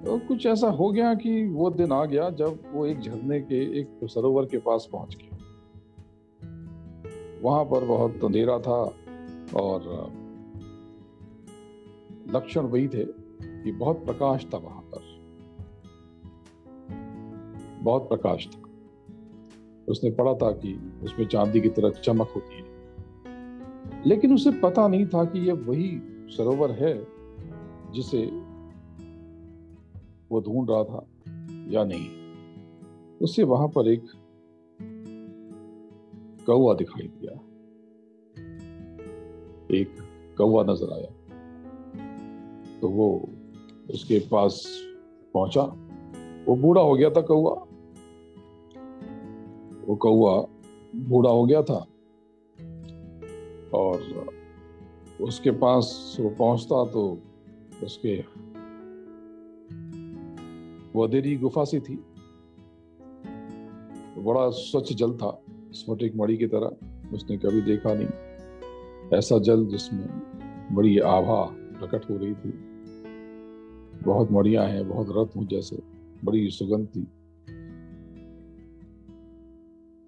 तो 0.05 0.18
कुछ 0.18 0.46
ऐसा 0.46 0.68
हो 0.68 0.90
गया 0.90 1.14
कि 1.14 1.48
वो 1.48 1.70
दिन 1.70 1.92
आ 1.92 2.05
गया 2.05 2.30
जब 2.30 2.59
वो 2.72 2.86
एक 2.86 3.01
झरने 3.01 3.40
के, 3.40 3.80
एक 3.80 3.88
सरोवर 4.05 4.46
के 4.46 4.59
पास 4.59 4.88
पहुँच 4.92 5.16
गया। 5.16 5.36
वहाँ 7.42 7.64
पर 7.64 7.84
बहुत 7.84 8.24
अंधेरा 8.24 8.59
था 8.59 8.94
और 9.57 10.12
लक्षण 12.28 12.61
वही 12.61 12.88
थे 12.88 13.05
कि 13.42 13.72
बहुत 13.72 14.05
प्रकाश 14.05 14.46
था 14.55 14.59
वहाँ 14.59 14.90
पर। 14.94 15.20
बहुत 17.82 18.09
प्रकाश 18.09 18.46
था। 18.46 18.62
उसने 19.88 20.11
पढ़ा 20.11 20.34
था 20.34 20.51
कि 20.51 21.01
उसमें 21.05 21.26
चांदी 21.26 21.61
की 21.61 21.68
तरह 21.68 21.90
चमक 21.90 22.28
होती 22.28 22.55
है। 22.55 22.69
लेकिन 24.07 24.34
उसे 24.34 24.51
पता 24.51 24.88
नहीं 24.88 25.07
था 25.07 25.24
कि 25.24 25.38
यह 25.38 25.55
वही 25.55 26.03
सरोवर 26.28 26.70
है 26.70 27.07
जिसे 27.92 28.26
वो 30.32 30.40
ढूंढ 30.40 30.70
रहा 30.70 30.84
था 30.84 31.07
या 31.68 31.84
नहीं। 31.84 32.09
उसे 33.18 33.42
वहाँ 33.42 33.68
पर 33.68 33.88
एक 33.88 34.05
कौआ 36.46 36.74
दिखाई 36.74 37.07
दिया। 37.07 37.32
एक 39.76 39.96
कौआ 40.38 40.64
नज़र 40.64 40.92
आया। 40.92 41.11
तो 42.80 42.88
वो 42.88 43.28
उसके 43.90 44.18
पास 44.18 44.66
पहुँचा। 45.34 45.62
वो 46.46 46.57
बूढ़ा 46.57 46.82
हो 46.82 46.94
गया 46.94 47.11
था 47.11 47.20
कौआ 47.20 47.55
वो 49.86 49.96
कौआ 49.96 50.46
बूढ़ा 50.96 51.30
हो 51.30 51.44
गया 51.44 51.62
था। 51.62 51.86
और 53.74 54.26
उसके 55.20 55.50
पास 55.50 56.16
वो 56.20 56.30
पहुँचता 56.30 56.84
तो 56.92 57.18
उसके 57.82 58.24
वो 60.94 61.04
अंधेरी 61.04 61.36
गुफा 61.36 61.64
सी 61.64 61.80
थी। 61.80 62.04
बड़ा 64.18 64.50
स्वच्छ 64.50 64.92
जल 64.92 65.12
था, 65.12 65.42
स्फटिक 65.72 66.16
मणि 66.16 66.36
की 66.36 66.46
तरह, 66.46 66.70
उसने 67.14 67.36
कभी 67.36 67.60
देखा 67.60 67.94
नहीं। 67.94 68.08
ऐसा 69.18 69.38
जल 69.38 69.66
जिसमें 69.66 70.08
बड़ी 70.72 70.98
आभा 70.98 71.42
प्रकट 71.52 72.10
हो 72.10 72.16
रही 72.16 72.34
थी। 72.34 72.50
बहुत 74.04 74.32
मड़िया 74.32 74.62
हैं, 74.62 74.88
बहुत 74.88 75.06
रत्न 75.10 75.46
जैसे, 75.46 75.82
बड़ी 76.24 76.50
सुगंध। 76.50 76.88
थी 76.88 77.02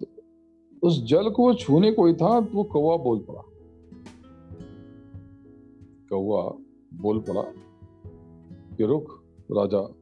तो 0.01 0.87
उस 0.87 1.03
जल 1.03 1.29
को 1.29 1.53
छूने 1.53 1.91
कोई 1.91 2.13
था 2.13 2.41
तो 2.41 2.57
वो 2.57 2.63
कौवा 2.63 2.97
बोल 2.97 3.19
पड़ा। 3.19 3.41
कौआ 6.13 6.57
बोल 6.93 7.19
पड़ा 7.19 7.41
कि 8.77 8.85
रुक 8.85 9.23
राजा, 9.51 9.95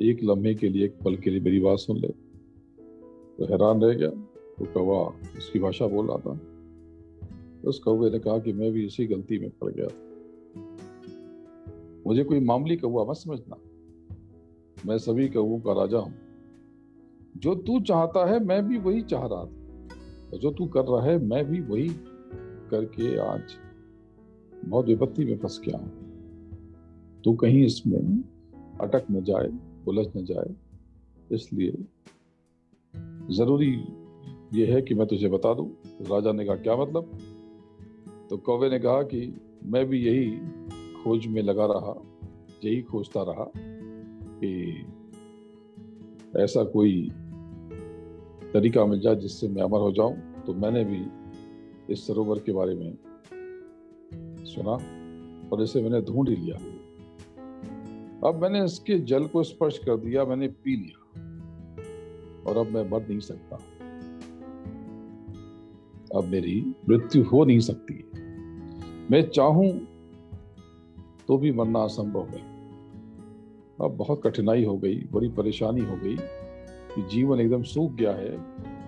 एक 0.00 0.24
लम्हे 0.24 0.54
के 0.54 0.68
लिए 0.68 0.84
एक 0.84 0.94
पल 1.04 1.16
के 1.16 1.30
लिए 1.30 1.40
मेरी 1.40 1.60
बात 1.60 1.78
सुन 1.78 1.96
ले। 1.96 2.08
तो 3.38 3.44
हैरान 3.44 3.82
रह 3.82 3.94
गया 3.94 4.10
तो 4.58 4.64
कौवा 4.72 4.98
उसकी 5.38 5.58
भाषा 5.58 5.86
बोल 5.86 6.06
रहा 6.10 6.16
था। 6.16 6.40
उस 7.68 7.78
कौवे 7.78 8.10
ने 8.10 8.18
कहा 8.18 8.38
कि 8.38 8.52
मैं 8.52 8.72
भी 8.72 8.86
इसी 8.86 9.06
गलती 9.06 9.38
में 9.38 9.50
पड़ 9.50 9.72
गया। 9.72 9.88
मुझे 12.06 12.24
कोई 12.24 12.40
मामूली 12.40 12.76
कौआ 12.76 13.10
मत 13.10 13.16
समझना। 13.16 13.56
मैं 14.86 14.98
सभी 14.98 15.28
कौओं 15.28 15.60
का 15.60 15.72
राजा 15.72 15.98
हूँ। 15.98 16.14
जो 17.36 17.54
तू 17.54 17.80
चाहता 17.80 18.26
है, 18.26 18.44
मैं 18.44 18.68
भी 18.68 18.78
वही 18.78 19.02
चाह 19.02 19.26
रहा 19.26 19.44
था। 19.44 20.38
जो 20.38 20.50
तू 20.50 20.66
कर 20.66 20.84
रहा 20.84 21.02
है, 21.02 21.18
मैं 21.18 21.44
भी 21.44 21.60
वही 21.60 21.88
करके 22.70 23.18
आज 23.18 23.42
बहुत 24.68 24.86
विपत्ति 24.86 25.24
में 25.24 25.38
फंस 25.38 25.60
गया 25.68 25.78
हूँ। 25.78 26.04
तू 27.24 27.32
कहीं 27.32 27.64
इसमें 27.64 28.24
अटक 28.80 29.06
न 29.10 29.24
जाए, 29.24 29.50
उलझ 29.88 30.06
न 30.16 30.24
जाए। 30.24 30.54
इसलिए 31.32 31.72
ज़रूरी 33.36 33.84
ये 34.54 34.66
है 34.66 34.82
कि 34.82 34.94
मैं 34.94 35.06
तुझे 35.06 35.28
बता 35.28 35.54
दूँ, 35.54 35.70
राजा 35.86 36.32
ने 36.32 36.44
कहा, 36.44 36.56
क्या 36.56 36.76
मतलब? 36.76 37.18
तो 38.30 38.36
कौवे 38.36 38.70
ने 38.70 38.78
कहा 38.78 39.02
कि, 39.02 39.40
मैं 39.64 39.86
भी 39.86 39.98
यही 40.00 40.30
खोज 41.02 41.26
में 41.26 41.42
लगा 41.42 41.66
रहा, 41.66 42.02
यही 42.64 42.82
खोजता 42.82 43.22
रहा 43.22 43.50
कि 44.40 44.84
ऐसा 46.36 46.64
कोई 46.64 47.10
तरीका 48.52 48.86
मिल 48.86 49.00
जाए 49.00 49.16
जिससे 49.16 49.48
मैं 49.48 49.62
अमर 49.62 49.78
हो 49.78 49.92
जाऊँ। 49.92 50.16
तो 50.46 50.54
मैंने 50.54 50.84
भी 50.84 51.06
इस 51.92 52.06
सरोवर 52.06 52.38
के 52.38 52.52
बारे 52.52 52.74
में 52.74 52.98
सुना 54.44 54.72
और 55.52 55.62
इसे 55.62 55.82
मैंने 55.82 56.00
ढूंढ 56.00 56.28
ही 56.28 56.36
लिया। 56.36 56.56
अब 58.28 58.38
मैंने 58.42 58.64
इसके 58.64 58.98
जल 58.98 59.26
को 59.26 59.42
स्पर्श 59.42 59.78
कर 59.78 59.96
दिया, 59.96 60.24
मैंने 60.24 60.48
पी 60.48 60.76
लिया 60.76 61.00
और 62.46 62.56
अब 62.56 62.66
मैं 62.66 62.90
मर 62.90 63.08
नहीं 63.08 63.20
सकता। 63.20 63.56
अब 66.18 66.24
मेरी 66.24 66.74
मृत्यु 66.88 67.22
हो 67.22 67.44
नहीं 67.44 67.60
सकती। 67.60 68.04
मैं 69.10 69.22
चाहूँ 69.28 69.88
तो 71.28 71.38
भी 71.38 71.52
मरना 71.52 71.80
असंभव 71.80 72.26
है। 72.26 72.42
अब 73.80 73.96
बहुत 73.96 74.20
कठिनाई 74.24 74.64
हो 74.64 74.76
गई, 74.78 74.96
बड़ी 75.12 75.28
परेशानी 75.28 75.80
हो 75.80 75.96
गई 75.96 76.16
कि 76.94 77.02
जीवन 77.02 77.40
एकदम 77.40 77.62
सूख 77.62 77.92
गया 77.92 78.12
है। 78.12 78.36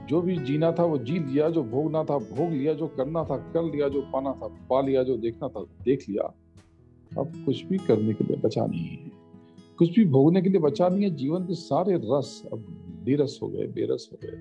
जो 0.09 0.22
भी 0.22 0.36
जीना 0.36 0.72
था 0.72 0.84
वो 0.84 0.98
जी 0.98 1.18
लिया, 1.18 1.50
जो 1.50 1.62
भोगना 1.62 2.04
था 2.04 2.18
भोग 2.18 2.50
लिया, 2.50 2.74
जो 2.74 2.86
करना 2.86 3.24
था 3.24 3.36
कर 3.36 3.62
लिया, 3.62 3.88
जो 3.88 4.00
पाना 4.00 4.32
था 4.32 4.46
पा 4.48 4.80
लिया, 4.80 5.02
जो 5.02 5.16
देखना 5.16 5.48
था 5.48 5.64
देख 5.84 6.09
लिया। 6.09 6.34
अब 7.18 7.32
कुछ 7.46 7.64
भी 7.64 7.78
करने 7.78 8.14
के 8.14 8.24
लिए 8.24 8.36
बचा 8.36 8.66
नहीं 8.66 8.86
है। 8.86 9.12
कुछ 9.78 9.90
भी 9.90 10.04
भोगने 10.04 10.42
के 10.42 10.48
लिए 10.48 10.61
बचा 10.61 10.88
नहीं 10.88 11.02
है, 11.02 11.11
जीवन 11.11 11.42
के 11.42 11.54
सारे 11.54 11.96
रस 11.96 12.42
अब 12.52 12.59
बेरस 13.04 13.38
हो 13.42 13.48
गए, 13.48 13.66
बेरस 13.66 14.09
हो 14.12 14.18
गए। 14.22 14.36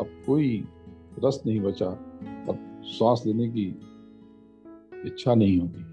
अब 0.00 0.06
कोई 0.26 0.64
रस 1.24 1.42
नहीं 1.46 1.60
बचा, 1.60 1.86
अब 2.48 2.82
श्वास 2.98 3.22
लेने 3.26 3.48
की 3.48 3.80
इच्छा 5.06 5.34
नहीं 5.34 5.58
होती। 5.58 5.84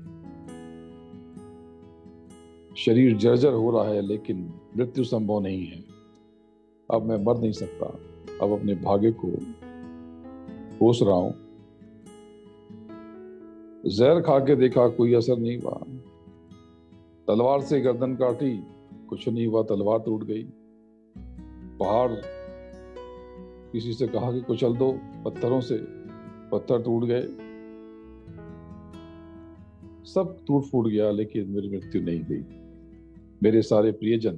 शरीर 2.75 3.17
जर्जर 3.17 3.53
हो 3.53 3.71
रहा 3.71 3.93
है, 3.93 4.01
लेकिन 4.01 4.53
मृत्यु 4.77 5.03
संभव 5.03 5.39
नहीं 5.39 5.65
है। 5.65 5.83
अब 6.91 7.03
मैं 7.03 7.23
मर 7.23 7.37
नहीं 7.37 7.51
सकता। 7.51 7.99
अब 8.41 8.51
अपने 8.51 8.75
भाग्य 8.75 9.11
को 9.11 9.27
कोस 10.79 10.99
रहा 11.03 11.15
हूँ। 11.15 11.33
जहर 13.87 14.21
खा 14.21 14.39
के 14.39 14.55
देखा 14.55 14.87
कोई 14.87 15.13
असर 15.13 15.37
नहीं 15.37 15.57
हुआ। 15.57 15.79
तलवार 17.27 17.61
से 17.61 17.81
गर्दन 17.81 18.15
काटी, 18.15 18.57
कुछ 19.09 19.27
नहीं 19.29 19.47
हुआ, 19.47 19.63
तलवार 19.63 19.99
टूट 19.99 20.23
गई। 20.23 20.43
पहाड़ 21.79 22.11
किसी 23.71 23.93
से 23.93 24.07
कहा 24.07 24.31
कि 24.31 24.41
कुचल 24.41 24.75
दो, 24.75 24.91
पत्थरों 25.25 25.61
से 25.61 25.77
पत्थर 26.51 26.81
टूट 26.83 27.03
गए। 27.03 27.21
सब 30.05 30.37
टूट 30.47 30.63
फूट 30.63 30.87
गया, 30.87 31.11
लेकिन 31.11 31.49
मेरी 31.49 31.69
मृत्यु 31.69 32.01
नहीं 32.01 32.21
गई 32.21 32.43
मेरे 33.43 33.61
सारे 33.61 33.91
प्रियजन, 33.91 34.37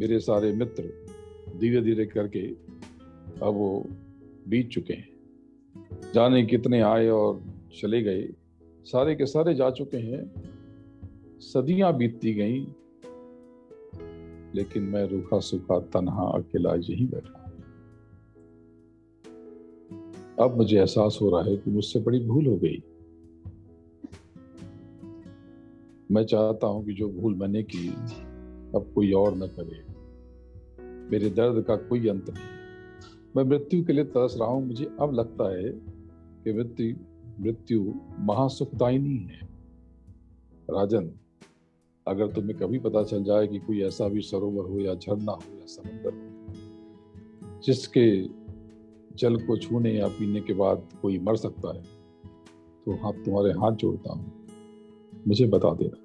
मेरे 0.00 0.18
सारे 0.18 0.52
मित्र 0.52 0.82
धीरे 1.58 1.80
धीरे 1.82 2.06
करके 2.06 2.46
अब 3.46 3.54
वो 3.54 3.86
बीत 4.48 4.68
चुके 4.68 4.94
हैं। 4.94 5.08
जाने 6.14 6.42
कितने 6.42 6.80
आए 6.80 7.08
और 7.08 7.42
चले 7.80 8.02
गए, 8.02 8.28
सारे 8.84 9.14
के 9.14 9.26
सारे 9.26 9.54
जा 9.54 9.70
चुके 9.70 9.96
हैं। 9.96 10.32
सदियाँ 11.40 11.96
बीतती 11.96 12.34
गई, 12.34 12.60
लेकिन 14.54 14.82
मैं 14.82 15.04
रूखा 15.08 15.40
सूखा 15.40 15.80
तनहा 15.80 16.26
अकेला 16.26 16.74
यही 16.74 17.06
बैठा 17.06 17.36
अब 20.44 20.56
मुझे 20.56 20.78
एहसास 20.78 21.18
हो 21.22 21.30
रहा 21.30 21.50
है 21.50 21.56
कि 21.56 21.70
मुझसे 21.70 22.00
बड़ी 22.00 22.20
भूल 22.20 22.46
हो 22.46 22.56
गई। 22.56 22.82
मैं 26.10 26.24
चाहता 26.24 26.66
हूँ 26.66 26.84
कि 26.84 26.92
जो 26.92 27.08
भूल 27.08 27.34
मैंने 27.34 27.62
की, 27.62 27.88
अब 28.76 28.92
कोई 28.94 29.12
और 29.12 29.36
न 29.36 29.46
करे। 29.46 29.89
मेरे 31.12 31.30
दर्द 31.30 31.64
का 31.64 31.76
कोई 31.76 32.08
अंत 32.08 32.30
नहीं। 32.30 32.48
मैं 33.36 33.44
मृत्यु 33.44 33.84
के 33.84 33.92
लिए 33.92 34.04
तरस 34.04 34.36
रहा 34.40 34.48
हूँ। 34.48 34.66
मुझे 34.66 34.84
अब 35.00 35.14
लगता 35.14 35.50
है 35.56 35.72
कि 36.44 36.52
मृत्यु 36.52 36.96
मृत्यु 37.40 37.92
महासुखदायिनी 38.18 39.16
है। 39.16 39.40
राजन, 40.70 41.10
अगर 42.06 42.26
तुम्हें 42.26 42.56
कभी 42.58 42.78
पता 42.78 43.02
चल 43.02 43.24
जाए 43.24 43.46
कि 43.46 43.58
कोई 43.58 43.82
ऐसा 43.82 44.08
भी 44.08 44.20
सरोवर 44.20 44.64
हो 44.64 44.80
या 44.80 44.94
झरना 44.94 45.32
हो 45.32 45.54
या 45.54 45.66
समंदर 45.66 46.12
हो, 46.12 47.60
जिसके 47.60 48.22
जल 49.16 49.36
को 49.36 49.56
छूने 49.56 49.92
या 49.92 50.08
पीने 50.08 50.40
के 50.40 50.52
बाद 50.52 50.88
कोई 51.02 51.18
मर 51.18 51.36
सकता 51.36 51.74
है 51.74 51.82
तो 52.86 52.92
हाथ 52.92 53.12
तुम्हारे 53.12 53.50
हाथ 53.50 53.72
जोड़ता 53.72 54.12
हूँ। 54.12 54.46
मुझे 55.28 55.46
बता 55.46 55.74
देना। 55.74 55.98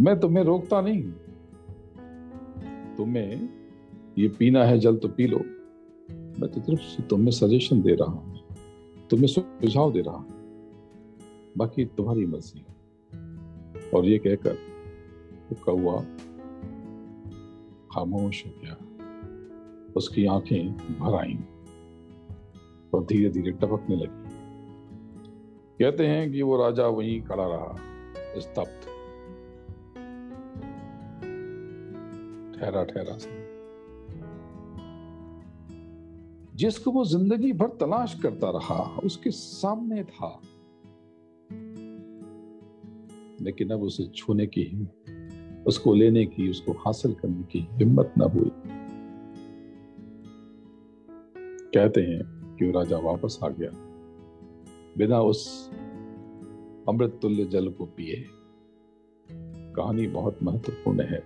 मैं 0.00 0.20
तुम्हें 0.20 0.44
रोकता 0.44 0.80
नहीं। 0.80 1.02
तुम्हें 2.96 3.61
ये 4.18 4.28
पीना 4.28 4.64
है, 4.64 4.78
जल 4.78 4.96
तो 4.96 5.08
पी 5.08 5.26
लो। 5.26 5.38
मैं 6.40 6.48
तो 6.48 6.60
सिर्फ़ 6.60 7.02
तुम्हें 7.02 7.30
सजेशन 7.30 7.82
दे 7.82 7.94
रहा 7.94 8.10
हूँ, 8.10 8.38
तुम्हें 9.10 9.26
सुझाव 9.26 9.92
दे 9.92 10.00
रहा 10.00 10.16
हूँ। 10.16 10.42
बाकी 11.56 11.84
तुम्हारी 11.84 12.26
मर्ज़ी 12.26 12.58
है। 12.58 12.72
और 13.90 14.04
ये 14.04 14.18
कहकर 14.18 14.52
वो 15.50 15.56
कौआ 15.64 16.00
खामोश 17.94 18.46
हो 18.46 18.50
गया। 18.62 18.76
उसकी 19.96 20.26
आँखें 20.26 20.72
भर 20.72 21.14
आई 21.14 21.38
और 22.94 23.04
धीरे 23.04 23.30
धीरे 23.30 23.50
टपकने 23.50 23.96
लगी। 23.96 24.32
कहते 25.78 26.06
हैं 26.06 26.32
कि 26.32 26.42
वो 26.42 26.56
राजा 26.56 26.86
वहीं 26.86 27.22
खड़ा 27.22 27.46
रहा, 27.46 27.76
स्तब्ध। 28.40 28.80
ठहरा 32.60 32.84
ठहरा 32.84 33.16
सा। 33.16 33.41
जिसको 36.62 36.90
वो 36.90 37.04
ज़िंदगी 37.04 37.52
भर 37.52 37.66
तलाश 37.66 38.20
करता 38.20 38.50
रहा, 38.50 39.00
उसके 39.04 39.30
सामने 39.30 40.04
था। 40.04 40.40
लेकिन 43.42 43.70
अब 43.70 43.82
उसे 43.82 44.06
छूने 44.06 44.46
की 44.46 44.88
उसको 45.66 45.94
लेने 45.94 46.26
की, 46.26 46.50
उसको 46.50 46.72
हासिल 46.72 47.12
करने 47.12 47.42
की 47.42 47.68
हिम्मत 47.72 48.14
न 48.18 48.22
हुई। 48.22 48.50
कहते 51.74 52.00
हैं 52.00 52.56
कि 52.56 52.70
राजा 52.70 52.98
वापस 52.98 53.38
आ 53.44 53.48
गया? 53.48 53.70
बिना 54.98 55.20
उस 55.22 55.70
अमृत 56.88 57.18
तुल्य 57.22 57.44
जल 57.44 57.70
को 57.70 57.86
पिए। 57.86 58.24
कहानी 59.76 60.06
बहुत 60.06 60.38
महत्वपूर्ण 60.42 61.00
है। 61.00 61.24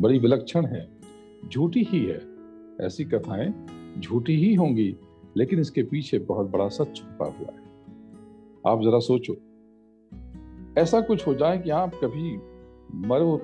बड़ी 0.00 0.18
विलक्षण 0.18 0.66
है। 0.66 1.00
झूठी 1.48 1.82
ही 1.82 2.04
है। 2.04 2.31
ऐसी 2.82 3.04
कथाएँ 3.04 3.52
झूठी 4.00 4.36
ही 4.36 4.54
होंगी, 4.54 4.96
लेकिन 5.36 5.58
इसके 5.58 5.82
पीछे 5.82 6.18
बहुत 6.18 6.50
बड़ा 6.50 6.68
सच 6.68 6.96
छुपा 6.96 7.24
हुआ 7.24 7.52
है। 7.52 7.62
आप 8.66 8.82
जरा 8.82 8.98
सोचो। 8.98 9.36
ऐसा 10.78 11.00
कुछ 11.00 11.26
हो 11.26 11.34
जाए 11.34 11.58
कि 11.58 11.70
आप 11.70 11.94
कभी 11.94 12.36
मरो, 13.08 13.36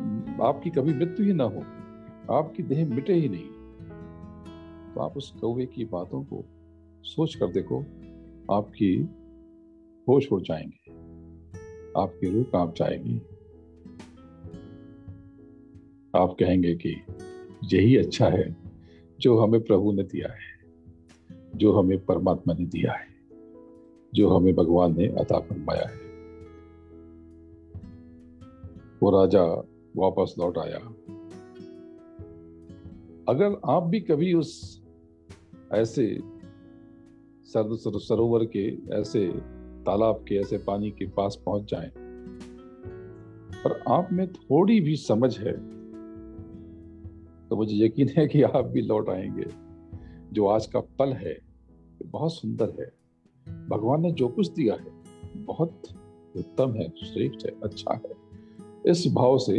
आपकी 0.42 0.70
कभी 0.70 0.94
मृत्यु 0.94 1.26
ही 1.26 1.32
ना 1.32 1.44
हो, 1.44 1.60
आपकी 2.34 2.62
देह 2.62 2.88
मिटे 2.88 3.14
ही 3.14 3.28
नहीं। 3.28 3.48
तो 4.94 5.00
आप 5.00 5.16
उस 5.16 5.30
कौवे 5.40 5.66
की 5.66 5.84
बातों 5.84 6.24
को 6.24 6.44
सोच 7.02 7.34
कर 7.34 7.46
देखो, 7.46 7.80
आपकी 8.54 9.08
होश 10.08 10.32
उड़ 10.32 10.42
जाएँगे, 10.42 10.90
आपकी 12.02 12.30
रूह 12.30 12.44
काँप 12.44 12.74
जाएगी। 12.74 13.16
आप 16.16 16.36
कहेंगे 16.40 16.74
कि 16.74 17.02
यही 17.64 17.96
अच्छा 17.96 18.28
है। 18.28 18.67
जो 19.20 19.38
हमें 19.38 19.60
प्रभु 19.60 19.92
ने 19.92 20.02
दिया 20.02 20.32
है, 20.32 20.58
जो 21.56 21.72
हमें 21.72 22.04
परमात्मा 22.04 22.54
ने 22.54 22.66
दिया 22.66 22.92
है, 22.92 23.06
जो 24.14 24.30
हमें 24.30 24.54
भगवान 24.54 24.98
ने 24.98 25.06
अता 25.06 25.38
फरमाया 25.38 25.88
है। 25.88 26.08
वो 29.02 29.20
राजा 29.20 29.44
वापस 29.96 30.34
लौट 30.38 30.58
आया। 30.58 30.78
अगर 33.28 33.60
आप 33.68 33.82
भी 33.82 34.00
कभी 34.00 34.34
उस 34.34 34.82
ऐसे 35.72 36.20
सरोवर 37.46 38.44
के 38.44 38.78
ऐसे 39.00 39.28
तालाब 39.86 40.24
के, 40.28 40.34
ऐसे 40.34 40.58
पानी 40.58 40.90
के 40.90 41.06
पास 41.06 41.42
पहुँच 41.46 41.70
जाएँ 41.70 41.88
और 43.62 43.82
आप 43.88 44.08
में 44.12 44.32
थोड़ी 44.32 44.80
भी 44.80 44.96
समझ 44.96 45.38
है 45.38 45.77
तो 47.50 47.56
मुझे 47.56 47.86
यकीन 47.86 48.08
है 48.18 48.26
कि 48.26 48.42
आप 48.42 48.64
भी 48.64 48.82
लौट 48.82 49.08
आएँगे। 49.08 49.46
जो 50.32 50.46
आज 50.46 50.66
का 50.66 50.80
पल 50.80 51.12
है, 51.12 51.38
बहुत 52.06 52.34
सुंदर 52.34 52.72
है। 52.80 52.92
भगवान 53.68 54.02
ने 54.02 54.12
जो 54.12 54.28
कुछ 54.28 54.50
दिया 54.50 54.74
है, 54.74 54.90
बहुत 55.36 55.82
उत्तम 56.36 56.74
है, 56.74 56.88
श्रेष्ठ 56.88 57.46
है 57.46 57.52
अच्छा 57.62 57.94
है। 57.94 58.28
इस 58.86 59.12
भाव 59.12 59.38
से 59.38 59.54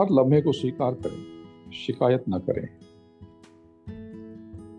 हर 0.00 0.06
लम्हे 0.10 0.42
को 0.42 0.52
स्वीकार 0.52 0.94
करें, 0.94 1.44
शिकायत 1.72 2.24
ना 2.28 2.38
करें। 2.38 2.68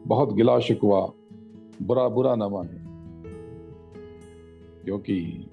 बहुत 0.08 0.34
गिला 0.34 0.60
शिकवा, 0.60 1.14
बुरा 1.82 2.10
बुरा 2.10 2.36
ना 2.36 2.50
माने। 2.50 2.90
क्योंकि 4.86 5.50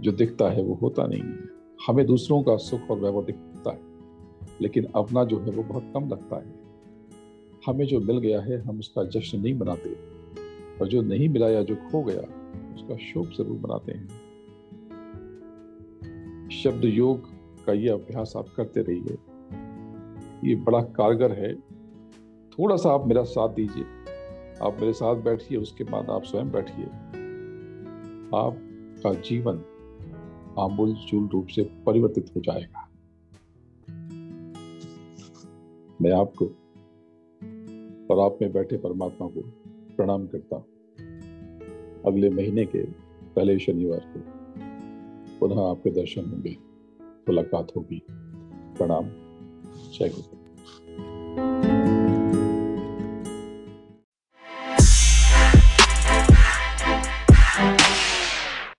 जो 0.00 0.12
दिखता 0.12 0.50
है 0.50 0.62
वो 0.62 0.74
होता 0.74 1.06
नहीं 1.06 1.22
है। 1.22 1.38
हमें 1.86 2.06
दूसरों 2.06 2.42
का 2.42 2.56
सुख 2.56 2.80
और 2.90 2.98
वैभव 2.98 3.24
दिखता 3.24 3.43
लेकिन 4.62 4.86
अपना 4.94 5.24
जो 5.24 5.38
है 5.38 5.50
वो 5.50 5.62
बहुत 5.62 5.90
कम 5.94 6.08
लगता 6.08 6.36
है। 6.36 6.64
हमें 7.66 7.86
जो 7.86 8.00
मिल 8.00 8.18
गया 8.18 8.40
है, 8.40 8.58
हम 8.58 8.78
उसका 8.78 9.04
जश्न 9.04 9.40
नहीं 9.40 9.54
मनाते। 9.54 10.14
और 10.80 10.88
जो 10.88 11.02
नहीं 11.02 11.28
मिला 11.28 11.48
या 11.48 11.62
जो 11.62 11.76
खो 11.76 12.02
गया, 12.02 12.20
उसका 12.74 12.96
शोक 12.96 13.26
ज़रूर 13.26 13.58
मनाते 13.58 13.92
हैं। 13.92 14.08
शब्द 16.50 16.84
योग 16.84 17.30
का 17.64 17.72
ये 17.72 17.88
अभ्यास 17.88 18.32
आप 18.36 18.46
करते 18.56 18.80
रहिए। 18.80 19.18
ये 20.48 20.54
बड़ा 20.54 20.80
कारगर 20.80 21.32
है। 21.32 21.54
थोड़ा 22.50 22.76
सा 22.76 22.90
आप 22.90 23.06
मेरा 23.06 23.22
साथ 23.22 23.48
दीजिए। 23.48 23.84
आप 24.62 24.76
मेरे 24.80 24.92
साथ 24.92 25.16
बैठिए, 25.16 25.58
उसके 25.58 25.84
बाद 25.84 26.10
आप 26.10 26.22
स्वयं 26.22 26.52
बैठिए। 26.52 26.84
आपका 28.34 29.14
जीवन 29.14 29.64
आमूल 30.58 30.94
चूल 30.94 31.28
रूप 31.28 31.46
से 31.46 31.62
परिवर्तित 31.86 32.30
हो 32.36 32.40
जाएगा। 32.40 32.83
मैं 36.04 36.12
आपको 36.12 36.44
और 38.10 38.20
आप 38.20 38.38
में 38.42 38.52
बैठे 38.52 38.76
परमात्मा 38.76 39.28
को 39.28 39.40
प्रणाम 39.96 40.26
करता 40.26 40.56
हूँ। 40.56 40.64
अगले 42.06 42.30
महीने 42.30 42.64
के 42.64 42.78
पहले 43.36 43.58
शनिवार 43.58 44.12
को 44.16 44.20
पुनः 45.40 45.70
आपके 45.70 45.90
दर्शन 45.90 46.24
होंगे, 46.24 46.56
मुलाकात 47.00 47.68
होगी। 47.76 48.02
प्रणाम। 48.78 49.04
जय 49.92 50.08
गुरु। 50.08 51.73